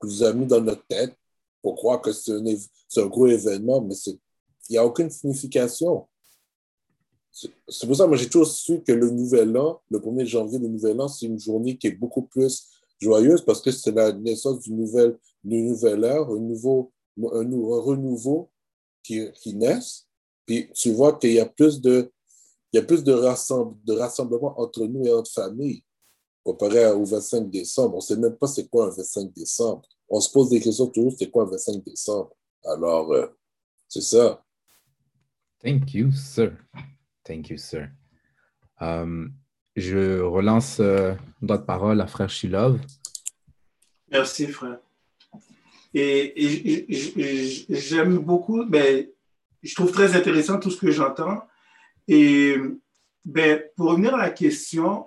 que 0.00 0.06
vous 0.06 0.22
avez 0.22 0.38
mis 0.38 0.46
dans 0.46 0.60
notre 0.60 0.86
tête 0.86 1.16
pour 1.62 1.74
croire 1.74 2.00
que 2.00 2.12
c'est 2.12 2.32
un, 2.32 3.06
gros 3.06 3.26
événement, 3.26 3.80
mais 3.80 3.94
il 4.06 4.18
n'y 4.70 4.76
a 4.76 4.84
aucune 4.84 5.10
signification. 5.10 6.06
C'est 7.32 7.86
pour 7.86 7.96
ça 7.96 8.06
que 8.06 8.16
j'ai 8.16 8.28
toujours 8.28 8.46
su 8.46 8.82
que 8.82 8.92
le 8.92 9.10
Nouvel 9.10 9.56
An, 9.58 9.80
le 9.90 9.98
1er 9.98 10.24
janvier, 10.24 10.58
le 10.58 10.68
Nouvel 10.68 11.00
An, 11.00 11.08
c'est 11.08 11.26
une 11.26 11.38
journée 11.38 11.76
qui 11.76 11.88
est 11.88 11.92
beaucoup 11.92 12.22
plus 12.22 12.68
joyeuse 13.00 13.44
parce 13.44 13.60
que 13.60 13.70
c'est 13.70 13.92
la 13.92 14.12
naissance 14.12 14.60
d'une 14.60 14.76
nouvelle, 14.76 15.18
nouvelle 15.44 16.04
ère, 16.04 16.30
un, 16.30 16.38
nouveau, 16.38 16.92
un, 17.20 17.44
renouveau 17.80 18.48
qui, 19.02 19.30
naissent, 19.54 20.06
puis 20.46 20.70
tu 20.72 20.92
vois 20.92 21.18
qu'il 21.18 21.32
y 21.32 21.40
a 21.40 21.46
plus 21.46 21.80
de, 21.80 22.10
il 22.72 22.76
y 22.76 22.80
a 22.80 22.82
plus 22.82 23.04
de, 23.04 23.12
de 23.12 23.92
rassemblement 23.92 24.58
entre 24.58 24.86
nous 24.86 25.04
et 25.04 25.10
notre 25.10 25.30
famille 25.30 25.82
comparé 26.46 26.86
au 26.92 27.04
25 27.04 27.50
décembre. 27.50 27.94
On 27.94 27.98
ne 27.98 28.02
sait 28.02 28.16
même 28.16 28.36
pas 28.36 28.46
c'est 28.46 28.68
quoi 28.68 28.86
un 28.86 28.90
25 28.90 29.32
décembre. 29.32 29.82
On 30.08 30.20
se 30.20 30.30
pose 30.30 30.48
des 30.50 30.60
questions 30.60 30.86
toujours, 30.86 31.12
c'est 31.18 31.28
quoi 31.28 31.42
un 31.42 31.50
25 31.50 31.84
décembre? 31.84 32.30
Alors, 32.64 33.12
euh, 33.12 33.26
c'est 33.88 34.00
ça. 34.00 34.44
Thank 35.60 35.94
you, 35.94 36.12
sir. 36.12 36.52
Thank 37.24 37.50
you, 37.50 37.58
sir. 37.58 37.88
Um, 38.80 39.32
je 39.74 40.20
relance 40.20 40.78
euh, 40.78 41.14
notre 41.42 41.66
parole 41.66 42.00
à 42.00 42.06
frère 42.06 42.30
Shilov. 42.30 42.80
Merci, 44.12 44.46
frère. 44.46 44.78
Et, 45.92 46.86
j'aime 47.70 48.18
beaucoup, 48.18 48.64
ben, 48.66 49.08
je 49.62 49.74
trouve 49.74 49.90
très 49.90 50.14
intéressant 50.14 50.60
tout 50.60 50.70
ce 50.70 50.78
que 50.78 50.92
j'entends. 50.92 51.42
Et 52.06 52.56
ben, 53.24 53.62
pour 53.74 53.90
revenir 53.90 54.14
à 54.14 54.18
la 54.18 54.30
question, 54.30 55.06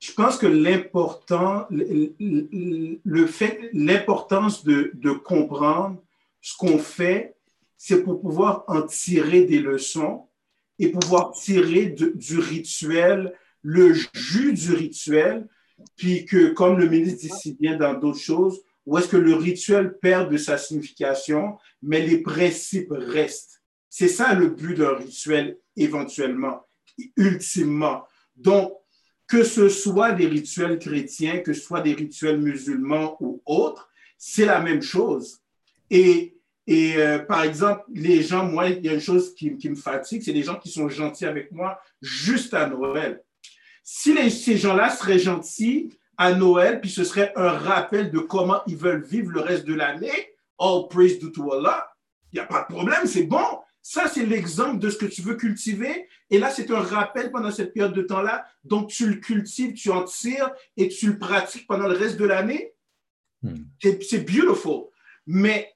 je 0.00 0.12
pense 0.12 0.36
que 0.36 0.46
l'important, 0.46 1.66
le, 1.70 3.26
fait, 3.26 3.70
l'importance 3.72 4.64
de, 4.64 5.10
comprendre 5.12 6.02
ce 6.40 6.56
qu'on 6.56 6.78
fait, 6.78 7.36
c'est 7.76 8.02
pour 8.02 8.20
pouvoir 8.20 8.64
en 8.68 8.82
tirer 8.82 9.44
des 9.44 9.60
leçons 9.60 10.28
et 10.78 10.90
pouvoir 10.90 11.32
tirer 11.32 11.86
du 11.86 12.38
rituel 12.38 13.34
le 13.62 13.92
jus 13.92 14.52
du 14.52 14.72
rituel, 14.72 15.48
puis 15.96 16.24
que, 16.24 16.50
comme 16.52 16.78
le 16.78 16.88
ministre 16.88 17.20
dit 17.20 17.32
si 17.40 17.54
bien 17.54 17.76
dans 17.76 17.94
d'autres 17.94 18.20
choses, 18.20 18.62
où 18.86 18.96
est-ce 18.96 19.08
que 19.08 19.16
le 19.16 19.34
rituel 19.34 19.98
perd 20.00 20.30
de 20.32 20.38
sa 20.38 20.56
signification, 20.56 21.58
mais 21.82 22.06
les 22.06 22.22
principes 22.22 22.90
restent. 22.90 23.62
C'est 23.90 24.08
ça 24.08 24.32
le 24.34 24.48
but 24.48 24.78
d'un 24.78 24.94
rituel 24.94 25.58
éventuellement, 25.76 26.66
ultimement. 27.16 28.04
Donc, 28.36 28.72
que 29.28 29.44
ce 29.44 29.68
soit 29.68 30.12
des 30.12 30.26
rituels 30.26 30.78
chrétiens, 30.78 31.38
que 31.38 31.52
ce 31.52 31.60
soit 31.60 31.82
des 31.82 31.92
rituels 31.92 32.40
musulmans 32.40 33.16
ou 33.20 33.42
autres, 33.44 33.90
c'est 34.16 34.46
la 34.46 34.60
même 34.60 34.82
chose. 34.82 35.40
Et, 35.90 36.34
et 36.66 36.96
euh, 36.96 37.18
par 37.18 37.44
exemple, 37.44 37.84
les 37.92 38.22
gens, 38.22 38.44
moi, 38.44 38.70
il 38.70 38.84
y 38.84 38.88
a 38.88 38.94
une 38.94 39.00
chose 39.00 39.34
qui, 39.34 39.56
qui 39.58 39.68
me 39.68 39.76
fatigue, 39.76 40.22
c'est 40.24 40.32
les 40.32 40.42
gens 40.42 40.56
qui 40.56 40.70
sont 40.70 40.88
gentils 40.88 41.26
avec 41.26 41.52
moi 41.52 41.78
juste 42.00 42.54
à 42.54 42.66
Noël. 42.66 43.22
Si 43.84 44.14
les, 44.14 44.30
ces 44.30 44.56
gens-là 44.56 44.90
seraient 44.90 45.18
gentils 45.18 45.94
à 46.16 46.32
Noël, 46.32 46.80
puis 46.80 46.90
ce 46.90 47.04
serait 47.04 47.32
un 47.36 47.50
rappel 47.50 48.10
de 48.10 48.18
comment 48.18 48.62
ils 48.66 48.76
veulent 48.76 49.04
vivre 49.04 49.30
le 49.30 49.40
reste 49.40 49.66
de 49.66 49.74
l'année, 49.74 50.34
all 50.58 50.88
praise 50.88 51.18
to 51.18 51.52
Allah, 51.52 51.88
il 52.32 52.36
n'y 52.36 52.40
a 52.40 52.46
pas 52.46 52.62
de 52.62 52.74
problème, 52.74 53.06
c'est 53.06 53.24
bon. 53.24 53.60
Ça, 53.90 54.06
c'est 54.06 54.26
l'exemple 54.26 54.80
de 54.80 54.90
ce 54.90 54.98
que 54.98 55.06
tu 55.06 55.22
veux 55.22 55.36
cultiver. 55.36 56.10
Et 56.28 56.38
là, 56.38 56.50
c'est 56.50 56.70
un 56.70 56.82
rappel 56.82 57.30
pendant 57.30 57.50
cette 57.50 57.72
période 57.72 57.94
de 57.94 58.02
temps-là. 58.02 58.44
Donc, 58.62 58.90
tu 58.90 59.06
le 59.08 59.14
cultives, 59.14 59.72
tu 59.72 59.88
en 59.90 60.04
tires 60.04 60.50
et 60.76 60.88
tu 60.88 61.06
le 61.06 61.18
pratiques 61.18 61.66
pendant 61.66 61.88
le 61.88 61.96
reste 61.96 62.18
de 62.18 62.26
l'année. 62.26 62.74
Hmm. 63.40 63.54
C'est 63.80 64.30
beautiful. 64.30 64.88
Mais 65.26 65.74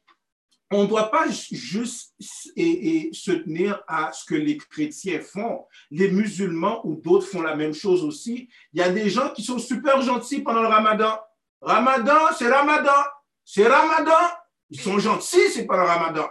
on 0.70 0.82
ne 0.82 0.88
doit 0.88 1.10
pas 1.10 1.24
juste 1.30 2.14
et, 2.54 3.08
se 3.14 3.30
tenir 3.32 3.82
à 3.88 4.12
ce 4.12 4.26
que 4.26 4.34
les 4.34 4.58
chrétiens 4.58 5.20
font. 5.22 5.64
Les 5.90 6.10
musulmans 6.10 6.86
ou 6.86 6.96
d'autres 6.96 7.26
font 7.26 7.40
la 7.40 7.56
même 7.56 7.72
chose 7.72 8.04
aussi. 8.04 8.50
Il 8.74 8.80
y 8.80 8.82
a 8.82 8.90
des 8.90 9.08
gens 9.08 9.30
qui 9.30 9.42
sont 9.42 9.58
super 9.58 10.02
gentils 10.02 10.42
pendant 10.42 10.60
le 10.60 10.68
ramadan. 10.68 11.18
Ramadan, 11.62 12.18
c'est 12.38 12.52
ramadan. 12.52 13.04
C'est 13.42 13.66
ramadan. 13.66 14.28
Ils 14.68 14.82
sont 14.82 14.98
gentils, 14.98 15.48
c'est 15.50 15.64
pendant 15.64 15.84
le 15.84 15.88
ramadan 15.88 16.28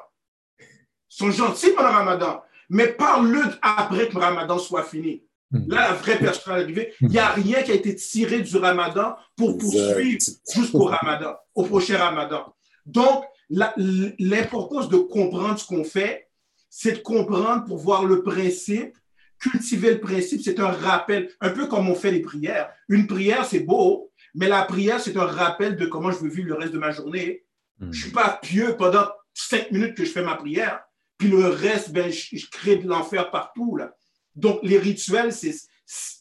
sont 1.11 1.29
gentils 1.29 1.71
pendant 1.75 1.89
le 1.89 1.95
ramadan, 1.95 2.41
mais 2.69 2.87
parle-le 2.87 3.41
après 3.61 4.07
que 4.07 4.13
le 4.13 4.21
ramadan 4.21 4.57
soit 4.57 4.83
fini. 4.83 5.23
Hmm. 5.51 5.67
Là, 5.67 5.89
la 5.89 5.93
vraie 5.93 6.17
personne 6.17 6.55
est 6.55 6.61
arrivée. 6.61 6.93
Il 7.01 7.09
n'y 7.09 7.19
a 7.19 7.27
rien 7.27 7.61
qui 7.63 7.71
a 7.71 7.75
été 7.75 7.93
tiré 7.95 8.39
du 8.39 8.55
ramadan 8.55 9.15
pour 9.35 9.57
poursuivre 9.57 10.21
jusqu'au 10.55 10.85
ramadan, 10.85 11.35
au 11.53 11.63
prochain 11.65 11.97
ramadan. 11.97 12.55
Donc, 12.85 13.25
l'importance 13.49 14.87
de 14.87 14.97
comprendre 14.97 15.59
ce 15.59 15.67
qu'on 15.67 15.83
fait, 15.83 16.29
c'est 16.69 16.93
de 16.93 16.99
comprendre 16.99 17.65
pour 17.65 17.77
voir 17.77 18.05
le 18.05 18.23
principe. 18.23 18.95
Cultiver 19.37 19.95
le 19.95 19.99
principe, 19.99 20.41
c'est 20.43 20.59
un 20.59 20.69
rappel, 20.69 21.29
un 21.41 21.49
peu 21.49 21.67
comme 21.67 21.89
on 21.89 21.95
fait 21.95 22.11
les 22.11 22.21
prières. 22.21 22.69
Une 22.87 23.07
prière, 23.07 23.43
c'est 23.43 23.61
beau, 23.61 24.11
mais 24.35 24.47
la 24.47 24.61
prière, 24.61 25.01
c'est 25.01 25.17
un 25.17 25.25
rappel 25.25 25.75
de 25.75 25.87
comment 25.87 26.11
je 26.11 26.19
veux 26.19 26.29
vivre 26.29 26.49
le 26.49 26.53
reste 26.53 26.73
de 26.73 26.77
ma 26.77 26.91
journée. 26.91 27.43
Je 27.81 27.87
ne 27.87 27.91
suis 27.91 28.11
pas 28.11 28.39
pieux 28.41 28.77
pendant 28.77 29.07
cinq 29.33 29.71
minutes 29.71 29.95
que 29.95 30.05
je 30.05 30.11
fais 30.11 30.21
ma 30.21 30.35
prière. 30.35 30.81
Puis 31.21 31.29
le 31.29 31.49
reste, 31.49 31.91
ben, 31.91 32.11
je, 32.11 32.49
crée 32.49 32.77
de 32.77 32.87
l'enfer 32.87 33.29
partout. 33.29 33.75
Là. 33.75 33.95
Donc, 34.33 34.59
les 34.63 34.79
rituels, 34.79 35.31
c'est, 35.31 35.53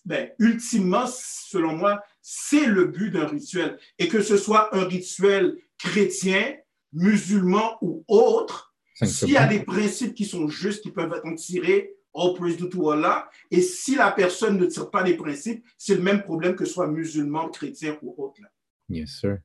ben, 0.05 0.31
ultimement, 0.39 1.07
selon 1.07 1.75
moi, 1.75 2.05
c'est 2.21 2.67
le 2.67 2.85
but 2.85 3.11
d'un 3.11 3.27
rituel. 3.27 3.79
Et 3.99 4.09
que 4.09 4.21
ce 4.21 4.37
soit 4.37 4.77
un 4.77 4.85
rituel 4.85 5.57
chrétien, 5.79 6.55
musulman 6.93 7.79
ou 7.81 8.05
autre, 8.09 8.75
s'il 9.03 9.31
y 9.31 9.39
a 9.39 9.47
des 9.47 9.61
principes 9.61 10.13
qui 10.13 10.27
sont 10.27 10.49
justes, 10.49 10.83
qui 10.83 10.91
peuvent 10.91 11.15
être 11.15 11.35
tirés, 11.37 11.95
all 12.15 12.35
praise 12.35 12.59
to 12.59 12.91
Allah. 12.91 13.31
Et 13.51 13.63
si 13.63 13.95
la 13.95 14.13
personne 14.13 14.59
ne 14.59 14.67
tire 14.67 14.91
pas 14.91 15.03
les 15.03 15.17
principes, 15.17 15.65
c'est 15.79 15.95
le 15.95 16.03
même 16.03 16.23
problème 16.23 16.55
que 16.55 16.67
ce 16.67 16.75
soit 16.75 16.89
musulman, 16.89 17.49
chrétien 17.49 17.97
ou 18.03 18.15
autre. 18.23 18.43
Là. 18.43 18.49
Yes, 18.91 19.19
sir. 19.19 19.39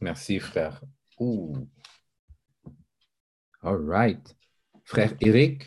Merci, 0.00 0.38
frère. 0.38 0.80
All 3.60 3.76
right. 3.76 4.36
Frère 4.90 5.14
Eric. 5.20 5.62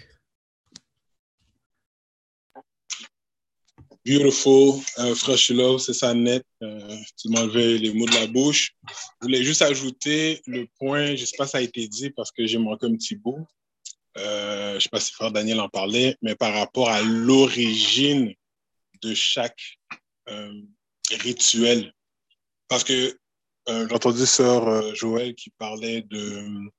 Beautiful, 4.06 4.82
uh, 4.98 5.16
frère 5.16 5.38
Shilov, 5.38 5.80
c'est 5.80 5.94
ça 5.94 6.14
net. 6.14 6.44
Euh, 6.62 6.98
tu 7.18 7.30
m'enlevais 7.30 7.78
les 7.78 7.94
mots 7.94 8.06
de 8.06 8.16
la 8.16 8.28
bouche. 8.28 8.76
Je 8.90 9.28
voulais 9.28 9.42
juste 9.42 9.62
ajouter 9.62 10.42
le 10.46 10.68
point, 10.78 11.16
je 11.16 11.22
ne 11.22 11.26
sais 11.26 11.38
pas 11.38 11.46
si 11.46 11.52
ça 11.52 11.60
a 11.60 11.62
été 11.62 11.88
dit 11.88 12.10
parce 12.10 12.34
que 12.34 12.46
j'ai 12.46 12.58
manqué 12.58 12.86
un 12.86 12.96
petit 12.98 13.16
bout. 13.16 13.48
Euh, 14.18 14.72
je 14.72 14.76
ne 14.76 14.80
sais 14.82 14.90
pas 14.90 15.00
si 15.00 15.14
frère 15.14 15.32
Daniel 15.32 15.62
en 15.62 15.70
parlait, 15.70 16.18
mais 16.22 16.36
par 16.36 16.54
rapport 16.54 16.90
à 16.90 17.02
l'origine 17.02 18.34
de 19.02 19.14
chaque 19.14 19.80
euh, 20.28 20.52
rituel. 21.22 21.94
Parce 22.68 22.84
que 22.84 23.18
j'ai 23.66 23.94
entendu 23.94 24.26
sœur 24.26 24.94
Joël 24.94 25.34
qui 25.34 25.50
parlait 25.52 26.02
de 26.02 26.18
euh, 26.18 26.50
euh, 26.50 26.70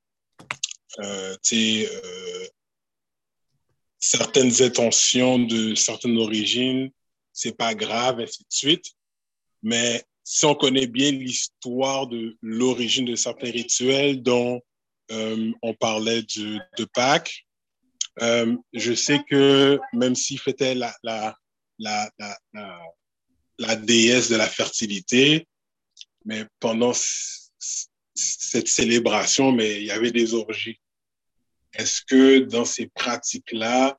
certaines 3.99 4.63
intentions 4.63 5.39
de 5.39 5.75
certaines 5.75 6.19
origines, 6.19 6.91
c'est 7.33 7.57
pas 7.57 7.75
grave, 7.75 8.21
ainsi 8.21 8.43
de 8.43 8.49
suite. 8.51 8.87
Mais 9.63 10.05
si 10.23 10.45
on 10.45 10.55
connaît 10.55 10.87
bien 10.87 11.11
l'histoire 11.11 12.07
de 12.07 12.37
l'origine 12.43 13.07
de 13.07 13.17
certains 13.17 13.51
rituels 13.51 14.23
dont 14.23 14.61
euh, 15.11 15.53
on 15.63 15.75
parlait 15.75 16.23
de, 16.23 16.59
de 16.79 16.85
Pâques, 16.85 17.47
euh, 18.23 18.57
je 18.73 18.95
sais 18.95 19.21
que 19.29 19.79
même 19.93 20.15
s'il 20.15 20.39
fêtait 20.39 20.75
la, 20.75 20.95
la, 21.03 21.37
la, 21.79 22.11
la, 22.19 22.81
la 23.59 23.77
déesse 23.77 24.31
de 24.31 24.37
la 24.37 24.49
fertilité, 24.49 25.47
mais 26.25 26.47
pendant 26.61 26.93
cette 28.15 28.69
célébration, 28.69 29.53
mais 29.53 29.81
il 29.81 29.85
y 29.85 29.91
avait 29.91 30.13
des 30.13 30.35
orgies. 30.35 30.79
Est-ce 31.77 32.03
que 32.03 32.41
dans 32.41 32.65
ces 32.65 32.87
pratiques-là, 32.89 33.99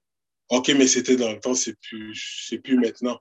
OK, 0.49 0.69
mais 0.69 0.87
c'était 0.87 1.15
dans 1.15 1.31
le 1.31 1.39
temps, 1.39 1.55
c'est 1.55 1.77
plus, 1.79 2.45
c'est 2.47 2.59
plus 2.59 2.77
maintenant. 2.77 3.19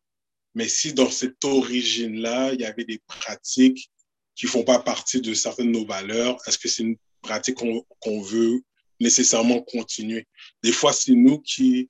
Mais 0.55 0.69
si 0.69 0.93
dans 0.93 1.11
cette 1.11 1.45
origine-là, 1.45 2.53
il 2.53 2.61
y 2.61 2.65
avait 2.65 2.85
des 2.85 3.01
pratiques 3.07 3.91
qui 4.35 4.47
font 4.47 4.65
pas 4.65 4.79
partie 4.79 5.21
de 5.21 5.35
certaines 5.35 5.73
de 5.73 5.79
nos 5.79 5.87
valeurs, 5.87 6.39
est-ce 6.47 6.59
que 6.59 6.69
c'est 6.69 6.83
une 6.83 6.97
pratique 7.23 7.57
qu'on 7.57 8.23
veut 8.23 8.63
nécessairement 9.01 9.63
continuer? 9.63 10.27
Des 10.63 10.73
fois, 10.73 10.93
c'est 10.93 11.13
nous 11.13 11.41
qui, 11.41 11.89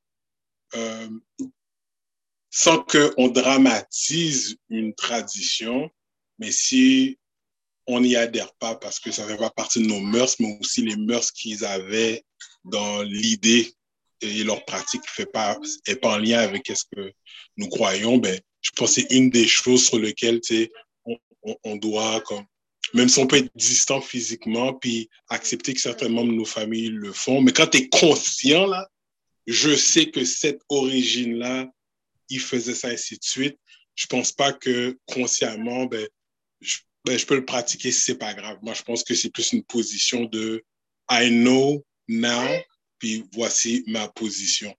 euh, 0.74 1.08
sans 2.50 2.82
qu'on 2.84 3.28
dramatise 3.28 4.56
une 4.70 4.94
tradition, 4.94 5.90
mais 6.38 6.52
si 6.52 7.18
on 7.86 8.00
n'y 8.00 8.16
adhère 8.16 8.54
pas 8.54 8.76
parce 8.76 8.98
que 8.98 9.10
ça 9.10 9.24
ne 9.24 9.28
fait 9.28 9.36
pas 9.36 9.50
partie 9.50 9.82
de 9.82 9.86
nos 9.86 10.00
mœurs, 10.00 10.36
mais 10.40 10.58
aussi 10.60 10.82
les 10.82 10.96
mœurs 10.96 11.30
qu'ils 11.32 11.64
avaient 11.64 12.24
dans 12.64 13.02
l'idée 13.02 13.72
et 14.20 14.42
leur 14.44 14.64
pratique 14.64 15.02
fait 15.06 15.26
pas, 15.26 15.58
pas 16.00 16.08
en 16.08 16.18
lien 16.18 16.38
avec 16.38 16.66
ce 16.66 16.84
que 16.94 17.12
nous 17.56 17.68
croyons, 17.68 18.18
ben, 18.18 18.40
je 18.60 18.70
pense 18.70 18.94
que 18.94 19.02
c'est 19.02 19.14
une 19.14 19.30
des 19.30 19.46
choses 19.46 19.86
sur 19.86 19.98
lesquelles 19.98 20.40
on, 21.62 21.76
doit, 21.76 22.22
comme, 22.22 22.44
même 22.94 23.08
si 23.08 23.18
on 23.18 23.26
peut 23.26 23.36
être 23.36 23.50
distant 23.54 24.00
physiquement, 24.00 24.72
puis 24.72 25.10
accepter 25.28 25.74
que 25.74 25.80
certains 25.80 26.08
membres 26.08 26.32
de 26.32 26.38
nos 26.38 26.44
familles 26.46 26.88
le 26.88 27.12
font, 27.12 27.42
mais 27.42 27.52
quand 27.52 27.66
tu 27.66 27.78
es 27.78 27.88
conscient, 27.88 28.66
là, 28.66 28.88
je 29.46 29.76
sais 29.76 30.10
que 30.10 30.24
cette 30.24 30.60
origine-là, 30.70 31.68
il 32.30 32.40
faisait 32.40 32.74
ça, 32.74 32.88
ainsi 32.88 33.18
de 33.18 33.24
suite. 33.24 33.58
Je 33.94 34.06
pense 34.06 34.32
pas 34.32 34.54
que 34.54 34.98
consciemment, 35.06 35.84
ben, 35.84 36.08
je, 36.60 36.78
ben, 37.04 37.18
je 37.18 37.26
peux 37.26 37.36
le 37.36 37.44
pratiquer 37.44 37.92
si 37.92 38.00
c'est 38.00 38.18
pas 38.18 38.32
grave. 38.32 38.58
Moi, 38.62 38.72
je 38.72 38.82
pense 38.82 39.04
que 39.04 39.14
c'est 39.14 39.30
plus 39.30 39.52
une 39.52 39.62
position 39.64 40.24
de 40.24 40.64
I 41.10 41.28
know 41.28 41.84
now, 42.08 42.48
puis 42.98 43.24
voici 43.32 43.84
ma 43.86 44.08
position. 44.08 44.74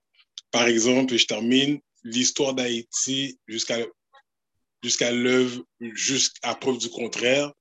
Par 0.50 0.66
exemple, 0.66 1.16
je 1.16 1.26
termine 1.26 1.80
l'histoire 2.04 2.54
d'Haïti 2.54 3.38
jusqu'à 3.46 3.78
jusqu'à 4.82 5.10
l'œuvre, 5.10 5.64
jusqu'à 5.80 6.54
preuve 6.54 6.78
du 6.78 6.88
contraire. 6.90 7.52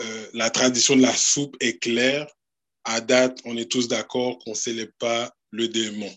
Euh, 0.00 0.26
la 0.32 0.50
tradition 0.50 0.96
de 0.96 1.02
la 1.02 1.14
soupe 1.14 1.56
est 1.60 1.78
claire. 1.78 2.26
À 2.84 3.00
date, 3.00 3.40
on 3.44 3.56
est 3.56 3.70
tous 3.70 3.88
d'accord 3.88 4.38
qu'on 4.38 4.50
ne 4.50 4.56
célèbre 4.56 4.92
pas 4.98 5.32
le 5.50 5.68
démon. 5.68 6.12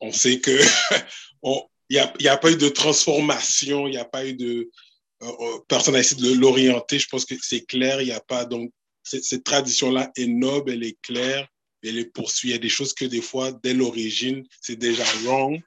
On 0.00 0.12
sait 0.12 0.40
que 0.40 0.50
il 1.42 1.60
n'y 1.90 1.98
a, 1.98 2.32
a, 2.32 2.36
pas 2.36 2.50
eu 2.50 2.56
de 2.56 2.68
transformation, 2.68 3.86
il 3.86 3.92
n'y 3.92 3.96
a 3.96 4.04
pas 4.04 4.26
eu 4.26 4.34
de 4.34 4.70
euh, 5.22 5.26
euh, 5.26 5.58
personne 5.68 5.94
n'a 5.94 6.00
essayé 6.00 6.20
de 6.20 6.38
l'orienter. 6.38 6.98
Je 6.98 7.08
pense 7.08 7.24
que 7.24 7.34
c'est 7.40 7.64
clair, 7.64 8.00
il 8.00 8.06
n'y 8.06 8.12
a 8.12 8.20
pas 8.20 8.44
donc 8.44 8.70
cette 9.02 9.44
tradition-là 9.44 10.10
est 10.16 10.26
noble, 10.26 10.72
elle 10.72 10.82
est 10.82 10.98
claire, 11.02 11.46
et 11.84 11.92
les 11.92 12.04
poursuit. 12.04 12.50
Il 12.50 12.52
y 12.52 12.56
a 12.56 12.58
des 12.58 12.68
choses 12.68 12.94
que 12.94 13.04
des 13.04 13.20
fois, 13.20 13.52
dès 13.52 13.74
l'origine, 13.74 14.44
c'est 14.60 14.76
déjà 14.76 15.04
wrong. 15.24 15.62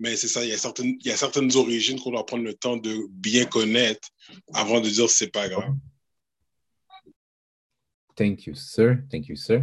Mais 0.00 0.16
c'est 0.16 0.28
ça, 0.28 0.44
il 0.44 0.50
y, 0.50 0.52
a 0.52 0.58
certaines, 0.58 0.96
il 1.00 1.06
y 1.06 1.10
a 1.10 1.16
certaines 1.16 1.54
origines 1.56 1.98
qu'on 1.98 2.12
doit 2.12 2.24
prendre 2.24 2.44
le 2.44 2.54
temps 2.54 2.76
de 2.76 3.06
bien 3.10 3.46
connaître 3.46 4.08
avant 4.54 4.80
de 4.80 4.88
dire 4.88 5.10
c'est 5.10 5.32
pas 5.32 5.48
grave. 5.48 5.74
Thank 8.14 8.46
you, 8.46 8.54
sir. 8.54 8.98
Thank 9.10 9.28
you, 9.28 9.36
sir. 9.36 9.62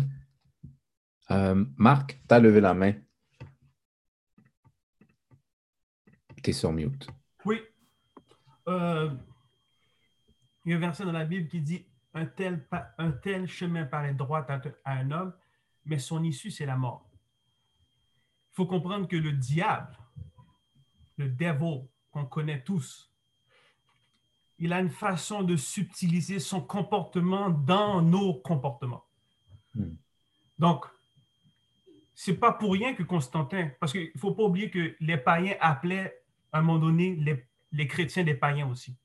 Euh, 1.32 1.66
Marc, 1.78 2.20
tu 2.28 2.36
as 2.36 2.40
levé 2.40 2.62
la 2.62 2.74
main. 2.74 2.94
Tu 6.44 6.50
es 6.50 6.54
sur 6.54 6.72
mute. 6.72 7.08
Oui. 7.46 7.60
Euh, 8.68 9.10
il 10.66 10.72
y 10.72 10.74
a 10.74 10.78
un 10.78 10.80
verset 10.80 11.06
dans 11.06 11.12
la 11.12 11.26
Bible 11.26 11.48
qui 11.48 11.62
dit 11.62 11.86
un 12.14 12.26
tel, 12.26 12.66
un 12.98 13.12
tel 13.12 13.48
chemin 13.48 13.86
paraît 13.86 14.14
droit 14.14 14.46
à, 14.48 14.62
un 14.86 15.12
homme, 15.12 15.34
mais 15.86 16.00
son 16.00 16.24
issue, 16.24 16.52
c'est 16.52 16.66
la 16.66 16.78
mort. 16.78 17.10
Il 18.52 18.56
faut 18.56 18.66
comprendre 18.66 19.08
que 19.08 19.16
le 19.16 19.32
diable, 19.34 19.98
le 21.18 21.30
devil 21.30 21.88
qu'on 22.12 22.26
connaît 22.26 22.64
tous, 22.64 23.12
il 24.58 24.72
a 24.72 24.80
une 24.80 24.90
façon 24.90 25.44
de 25.44 25.56
subtiliser 25.56 26.40
son 26.40 26.62
comportement 26.62 27.50
dans 27.50 28.02
nos 28.02 28.36
comportements. 28.36 29.06
Hmm. 29.74 29.96
Donc, 30.58 30.86
c'est 32.14 32.38
pas 32.38 32.54
pour 32.54 32.72
rien 32.72 32.96
que 32.96 33.04
Constantin, 33.04 33.72
parce 33.80 33.92
qu'il 33.92 34.12
ne 34.16 34.20
faut 34.20 34.34
pas 34.34 34.44
oublier 34.44 34.72
que 34.72 34.96
les 35.02 35.18
païens 35.18 35.58
appelaient 35.60 36.24
à 36.54 36.60
un 36.60 36.62
moment 36.62 36.80
donné 36.80 37.16
les, 37.16 37.46
les 37.74 37.88
chrétiens 37.88 38.24
des 38.24 38.36
païens 38.36 38.70
aussi. 38.70 38.96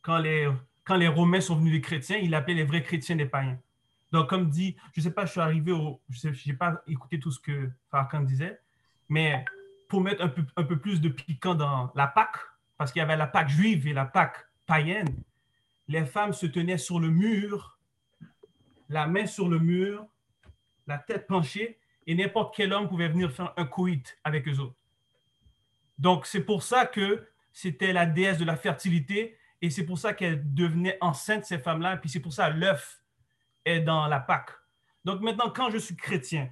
Quand 0.00 0.18
les, 0.18 0.50
quand 0.84 0.96
les 0.96 1.08
Romains 1.08 1.42
sont 1.42 1.56
venus 1.56 1.74
des 1.74 1.82
chrétiens, 1.82 2.16
ils 2.16 2.34
appelaient 2.34 2.54
les 2.54 2.64
vrais 2.64 2.82
chrétiens 2.82 3.16
des 3.16 3.26
païens. 3.26 3.60
Donc, 4.12 4.28
comme 4.28 4.48
dit, 4.48 4.76
je 4.94 5.00
ne 5.00 5.04
sais 5.04 5.10
pas, 5.10 5.26
je 5.26 5.32
suis 5.32 5.40
arrivé 5.40 5.72
au. 5.72 6.00
Je 6.08 6.28
n'ai 6.28 6.56
pas 6.56 6.82
écouté 6.86 7.20
tout 7.20 7.30
ce 7.30 7.40
que 7.40 7.70
Farkan 7.90 8.20
disait, 8.20 8.60
mais 9.08 9.44
pour 9.88 10.00
mettre 10.00 10.22
un 10.22 10.28
peu, 10.28 10.44
un 10.56 10.64
peu 10.64 10.78
plus 10.78 11.00
de 11.00 11.08
piquant 11.08 11.54
dans 11.54 11.92
la 11.94 12.06
Pâque, 12.06 12.36
parce 12.76 12.92
qu'il 12.92 13.00
y 13.00 13.02
avait 13.02 13.16
la 13.16 13.26
Pâque 13.26 13.48
juive 13.48 13.86
et 13.86 13.92
la 13.92 14.04
Pâque 14.04 14.46
païenne, 14.66 15.08
les 15.88 16.04
femmes 16.04 16.32
se 16.32 16.46
tenaient 16.46 16.78
sur 16.78 17.00
le 17.00 17.10
mur, 17.10 17.78
la 18.88 19.06
main 19.06 19.26
sur 19.26 19.48
le 19.48 19.58
mur, 19.58 20.06
la 20.86 20.98
tête 20.98 21.26
penchée, 21.26 21.78
et 22.06 22.14
n'importe 22.14 22.54
quel 22.56 22.72
homme 22.72 22.88
pouvait 22.88 23.08
venir 23.08 23.30
faire 23.30 23.52
un 23.56 23.66
coït 23.66 24.18
avec 24.24 24.48
eux 24.48 24.58
autres. 24.58 24.82
Donc, 25.98 26.26
c'est 26.26 26.44
pour 26.44 26.62
ça 26.62 26.86
que 26.86 27.26
c'était 27.52 27.92
la 27.92 28.06
déesse 28.06 28.38
de 28.38 28.44
la 28.44 28.56
fertilité, 28.56 29.36
et 29.60 29.70
c'est 29.70 29.84
pour 29.84 29.98
ça 29.98 30.14
qu'elle 30.14 30.54
devenait 30.54 30.96
enceinte, 31.00 31.44
ces 31.44 31.58
femmes-là, 31.58 31.94
et 31.94 31.96
puis 31.98 32.08
c'est 32.08 32.20
pour 32.20 32.32
ça 32.32 32.48
l'œuf 32.48 33.02
est 33.68 33.80
dans 33.80 34.06
la 34.06 34.20
Pâque. 34.20 34.50
Donc 35.04 35.20
maintenant, 35.20 35.50
quand 35.50 35.70
je 35.70 35.78
suis 35.78 35.96
chrétien, 35.96 36.50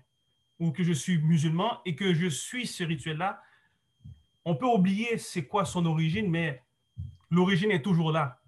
ou 0.59 0.73
que 0.73 0.83
je 0.83 0.93
suis 0.93 1.19
musulman, 1.19 1.81
et 1.85 1.95
que 1.95 2.15
je 2.15 2.27
suis 2.27 2.67
ce 2.67 2.85
rituel-là, 2.85 3.43
on 4.45 4.55
peut 4.55 4.67
oublier 4.67 5.19
c'est 5.19 5.47
quoi 5.47 5.65
son 5.65 5.85
origine, 5.87 6.31
mais 6.31 6.63
l'origine 7.31 7.71
est 7.71 7.83
toujours 7.83 8.13
là. 8.13 8.41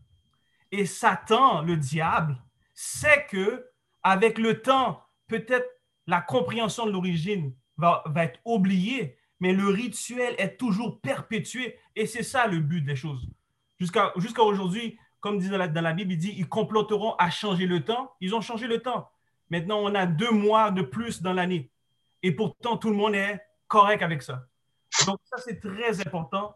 Et 0.70 0.86
Satan, 0.86 1.62
le 1.62 1.76
diable, 1.76 2.40
sait 2.74 3.26
que 3.28 3.66
avec 4.02 4.38
le 4.38 4.62
temps, 4.62 5.02
peut-être 5.26 5.68
la 6.06 6.20
compréhension 6.20 6.86
de 6.86 6.92
l'origine 6.92 7.54
va, 7.76 8.02
être 8.16 8.40
oubliée, 8.44 9.18
mais 9.40 9.52
le 9.52 9.68
rituel 9.68 10.34
est 10.38 10.56
toujours 10.56 11.00
perpétué. 11.00 11.78
Et 11.96 12.06
c'est 12.06 12.22
ça 12.22 12.46
le 12.46 12.60
but 12.60 12.82
des 12.82 12.96
choses. 12.96 13.28
Jusqu'à 13.78 14.42
aujourd'hui, 14.42 14.98
comme 15.20 15.38
dit 15.38 15.48
dans 15.48 15.58
la, 15.58 15.68
dans 15.68 15.80
la, 15.80 15.92
Bible, 15.92 16.12
il 16.12 16.18
dit 16.18 16.34
ils 16.36 16.48
comploteront 16.48 17.14
à 17.16 17.30
changer 17.30 17.66
le 17.66 17.84
temps. 17.84 18.12
Ils 18.20 18.34
ont 18.34 18.40
changé 18.40 18.66
le 18.66 18.80
temps. 18.80 19.10
Maintenant, 19.50 19.78
on 19.78 19.94
a 19.94 20.06
deux 20.06 20.30
mois 20.30 20.70
de 20.70 20.82
plus 20.82 21.22
dans 21.22 21.32
l'année. 21.32 21.70
Et 22.22 22.32
pourtant, 22.32 22.76
tout 22.76 22.90
le 22.90 22.96
monde 22.96 23.14
est 23.14 23.40
correct 23.66 24.02
avec 24.02 24.22
ça. 24.22 24.46
Donc, 25.06 25.18
ça, 25.24 25.38
c'est 25.38 25.60
très 25.60 26.00
important 26.00 26.54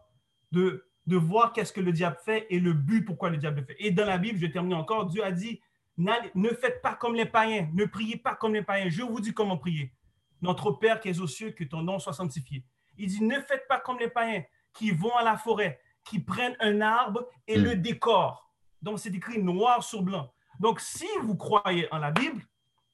de 0.51 0.85
de 1.05 1.17
voir 1.17 1.53
qu'est-ce 1.53 1.73
que 1.73 1.81
le 1.81 1.91
diable 1.91 2.17
fait 2.23 2.47
et 2.49 2.59
le 2.59 2.73
but 2.73 3.03
pourquoi 3.03 3.29
le 3.29 3.37
diable 3.37 3.61
le 3.61 3.65
fait. 3.65 3.75
Et 3.79 3.91
dans 3.91 4.05
la 4.05 4.17
Bible, 4.17 4.39
je 4.39 4.47
termine 4.47 4.73
encore, 4.73 5.05
Dieu 5.05 5.23
a 5.23 5.31
dit, 5.31 5.61
ne 5.97 6.49
faites 6.49 6.81
pas 6.81 6.95
comme 6.95 7.15
les 7.15 7.25
païens, 7.25 7.69
ne 7.73 7.85
priez 7.85 8.17
pas 8.17 8.35
comme 8.35 8.53
les 8.53 8.61
païens, 8.61 8.89
je 8.89 9.03
vous 9.03 9.19
dis 9.19 9.33
comment 9.33 9.57
prier. 9.57 9.93
Notre 10.41 10.71
Père 10.71 10.99
qui 10.99 11.09
est 11.09 11.19
aux 11.19 11.27
cieux, 11.27 11.51
que 11.51 11.63
ton 11.63 11.81
nom 11.81 11.99
soit 11.99 12.13
sanctifié. 12.13 12.65
Il 12.97 13.07
dit, 13.07 13.23
ne 13.23 13.39
faites 13.41 13.67
pas 13.67 13.79
comme 13.79 13.99
les 13.99 14.09
païens 14.09 14.43
qui 14.73 14.91
vont 14.91 15.15
à 15.15 15.23
la 15.23 15.37
forêt, 15.37 15.79
qui 16.03 16.19
prennent 16.19 16.55
un 16.59 16.81
arbre 16.81 17.27
et 17.47 17.57
le 17.57 17.75
hmm. 17.75 17.81
décorent. 17.81 18.42
Donc, 18.83 18.99
c'est 18.99 19.15
écrit 19.15 19.41
noir 19.41 19.81
sur 19.81 20.03
blanc. 20.03 20.31
Donc, 20.59 20.81
si 20.81 21.07
vous 21.23 21.35
croyez 21.35 21.91
en 21.91 21.97
la 21.97 22.11
Bible, 22.11 22.45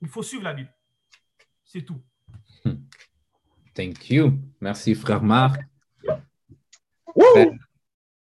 il 0.01 0.07
faut 0.07 0.21
suivre 0.23 0.43
la 0.43 0.53
Bible. 0.53 0.73
C'est 1.65 1.81
tout. 1.81 2.01
Thank 3.73 4.09
you. 4.09 4.39
Merci, 4.61 4.93
frère 4.93 5.23
Marc. 5.23 5.61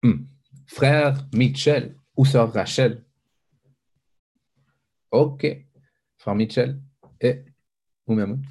Hmm. 0.04 0.26
Frère 0.68 1.28
Michel 1.34 1.98
ou 2.16 2.24
sœur 2.24 2.54
Rachel. 2.54 3.04
OK. 5.10 5.46
Frère 6.18 6.36
Michel 6.36 6.80
et 7.20 7.46
vous-même. 8.06 8.42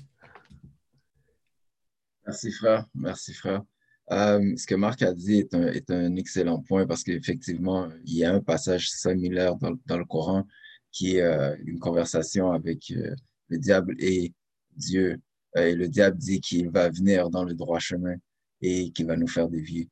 Merci, 2.26 2.50
frère. 2.50 2.86
Merci, 2.94 3.32
frère. 3.32 3.62
Euh, 4.10 4.54
ce 4.56 4.66
que 4.66 4.74
Marc 4.74 5.02
a 5.02 5.12
dit 5.14 5.38
est 5.38 5.90
un, 5.90 6.16
excellent 6.16 6.60
point 6.60 6.86
parce 6.86 7.02
qu'effectivement, 7.02 7.90
il 8.04 8.18
y 8.18 8.24
a 8.24 8.34
un 8.34 8.40
passage 8.40 8.90
similaire 8.90 9.56
dans, 9.56 9.96
le 9.96 10.04
Coran 10.04 10.46
qui 10.92 11.16
est 11.16 11.22
euh, 11.22 11.56
une 11.64 11.78
conversation 11.78 12.52
avec 12.52 12.90
euh, 12.90 13.14
le 13.48 13.58
diable 13.58 13.94
et 13.98 14.32
Dieu. 14.76 15.20
et 15.56 15.74
le 15.74 15.88
diable 15.88 16.18
dit 16.18 16.40
qu'il 16.40 16.68
va 16.68 16.90
venir 16.90 17.30
dans 17.30 17.44
le 17.44 17.54
droit 17.54 17.78
chemin 17.78 18.16
et 18.60 18.90
qu'il 18.90 19.06
va 19.06 19.16
nous 19.16 19.28
faire 19.28 19.48
dévier 19.48 19.88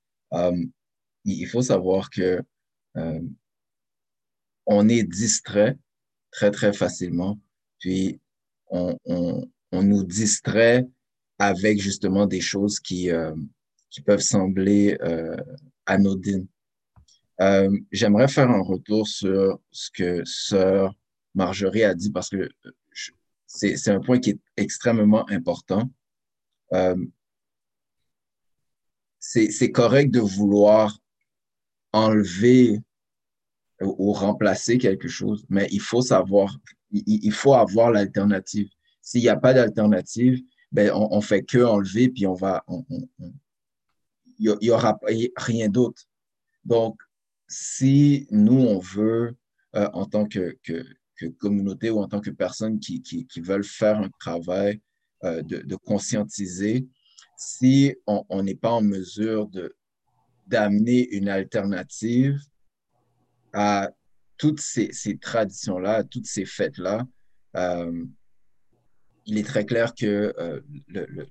il 1.24 1.46
faut 1.46 1.62
savoir 1.62 2.10
que 2.10 2.42
on 4.66 4.88
est 4.88 5.02
distrait 5.02 5.76
très, 6.30 6.50
très 6.50 6.72
facilement. 6.72 7.38
Puis, 7.78 8.20
on, 8.70 8.96
nous 9.72 10.04
distrait 10.04 10.86
avec 11.38 11.80
justement 11.80 12.26
des 12.26 12.40
choses 12.40 12.80
qui, 12.80 13.10
qui 13.92 14.00
peuvent 14.00 14.20
sembler 14.20 14.96
euh, 15.02 15.36
anodines. 15.86 16.48
Euh, 17.40 17.70
J'aimerais 17.92 18.26
faire 18.26 18.50
un 18.50 18.62
retour 18.62 19.06
sur 19.06 19.60
ce 19.70 19.90
que 19.90 20.22
sœur 20.24 20.94
Marjorie 21.34 21.84
a 21.84 21.94
dit 21.94 22.10
parce 22.10 22.28
que 22.30 22.48
c'est 23.46 23.88
un 23.88 24.00
point 24.00 24.18
qui 24.18 24.30
est 24.30 24.40
extrêmement 24.56 25.28
important. 25.28 25.90
Euh, 26.72 26.96
c'est 29.18 29.70
correct 29.70 30.10
de 30.10 30.20
vouloir 30.20 30.98
enlever 31.92 32.80
ou 33.80 34.12
remplacer 34.12 34.78
quelque 34.78 35.08
chose, 35.08 35.44
mais 35.50 35.68
il 35.70 35.80
faut 35.80 36.00
savoir, 36.00 36.58
il, 36.90 37.32
faut 37.32 37.54
avoir 37.54 37.90
l'alternative. 37.90 38.68
S'il 39.02 39.20
n'y 39.20 39.28
a 39.28 39.36
pas 39.36 39.52
d'alternative, 39.52 40.40
ben 40.70 40.90
on, 40.94 41.08
on, 41.10 41.20
fait 41.20 41.42
que 41.42 41.62
enlever, 41.62 42.08
puis 42.08 42.26
on 42.26 42.34
va, 42.34 42.64
il 44.42 44.58
n'y 44.60 44.70
aura 44.70 44.98
rien 45.36 45.68
d'autre. 45.68 46.02
Donc, 46.64 47.00
si 47.48 48.26
nous, 48.30 48.58
on 48.58 48.78
veut, 48.78 49.36
euh, 49.76 49.88
en 49.92 50.06
tant 50.06 50.26
que, 50.26 50.56
communauté 51.38 51.88
ou 51.90 52.00
en 52.00 52.08
tant 52.08 52.20
que 52.20 52.30
personne 52.30 52.80
qui, 52.80 53.00
qui, 53.00 53.40
veulent 53.40 53.62
faire 53.62 53.98
un 53.98 54.10
travail 54.18 54.80
euh, 55.22 55.40
de, 55.42 55.58
de, 55.58 55.76
conscientiser, 55.76 56.84
si 57.36 57.94
on 58.06 58.42
n'est 58.42 58.56
pas 58.56 58.72
en 58.72 58.82
mesure 58.82 59.48
d'amener 60.48 61.08
une 61.10 61.28
alternative 61.28 62.40
à 63.52 63.90
toutes 64.36 64.60
ces, 64.60 64.90
traditions-là, 65.20 65.98
à 65.98 66.04
toutes 66.04 66.26
ces 66.26 66.44
fêtes-là, 66.44 67.06
euh, 67.56 68.04
il 69.26 69.38
est 69.38 69.46
très 69.46 69.64
clair 69.64 69.94
que 69.94 70.34
le, 70.88 71.28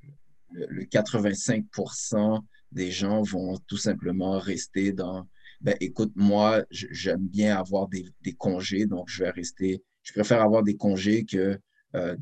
85% 0.86 2.41
des 2.72 2.91
gens 2.91 3.22
vont 3.22 3.57
tout 3.67 3.78
simplement 3.78 4.39
rester 4.39 4.91
dans, 4.91 5.28
ben, 5.61 5.76
écoute, 5.80 6.11
moi, 6.15 6.63
j'aime 6.72 7.28
bien 7.28 7.57
avoir 7.57 7.88
des, 7.88 8.05
congés, 8.38 8.86
donc 8.86 9.09
je 9.09 9.24
vais 9.24 9.30
rester, 9.30 9.84
je 10.03 10.13
préfère 10.13 10.41
avoir 10.41 10.63
des 10.63 10.76
congés 10.76 11.26
que 11.26 11.59
euh, 11.95 12.15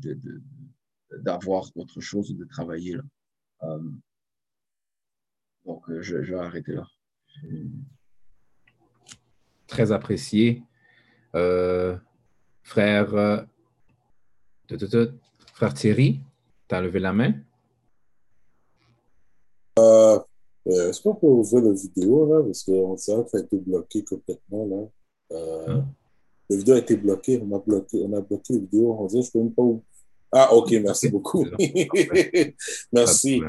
d'avoir 1.18 1.70
autre 1.76 2.00
chose 2.00 2.30
ou 2.30 2.34
de 2.34 2.44
travailler. 2.44 2.96
Là. 2.96 3.78
Donc, 5.64 5.88
euh, 5.88 6.02
je, 6.02 6.16
vais 6.16 6.38
arrêter 6.38 6.72
là. 6.72 6.86
Très 9.66 9.92
apprécié. 9.92 10.62
Euh, 11.34 11.96
frère, 12.62 13.14
euh, 13.14 13.42
frère 15.54 15.74
Thierry, 15.74 16.20
tu 16.68 16.74
as 16.74 16.80
levé 16.80 16.98
la 16.98 17.12
main? 17.12 17.34
Est-ce 20.66 21.00
qu'on 21.02 21.14
peut 21.14 21.26
ouvrir 21.26 21.64
la 21.64 21.72
vidéo, 21.72 22.26
là? 22.26 22.42
Parce 22.42 22.64
qu'on 22.64 22.96
sait 22.96 23.14
que 23.24 23.30
ça 23.30 23.38
a 23.38 23.40
été 23.40 23.56
bloqué 23.56 24.04
complètement, 24.04 24.66
là. 24.66 25.36
Hein? 25.36 25.84
La 26.50 26.56
vidéo 26.56 26.74
a 26.74 26.78
été 26.78 26.96
bloquée. 26.96 27.40
On 27.42 27.56
a 27.56 27.60
bloqué, 27.60 28.04
on 28.04 28.12
a 28.12 28.20
bloqué 28.20 28.54
la 28.54 28.58
vidéo. 28.58 28.96
On 28.98 29.06
dit, 29.06 29.22
je 29.22 29.30
peux 29.30 29.38
même 29.38 29.52
pas... 29.52 29.62
Ah, 30.32 30.54
OK, 30.54 30.70
merci 30.82 31.08
beaucoup. 31.08 31.46
merci. 32.92 33.40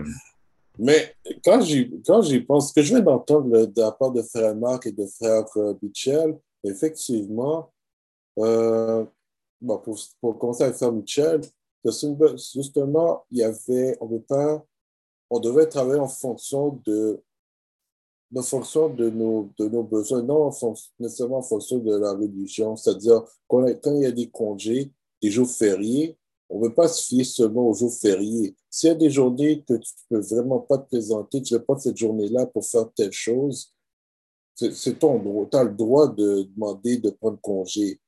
Mais 0.78 1.16
quand 1.44 1.62
j'y 1.62 2.40
pense, 2.42 2.70
ce 2.70 2.74
que 2.74 2.82
je 2.82 2.94
viens 2.94 3.02
d'entendre 3.02 3.66
de 3.66 3.82
la 3.82 3.92
part 3.92 4.12
de 4.12 4.22
frère 4.22 4.56
Marc 4.56 4.88
et 4.88 4.92
de 4.92 5.06
frère 5.06 5.46
euh, 5.58 5.74
Michel, 5.82 6.38
effectivement, 6.64 7.72
euh, 8.40 9.06
bon, 9.60 9.78
pour, 9.80 10.00
pour, 10.20 10.40
commencer 10.40 10.64
avec 10.64 10.76
frère 10.76 10.92
Michel, 10.92 11.42
justement, 11.84 13.26
il 13.32 13.40
y 13.40 13.44
avait, 13.44 13.98
on, 14.00 14.08
veut 14.08 14.22
pas, 14.22 14.64
on 15.32 15.40
devait 15.40 15.66
travailler 15.66 16.00
en 16.00 16.08
fonction 16.08 16.80
de 16.86 17.24
de 18.32 19.10
nos, 19.10 19.50
de 19.58 19.68
nos 19.68 19.84
besoins, 19.84 20.22
non 20.22 20.52
nécessairement 21.00 21.40
en 21.40 21.42
fonction 21.42 21.80
de 21.80 21.96
la 21.96 22.14
religion. 22.14 22.76
C'est-à-dire, 22.78 23.24
quand, 23.48 23.66
quand 23.82 23.94
il 23.96 24.04
y 24.04 24.06
a 24.06 24.12
des 24.12 24.30
congés, 24.30 24.92
des 25.22 25.30
jours 25.30 25.50
fériés, 25.50 26.18
on 26.50 26.60
ne 26.60 26.68
veut 26.68 26.74
pas 26.74 26.88
se 26.88 27.04
fier 27.04 27.24
seulement 27.24 27.68
aux 27.68 27.74
jours 27.74 27.94
fériés. 27.94 28.56
S'il 28.70 28.88
y 28.90 28.92
a 28.92 28.96
des 28.96 29.10
journées 29.10 29.64
que 29.64 29.74
tu 29.74 29.92
ne 30.10 30.18
peux 30.18 30.36
vraiment 30.36 30.60
pas 30.60 30.78
te 30.78 30.88
présenter, 30.88 31.42
tu 31.42 31.54
ne 31.54 31.60
pas 31.60 31.78
cette 31.78 31.98
journée-là 31.98 32.46
pour 32.48 32.66
faire 32.66 32.90
telle 32.94 33.12
chose, 33.12 33.74
c'est 34.56 35.00
ton 35.00 35.20
droit. 35.20 35.48
Tu 35.50 35.58
as 35.58 35.64
le 35.64 35.74
droit 35.74 36.08
de 36.08 36.44
demander 36.54 36.98
de 36.98 37.10
prendre 37.10 37.40
congé. 37.42 38.00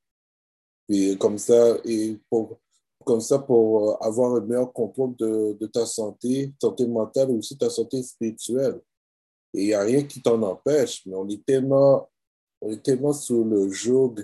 Comme 1.20 1.38
ça, 1.38 1.78
et 1.86 2.18
pour, 2.30 2.60
comme 3.04 3.22
ça, 3.22 3.40
pour 3.40 3.92
euh, 3.92 3.96
avoir 4.02 4.36
un 4.36 4.42
meilleur 4.42 4.72
contrôle 4.72 5.16
de, 5.18 5.66
ta 5.68 5.86
santé, 5.86 6.54
santé 6.62 6.88
mentale 6.88 7.32
et 7.32 7.38
aussi 7.38 7.58
ta 7.58 7.70
santé 7.70 8.02
spirituelle. 8.04 8.80
Et 9.54 9.64
il 9.64 9.66
n'y 9.68 9.74
a 9.74 9.82
rien 9.82 10.04
qui 10.04 10.22
t'en 10.22 10.42
empêche, 10.42 11.04
mais 11.06 11.16
on 11.16 11.28
est 11.30 11.46
tellement, 11.46 12.10
on 12.62 12.72
est 12.72 12.82
tellement 12.82 13.14
sous 13.14 13.44
le 13.44 13.70
joug 13.70 14.16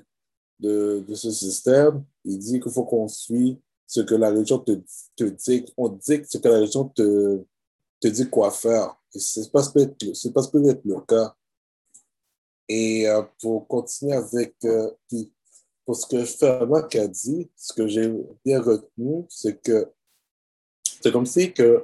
de, 0.60 1.06
ce 1.14 1.32
système. 1.32 2.04
Il 2.26 2.40
dit 2.40 2.60
qu'il 2.60 2.72
faut 2.72 2.84
qu'on 2.84 3.08
suit 3.08 3.60
ce 3.86 4.02
que 4.02 4.16
la 4.16 4.30
religion 4.30 4.60
te, 4.60 4.72
dit. 4.72 5.66
On 5.78 5.90
dit 5.90 6.22
ce 6.28 6.38
que 6.38 6.48
la 6.48 6.58
religion 6.60 6.86
te, 6.90 7.44
dit 8.04 8.30
quoi 8.30 8.52
faire. 8.52 8.96
Et 9.14 9.20
ce 9.20 9.42
n'est 9.42 9.50
pas, 9.50 9.64
pas 9.64 10.48
peut-être 10.48 10.86
le 10.86 11.00
cas. 11.02 11.36
Et 12.68 13.08
euh, 13.08 13.24
pour 13.42 13.68
continuer 13.68 14.14
avec 14.14 14.56
euh, 14.64 14.92
pour 15.90 15.96
ce 15.96 16.06
que 16.06 16.24
Fermat 16.24 16.88
a 16.94 17.08
dit, 17.08 17.50
ce 17.56 17.74
que 17.74 17.88
j'ai 17.88 18.14
bien 18.46 18.62
retenu, 18.62 19.26
c'est 19.28 19.60
que 19.60 19.92
c'est 20.84 21.12
comme 21.12 21.26
si 21.26 21.52
que 21.52 21.84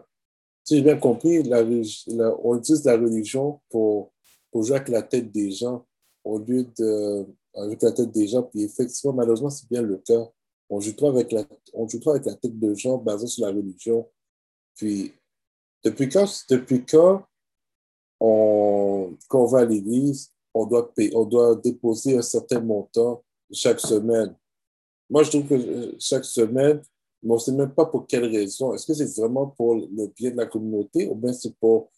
si 0.64 0.76
j'ai 0.76 0.84
bien 0.84 0.98
compris, 0.98 1.40
on 1.40 2.56
utilise 2.56 2.86
la 2.86 2.98
religion 2.98 3.60
pour, 3.68 4.14
pour 4.52 4.62
jouer 4.62 4.76
avec 4.76 4.90
la 4.90 5.02
tête 5.02 5.32
des 5.32 5.50
gens 5.50 5.88
au 6.24 6.38
lieu 6.38 6.68
de 6.78 7.26
avec 7.56 7.82
la 7.82 7.92
tête 7.94 8.12
des 8.12 8.28
gens. 8.28 8.44
Puis 8.44 8.66
effectivement, 8.66 9.12
malheureusement, 9.12 9.50
c'est 9.50 9.68
bien 9.72 9.82
le 9.82 9.98
cas. 9.98 10.30
On 10.70 10.80
joue 10.80 10.94
trop 10.94 11.08
avec 11.10 11.32
la, 11.32 11.44
on 11.74 11.88
joue 11.88 12.00
trop 12.00 12.12
avec 12.12 12.28
la 12.28 12.36
tête 12.36 12.60
de 12.60 12.76
gens 12.76 13.00
basée 13.00 13.26
sur 13.26 13.44
la 13.44 13.52
religion. 13.52 14.08
Puis, 14.76 15.14
depuis 15.84 16.10
quand, 16.10 16.28
depuis 16.52 16.86
quand 16.86 17.26
on, 18.20 19.18
quand 19.30 19.46
on 19.46 19.48
va 19.48 19.62
à 19.62 19.66
l'église, 19.66 20.32
on 20.54 20.68
doit, 20.68 20.94
payer, 20.94 21.16
on 21.16 21.26
doit 21.26 21.56
déposer 21.56 22.16
un 22.16 22.22
certain 22.22 22.60
montant 22.60 23.25
chaque 23.52 23.80
semaine? 23.80 24.36
Moi, 25.10 25.24
je 25.24 25.30
trouve 25.30 25.48
que 25.48 25.96
chaque 26.00 26.26
semaine, 26.26 26.82
mais 27.22 27.32
on 27.32 27.36
ne 27.36 27.40
sait 27.40 27.52
même 27.52 27.74
pas 27.74 27.86
pour 27.86 28.08
quelle 28.08 28.26
raison. 28.26 28.74
Est-ce 28.74 28.86
que 28.86 28.94
c'est 28.94 29.20
vraiment 29.20 29.48
pour 29.48 29.76
le 29.76 30.08
bien 30.16 30.32
de 30.32 30.38
la 30.38 30.46
communauté 30.46 31.08
ou 31.08 31.16
bien 31.16 31.34
c'est 31.34 31.56
pour, 31.58 31.90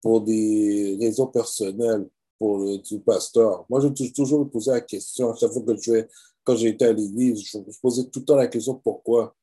pour 0.00 0.20
des 0.20 0.96
raisons 1.00 1.26
personnelles 1.26 2.08
pour 2.38 2.58
le, 2.58 2.78
du 2.78 3.00
pasteur? 3.00 3.64
Moi, 3.68 3.80
je 3.80 4.12
toujours 4.12 4.48
posé 4.50 4.70
la 4.70 4.80
question 4.80 5.30
à 5.32 5.36
chaque 5.36 5.50
fois 5.50 5.62
que 5.62 5.76
je 5.80 5.92
vais, 5.92 6.08
quand 6.44 6.56
j'étais 6.56 6.86
à 6.86 6.92
l'église, 6.92 7.42
je 7.44 7.58
me 7.58 7.80
posais 7.80 8.04
tout 8.04 8.20
le 8.20 8.24
temps 8.24 8.36
la 8.36 8.46
question 8.46 8.74
pourquoi? 8.74 9.34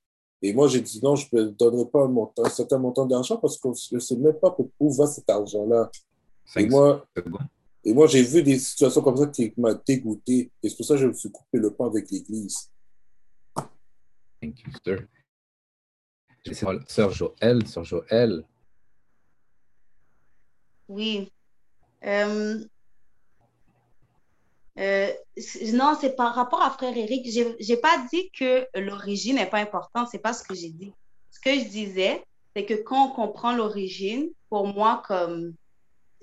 Et 0.41 0.53
moi, 0.53 0.67
j'ai 0.67 0.81
dit 0.81 0.99
non, 1.01 1.15
je 1.15 1.27
ne 1.33 1.43
donnerai 1.45 1.85
pas 1.85 2.03
un, 2.03 2.07
montant, 2.07 2.45
un 2.45 2.49
certain 2.49 2.77
montant 2.77 3.05
d'argent 3.05 3.37
parce 3.37 3.57
que 3.57 3.69
je 3.73 3.95
ne 3.95 3.99
sais 3.99 4.15
même 4.15 4.35
pas 4.35 4.55
où 4.79 4.93
va 4.93 5.07
cet 5.07 5.29
argent-là. 5.29 5.89
Et 6.57 6.67
moi, 6.67 7.05
et 7.85 7.93
moi 7.93 8.07
j'ai 8.07 8.23
vu 8.23 8.41
des 8.41 8.57
situations 8.57 9.01
comme 9.01 9.15
ça 9.15 9.27
qui 9.27 9.53
m'ont 9.57 9.79
dégoûté. 9.85 10.51
Et 10.63 10.69
c'est 10.69 10.75
pour 10.75 10.85
ça 10.85 10.95
que 10.95 11.01
je 11.01 11.07
me 11.07 11.13
suis 11.13 11.31
coupé 11.31 11.59
le 11.59 11.71
pain 11.71 11.85
avec 11.85 12.09
l'Église. 12.09 12.71
Thank 14.41 14.59
you, 14.61 14.71
sir. 14.83 15.07
Sœur 16.87 17.11
Joël, 17.11 17.65
Sœur 17.67 17.83
Joël. 17.83 18.43
Oui. 20.87 21.31
Euh, 22.03 22.63
euh, 24.77 25.11
non, 25.73 25.97
c'est 25.99 26.15
par 26.15 26.35
rapport 26.35 26.61
à 26.61 26.71
frère 26.71 26.95
Eric. 26.95 27.31
Je 27.31 27.71
n'ai 27.71 27.77
pas 27.77 28.05
dit 28.11 28.29
que 28.31 28.67
l'origine 28.79 29.37
n'est 29.37 29.49
pas 29.49 29.59
importante. 29.59 30.09
C'est 30.11 30.19
pas 30.19 30.33
ce 30.33 30.43
que 30.43 30.53
j'ai 30.53 30.69
dit. 30.69 30.93
Ce 31.31 31.39
que 31.39 31.51
je 31.51 31.67
disais, 31.67 32.23
c'est 32.55 32.65
que 32.65 32.75
quand 32.75 33.09
on 33.09 33.11
comprend 33.11 33.55
l'origine, 33.55 34.29
pour 34.49 34.67
moi, 34.67 35.01
comme 35.07 35.53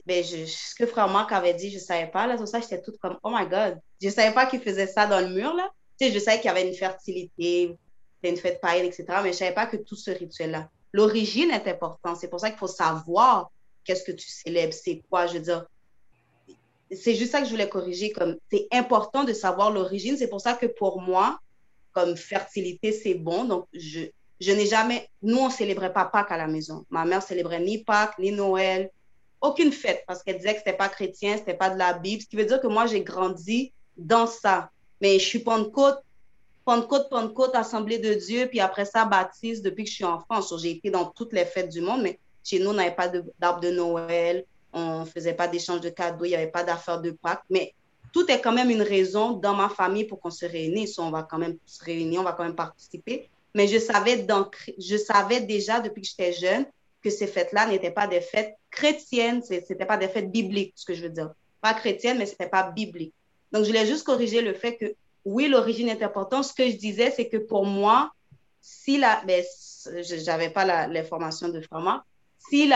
ben, 0.07 0.25
ce 0.25 0.75
que 0.75 0.87
frère 0.87 1.09
Marc 1.09 1.33
avait 1.33 1.55
dit, 1.55 1.71
je 1.71 1.77
ne 1.77 1.81
savais 1.81 2.09
pas. 2.09 2.27
Là, 2.27 2.37
tout 2.37 2.47
ça, 2.47 2.61
j'étais 2.61 2.83
toute 2.83 2.99
comme, 2.99 3.19
oh 3.23 3.31
my 3.33 3.47
God. 3.47 3.79
Je 4.01 4.09
ne 4.09 4.13
savais 4.13 4.35
pas 4.35 4.47
qu'il 4.47 4.61
faisait 4.61 4.87
ça 4.87 5.07
dans 5.07 5.21
le 5.21 5.29
mur. 5.29 5.55
Là. 5.55 5.71
Tu 5.99 6.07
sais, 6.07 6.13
je 6.13 6.19
savais 6.19 6.39
qu'il 6.39 6.47
y 6.47 6.49
avait 6.49 6.67
une 6.67 6.75
fertilité, 6.75 7.77
une 8.23 8.37
fête 8.37 8.61
païenne, 8.61 8.87
etc. 8.87 9.05
Mais 9.17 9.25
je 9.25 9.29
ne 9.29 9.33
savais 9.33 9.55
pas 9.55 9.67
que 9.67 9.77
tout 9.77 9.97
ce 9.97 10.11
rituel-là. 10.11 10.69
L'origine 10.93 11.51
est 11.51 11.69
importante. 11.69 12.17
C'est 12.21 12.29
pour 12.29 12.41
ça 12.41 12.51
qu'il 12.51 12.59
faut 12.59 12.67
savoir 12.67 13.51
qu'est-ce 13.85 14.03
que 14.03 14.13
tu 14.13 14.29
célèbres, 14.29 14.73
c'est 14.73 15.03
quoi. 15.09 15.27
Je 15.27 15.35
veux 15.35 15.41
dire, 15.41 15.67
c'est 16.91 17.15
juste 17.15 17.33
ça 17.33 17.41
que 17.41 17.47
je 17.47 17.51
voulais 17.51 17.69
corriger. 17.69 18.13
C'est 18.51 18.67
important 18.73 19.25
de 19.25 19.33
savoir 19.33 19.71
l'origine. 19.71 20.17
C'est 20.17 20.29
pour 20.29 20.41
ça 20.41 20.55
que 20.55 20.67
pour 20.67 21.01
moi, 21.01 21.39
comme 21.93 22.17
fertilité, 22.17 22.93
c'est 22.93 23.15
bon. 23.15 23.45
Donc, 23.45 23.67
je, 23.73 24.01
je 24.41 24.53
n'ai 24.53 24.67
jamais. 24.67 25.09
Nous, 25.23 25.39
on 25.39 25.47
ne 25.47 25.53
célébrait 25.53 25.93
pas 25.93 26.05
Pâques 26.07 26.33
à 26.33 26.37
la 26.37 26.49
maison. 26.49 26.85
Ma 26.91 27.05
mère 27.05 27.23
célébrait 27.23 27.61
ni 27.61 27.85
Pâques, 27.85 28.19
ni 28.19 28.33
Noël, 28.33 28.91
aucune 29.43 29.73
fête 29.73 30.05
parce 30.07 30.23
qu'elle 30.23 30.37
disait 30.37 30.53
que 30.53 30.59
c'était 30.59 30.73
pas 30.73 30.89
chrétien, 30.89 31.37
c'était 31.37 31.55
pas 31.55 31.69
de 31.69 31.79
la 31.79 31.93
Bible. 31.93 32.23
Ce 32.23 32.29
qui 32.29 32.37
veut 32.37 32.45
dire 32.45 32.61
que 32.61 32.69
moi, 32.69 32.87
j'ai 32.87 33.03
grandi 33.03 33.73
dans 33.97 34.27
ça. 34.27 34.71
Mais 35.01 35.19
je 35.19 35.25
suis 35.25 35.41
Pentecôte, 35.41 35.99
Pentecôte, 36.65 37.11
Pentecôte, 37.11 37.55
Assemblée 37.55 37.99
de 37.99 38.15
Dieu, 38.15 38.47
puis 38.47 38.61
après 38.61 38.85
ça, 38.85 39.05
baptiste 39.05 39.65
depuis 39.65 39.85
que 39.85 39.91
je 39.91 39.97
suis 39.97 40.05
enfant. 40.05 40.41
J'ai 40.59 40.71
été 40.71 40.91
dans 40.91 41.07
toutes 41.07 41.33
les 41.33 41.45
fêtes 41.45 41.69
du 41.69 41.81
monde, 41.81 42.03
mais 42.03 42.19
chez 42.45 42.61
nous, 42.61 42.71
on 42.71 42.75
n'avait 42.75 42.95
pas 42.95 43.09
d'arbre 43.39 43.61
de, 43.61 43.71
Noël, 43.71 44.45
on 44.73 45.01
ne 45.01 45.05
faisait 45.05 45.35
pas 45.35 45.49
d'échange 45.49 45.81
de 45.81 45.91
cadeaux, 45.91 46.25
il 46.25 46.29
n'y 46.29 46.37
avait 46.37 46.47
pas 46.51 46.63
d'affaires 46.63 47.01
de 47.01 47.11
Pâques. 47.11 47.43
Mais 47.51 47.75
tout 48.13 48.31
est 48.31 48.41
quand 48.41 48.53
même 48.53 48.71
une 48.71 48.83
raison 48.83 49.33
dans 49.33 49.55
ma 49.55 49.69
famille 49.69 50.05
pour 50.05 50.21
qu'on 50.21 50.31
se 50.31 50.47
réunisse. 50.47 50.99
On 50.99 51.11
va 51.11 51.25
quand 51.25 51.39
même 51.39 51.57
se 51.67 51.85
réunir, 51.85 52.21
on 52.21 52.25
va 52.25 52.33
quand 52.33 52.45
même 52.45 52.55
participer. 52.55 53.29
Mais 53.55 53.67
je 53.67 53.79
savais, 53.79 54.25
je 54.79 54.97
savais 54.97 55.41
déjà 55.41 55.81
depuis 55.81 56.03
que 56.03 56.09
j'étais 56.09 56.33
jeune 56.33 56.65
que 57.03 57.11
ces 57.11 57.27
fêtes-là 57.27 57.67
n'étaient 57.67 57.91
pas 57.91 58.07
des 58.07 58.21
fêtes 58.21 58.55
chrétiennes, 58.71 59.43
ce 59.43 59.55
n'étaient 59.55 59.87
pas 59.87 59.97
des 59.97 60.09
fêtes 60.09 60.31
bibliques, 60.31 60.73
ce 60.77 60.85
que 60.85 60.95
je 60.95 61.03
veux 61.03 61.11
dire. 61.11 61.33
Pas 61.61 61.75
chrétiennes, 61.75 62.19
mais 62.19 62.27
ce 62.27 62.33
n'était 62.33 62.49
pas 62.49 62.71
biblique. 62.71 63.15
Donc, 63.51 63.65
je 63.65 63.69
voulais 63.69 63.87
juste 63.87 64.05
corriger 64.05 64.41
le 64.41 64.55
fait 64.55 64.77
que 64.77 64.95
oui, 65.25 65.49
l'origine 65.49 65.89
est 65.89 66.03
importante. 66.03 66.45
Ce 66.45 66.55
que 66.55 66.69
je 66.69 66.77
disais, 66.77 67.11
c'est 67.11 67.29
que 67.29 67.37
pour 67.37 67.67
moi, 67.67 68.11
si 68.61 68.99
la, 68.99 69.23
ben, 69.27 69.45
j'avais 70.01 70.51
pas 70.51 70.87
l'information 70.87 71.49
de 71.49 71.61
Frama, 71.61 72.05
si 72.49 72.71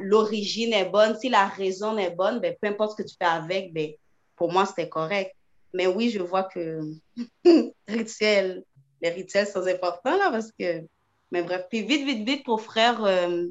l'origine 0.00 0.70
la, 0.70 0.78
est 0.80 0.88
bonne, 0.88 1.18
si 1.18 1.28
la 1.28 1.46
raison 1.46 1.96
est 1.98 2.10
bonne, 2.10 2.40
ben, 2.40 2.54
peu 2.60 2.68
importe 2.68 2.96
ce 2.96 3.02
que 3.02 3.08
tu 3.08 3.16
fais 3.18 3.28
avec, 3.28 3.72
ben, 3.72 3.90
pour 4.36 4.52
moi, 4.52 4.66
c'était 4.66 4.88
correct. 4.88 5.34
Mais 5.72 5.86
oui, 5.86 6.10
je 6.10 6.20
vois 6.20 6.44
que 6.44 6.80
rituel, 7.88 8.64
les 9.00 9.10
rituels 9.10 9.46
sont 9.46 9.66
importants 9.66 10.16
là 10.16 10.30
parce 10.30 10.50
que. 10.52 10.84
Mais 11.32 11.42
bref, 11.42 11.66
puis 11.70 11.82
vite, 11.82 12.04
vite, 12.04 12.26
vite 12.26 12.44
pour 12.44 12.60
frère, 12.60 13.04
euh, 13.04 13.46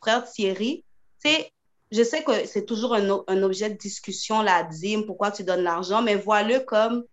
frère 0.00 0.30
Thierry, 0.30 0.84
c'est 1.18 1.50
je 1.90 2.02
sais 2.02 2.22
que 2.22 2.46
c'est 2.46 2.66
toujours 2.66 2.94
un, 2.94 3.24
un, 3.26 3.42
objet 3.42 3.70
de 3.70 3.76
discussion, 3.76 4.42
la 4.42 4.62
dîme, 4.62 5.06
pourquoi 5.06 5.30
tu 5.30 5.42
donnes 5.42 5.62
l'argent, 5.62 6.02
mais 6.02 6.16
vois-le 6.16 6.60
comme 6.60 7.04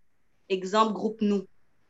exemple 0.50 0.94
Groupe 0.94 1.22
Nous. 1.22 1.46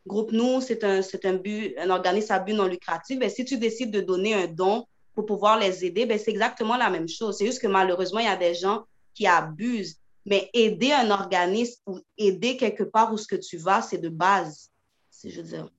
Groupe 0.05 0.31
Nous, 0.31 0.61
c'est 0.61 0.83
un, 0.83 1.01
un, 1.01 1.33
but, 1.33 1.75
un 1.79 1.89
organisme 1.89 2.33
à 2.33 2.39
but 2.39 2.53
non 2.53 2.67
lucratif. 2.67 3.19
Et 3.21 3.29
si 3.29 3.43
tu 3.43 3.57
décides 3.57 3.91
de 3.91 4.01
donner 4.01 4.35
un 4.35 4.47
don 4.47 4.85
pour 5.15 5.25
pouvoir 5.25 5.57
les 5.57 5.83
aider, 5.83 6.05
ben 6.05 6.19
c'est 6.19 6.31
exactement 6.31 6.77
la 6.77 6.91
même 6.91 7.07
chose. 7.07 7.37
C'est 7.37 7.47
juste 7.47 7.61
que 7.61 7.67
malheureusement, 7.67 8.19
il 8.19 8.25
y 8.25 8.29
a 8.29 8.35
des 8.35 8.53
gens 8.53 8.83
qui 9.13 9.25
abusent. 9.25 9.97
Mais 10.27 10.49
aider 10.53 10.91
un 10.91 11.11
organisme 11.11 11.79
ou 11.85 11.99
aider 12.17 12.57
quelque 12.57 12.83
part 12.83 13.13
où 13.13 13.17
ce 13.17 13.27
que 13.27 13.35
tu 13.35 13.57
vas, 13.57 13.81
c'est 13.83 13.99
de 13.99 14.09
base. 14.09 14.71
C'est 15.11 15.29
je 15.29 15.41
veux 15.41 15.47
dire. 15.47 15.69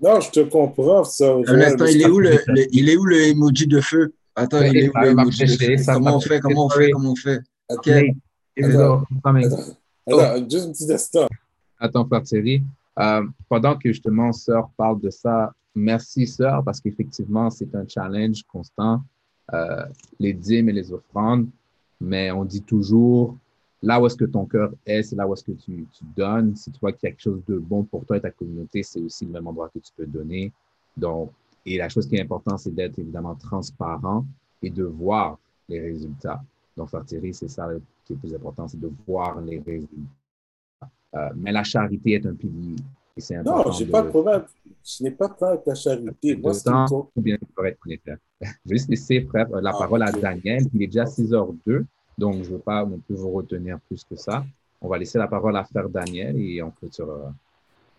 Non, 0.00 0.20
je 0.20 0.30
te 0.30 0.40
comprends. 0.40 1.04
Ça, 1.04 1.32
un 1.32 1.60
instant, 1.60 1.86
il 1.86 2.02
est, 2.02 2.06
où 2.06 2.18
le, 2.18 2.38
il 2.72 2.90
est 2.90 2.96
où 2.96 3.04
le 3.04 3.22
emoji 3.22 3.66
de 3.66 3.80
feu? 3.80 4.12
Attends, 4.34 4.62
il 4.62 4.76
est 4.76 4.88
où? 4.88 4.92
Comment 4.92 6.16
on 6.16 6.20
fait? 6.20 6.40
Comment 6.40 6.66
on 6.66 6.70
fait? 6.70 6.90
Comment 6.90 7.12
on 7.12 7.16
fait? 7.16 7.40
OK. 7.68 7.88
Attends, 8.60 9.04
attends, 9.24 10.48
juste 10.50 10.68
un 10.68 10.72
petit 10.72 10.92
instant. 10.92 11.28
Attends, 11.78 12.06
Frère 12.06 12.22
Thierry. 12.22 12.62
Euh, 12.98 13.26
pendant 13.48 13.76
que 13.76 13.88
justement, 13.88 14.32
Sœur 14.32 14.70
parle 14.76 15.00
de 15.00 15.10
ça, 15.10 15.54
merci, 15.74 16.26
Sœur, 16.26 16.62
parce 16.64 16.80
qu'effectivement, 16.80 17.50
c'est 17.50 17.74
un 17.74 17.86
challenge 17.88 18.42
constant, 18.44 19.02
euh, 19.54 19.84
les 20.18 20.32
dîmes 20.32 20.68
et 20.68 20.72
les 20.72 20.92
offrandes, 20.92 21.48
mais 22.00 22.30
on 22.30 22.44
dit 22.44 22.62
toujours, 22.62 23.36
là 23.82 24.00
où 24.00 24.06
est-ce 24.06 24.16
que 24.16 24.24
ton 24.26 24.44
cœur 24.44 24.72
est, 24.84 25.02
c'est 25.02 25.16
là 25.16 25.26
où 25.26 25.32
est-ce 25.32 25.44
que 25.44 25.52
tu, 25.52 25.86
tu, 25.92 26.04
donnes. 26.16 26.54
Si 26.56 26.70
tu 26.70 26.78
vois 26.80 26.92
qu'il 26.92 27.06
y 27.06 27.06
a 27.06 27.10
quelque 27.10 27.22
chose 27.22 27.42
de 27.48 27.58
bon 27.58 27.84
pour 27.84 28.04
toi 28.04 28.18
et 28.18 28.20
ta 28.20 28.30
communauté, 28.30 28.82
c'est 28.82 29.00
aussi 29.00 29.24
le 29.24 29.32
même 29.32 29.46
endroit 29.46 29.70
que 29.70 29.78
tu 29.78 29.90
peux 29.96 30.06
donner. 30.06 30.52
Donc, 30.96 31.32
et 31.64 31.78
la 31.78 31.88
chose 31.88 32.08
qui 32.08 32.16
est 32.16 32.20
importante, 32.22 32.58
c'est 32.60 32.74
d'être 32.74 32.98
évidemment 32.98 33.34
transparent 33.34 34.26
et 34.62 34.70
de 34.70 34.84
voir 34.84 35.38
les 35.68 35.80
résultats. 35.80 36.42
Donc, 36.76 36.88
Frère 36.88 37.04
Thierry, 37.04 37.34
c'est 37.34 37.48
ça 37.48 37.68
qui 38.04 38.12
est 38.12 38.16
le 38.16 38.20
plus 38.20 38.34
important, 38.34 38.68
c'est 38.68 38.80
de 38.80 38.90
voir 39.06 39.40
les 39.40 39.60
résultats. 39.60 40.90
Euh, 41.14 41.28
mais 41.36 41.52
la 41.52 41.62
charité 41.62 42.12
est 42.12 42.26
un 42.26 42.34
pilier. 42.34 42.76
Et 43.16 43.36
non, 43.44 43.70
je 43.70 43.84
n'ai 43.84 43.90
pas 43.90 44.02
de 44.02 44.08
problème. 44.08 44.44
Je 44.82 45.04
n'ai 45.04 45.10
pas 45.10 45.28
de 45.28 45.34
problème 45.34 45.56
avec 45.56 45.66
la 45.66 45.74
charité. 45.74 46.36
Moi, 46.36 46.54
c'est 46.54 46.70
bien 47.16 47.36
Je 47.60 48.48
vais 48.64 48.76
juste 48.76 48.88
laisser, 48.88 49.20
frère, 49.20 49.48
la 49.50 49.70
ah, 49.70 49.78
parole 49.78 50.02
à 50.02 50.10
Daniel. 50.10 50.64
Il 50.72 50.82
est 50.82 50.86
déjà 50.86 51.04
6h02. 51.04 51.84
Donc, 52.16 52.36
je 52.36 52.38
ne 52.50 52.54
veux 52.54 52.58
pas 52.58 52.84
non 52.84 52.98
plus 52.98 53.14
vous 53.14 53.30
retenir 53.30 53.78
plus 53.80 54.02
que 54.04 54.16
ça. 54.16 54.44
On 54.80 54.88
va 54.88 54.98
laisser 54.98 55.18
la 55.18 55.28
parole 55.28 55.56
à 55.56 55.64
Frère 55.64 55.88
Daniel 55.88 56.36
et 56.40 56.62
on 56.62 56.70
clôturera. 56.70 57.32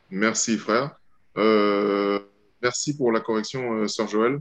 Merci, 0.09 0.57
frère. 0.57 0.99
Euh, 1.37 2.19
merci 2.63 2.95
pour 2.95 3.11
la 3.11 3.19
correction, 3.19 3.73
euh, 3.73 3.87
Sœur 3.87 4.07
Joël. 4.07 4.39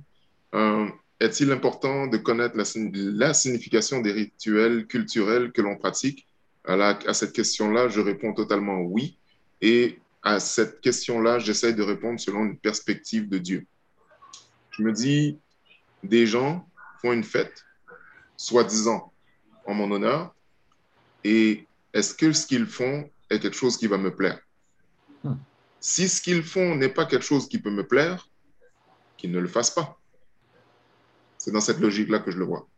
Euh, 0.55 0.89
est-il 1.21 1.51
important 1.53 2.07
de 2.07 2.17
connaître 2.17 2.57
la, 2.57 3.35
signification 3.35 4.01
des 4.01 4.13
rituels 4.13 4.87
culturels 4.87 5.53
que 5.53 5.61
l'on 5.61 5.77
pratique? 5.77 6.27
À, 6.65 6.75
à 6.75 7.15
cette 7.15 7.33
question-là, 7.33 7.89
je 7.89 8.01
réponds 8.01 8.33
totalement 8.33 8.81
oui. 8.81 9.19
Et 9.61 9.99
à 10.23 10.41
cette 10.41 10.81
question-là, 10.81 11.39
j'essaie 11.39 11.75
de 11.75 11.83
répondre 11.83 12.19
selon 12.19 12.45
une 12.45 12.57
perspective 12.57 13.29
de 13.29 13.39
Dieu. 13.39 13.67
Je 14.71 14.83
me 14.83 14.93
dis, 14.93 15.39
des 16.03 16.27
gens 16.27 16.67
font 17.01 17.13
une 17.13 17.25
fête, 17.25 17.65
soi-disant 18.37 19.13
en 19.67 19.75
mon 19.75 19.91
honneur, 19.91 20.35
et 21.25 21.67
est-ce 21.93 22.15
que 22.15 22.33
ce 22.33 22.47
qu'ils 22.47 22.67
font 22.67 23.09
est 23.31 23.39
quelque 23.39 23.57
chose 23.57 23.77
qui 23.77 23.87
va 23.87 23.99
me 23.99 24.15
plaire? 24.15 24.41
Si 25.83 26.09
ce 26.09 26.23
qu'ils 26.23 26.45
font 26.45 26.77
n'est 26.77 26.89
pas 26.89 27.07
quelque 27.07 27.25
chose 27.25 27.49
qui 27.49 27.59
peut 27.59 27.73
me 27.73 27.85
plaire, 27.85 28.29
qu'ils 29.17 29.33
ne 29.33 29.41
le 29.41 29.49
fassent 29.49 29.75
pas. 29.75 29.99
C'est 31.39 31.51
dans 31.51 31.61
cette 31.61 31.81
logique-là 31.81 32.21
que 32.21 32.31
je 32.31 32.39
le 32.39 32.45
vois. 32.45 32.69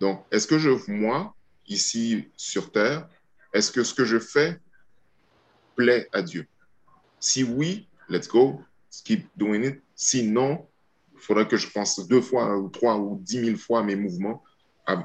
Donc, 0.00 0.26
est-ce 0.30 0.46
que 0.46 0.58
je, 0.58 0.68
moi, 0.90 1.34
ici 1.66 2.28
sur 2.36 2.72
Terre, 2.72 3.08
est-ce 3.54 3.72
que 3.72 3.82
ce 3.82 3.94
que 3.94 4.04
je 4.04 4.18
fais 4.18 4.60
plaît 5.76 6.10
à 6.12 6.20
Dieu? 6.20 6.46
Si 7.20 7.42
oui, 7.42 7.88
let's 8.10 8.28
go, 8.28 8.62
keep 9.02 9.26
doing 9.34 9.62
it. 9.64 9.82
Sinon, 9.94 10.68
il 11.14 11.20
faudrait 11.20 11.48
que 11.48 11.56
je 11.56 11.70
pense 11.70 12.06
deux 12.06 12.20
fois 12.20 12.58
ou 12.58 12.68
trois 12.68 12.98
ou 12.98 13.18
dix 13.22 13.38
mille 13.38 13.56
fois 13.56 13.82
mes 13.82 13.96
mouvements 13.96 14.44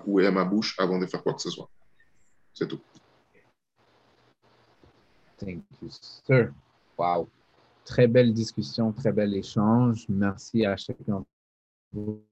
ou 0.05 0.19
à 0.19 0.31
ma 0.31 0.43
bouche 0.43 0.75
avant 0.79 0.99
de 0.99 1.05
faire 1.05 1.23
quoi 1.23 1.33
que 1.33 1.41
ce 1.41 1.49
soit. 1.49 1.69
C'est 2.53 2.67
tout. 2.67 2.81
Thank 5.37 5.63
you, 5.81 5.89
sir. 5.89 6.51
Wow. 6.97 7.27
Très 7.83 8.07
belle 8.07 8.33
discussion, 8.33 8.91
très 8.91 9.11
bel 9.11 9.33
échange. 9.35 10.05
Merci 10.09 10.65
à 10.65 10.75
chacun 10.75 11.23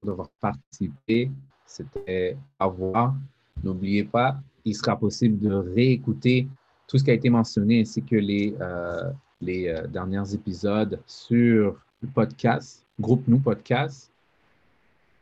d'avoir 0.03 0.29
participé. 0.41 1.31
C'était 1.65 2.37
à 2.59 2.67
voir. 2.67 3.15
N'oubliez 3.63 4.03
pas, 4.03 4.39
il 4.65 4.75
sera 4.75 4.97
possible 4.97 5.39
de 5.39 5.53
réécouter 5.53 6.47
tout 6.87 6.97
ce 6.97 7.03
qui 7.03 7.11
a 7.11 7.13
été 7.13 7.29
mentionné 7.29 7.81
ainsi 7.81 8.03
que 8.03 8.15
les, 8.15 8.55
euh, 8.59 9.11
les 9.41 9.67
euh, 9.67 9.87
derniers 9.87 10.33
épisodes 10.33 10.99
sur 11.05 11.79
le 12.01 12.07
podcast, 12.09 12.85
Groupe 12.99 13.27
Nous 13.27 13.39
Podcast. 13.39 14.11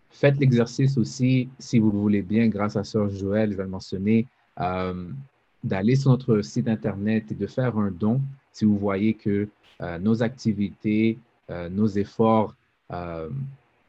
Faites 0.10 0.38
l'exercice 0.40 0.98
aussi, 0.98 1.50
si 1.60 1.80
vous 1.80 1.92
le 1.92 1.98
voulez 1.98 2.22
bien, 2.22 2.48
grâce 2.48 2.76
à 2.76 2.84
Sœur 2.84 3.10
Joël, 3.10 3.52
je 3.52 3.58
vais 3.58 3.64
le 3.64 3.70
mentionner, 3.70 4.28
euh, 4.60 5.10
d'aller 5.64 5.96
sur 5.96 6.12
notre 6.12 6.42
site 6.42 6.68
Internet 6.68 7.32
et 7.32 7.36
de 7.36 7.48
faire 7.48 7.78
un 7.78 7.92
don 7.92 8.22
si 8.52 8.66
vous 8.66 8.78
voyez 8.78 9.14
que 9.14 9.48
nos 10.00 10.22
activités, 10.24 11.18
nos 11.50 11.88
efforts 11.88 12.56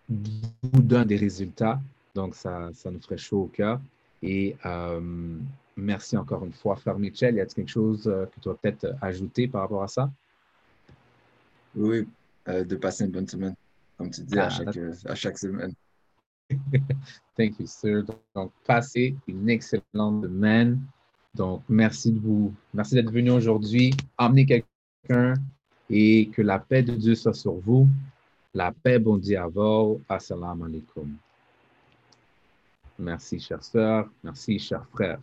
vous 0.08 0.82
donnent 0.82 1.08
des 1.08 1.16
résultats. 1.16 1.80
Donc, 2.14 2.34
ça, 2.34 2.70
ça 2.74 2.90
nous 2.90 3.00
ferait 3.00 3.18
chaud 3.18 3.42
au 3.42 3.46
cœur. 3.46 3.80
Et 4.22 4.56
euh, 4.66 5.00
merci 5.76 6.16
encore 6.16 6.44
une 6.44 6.52
fois. 6.52 6.76
Frère 6.76 6.98
Michel, 6.98 7.36
y 7.36 7.40
a-t-il 7.40 7.54
quelque 7.54 7.70
chose 7.70 8.06
euh, 8.06 8.26
que 8.26 8.40
tu 8.40 8.48
vas 8.48 8.54
peut-être 8.54 8.94
ajouter 9.00 9.48
par 9.48 9.62
rapport 9.62 9.82
à 9.82 9.88
ça? 9.88 10.10
Oui, 11.74 12.06
euh, 12.48 12.64
de 12.64 12.76
passer 12.76 13.04
une 13.04 13.10
bonne 13.10 13.26
semaine, 13.26 13.54
comme 13.96 14.10
tu 14.10 14.22
dis, 14.22 14.38
à, 14.38 14.46
ah, 14.46 14.50
chaque, 14.50 14.78
à 15.06 15.14
chaque 15.14 15.38
semaine. 15.38 15.72
Thank 17.36 17.58
you, 17.58 17.66
sir. 17.66 18.04
Donc, 18.34 18.52
passez 18.66 19.16
une 19.26 19.48
excellente 19.48 20.22
semaine. 20.22 20.80
Donc, 21.34 21.62
merci 21.68 22.12
de 22.12 22.20
vous, 22.20 22.54
merci 22.74 22.94
d'être 22.94 23.10
venu 23.10 23.30
aujourd'hui. 23.30 23.94
Emmenez 24.18 24.44
quelqu'un 24.46 25.34
et 25.88 26.28
que 26.28 26.42
la 26.42 26.58
paix 26.58 26.82
de 26.82 26.94
Dieu 26.94 27.14
soit 27.14 27.34
sur 27.34 27.54
vous. 27.54 27.88
La 28.54 28.70
paix, 28.70 28.98
bon 28.98 29.16
vous. 29.16 30.00
Assalamu 30.08 30.64
alaikum. 30.64 31.16
Merci, 32.98 33.40
chère 33.40 33.64
sœur. 33.64 34.10
Merci, 34.22 34.58
cher 34.58 34.86
frère. 34.92 35.18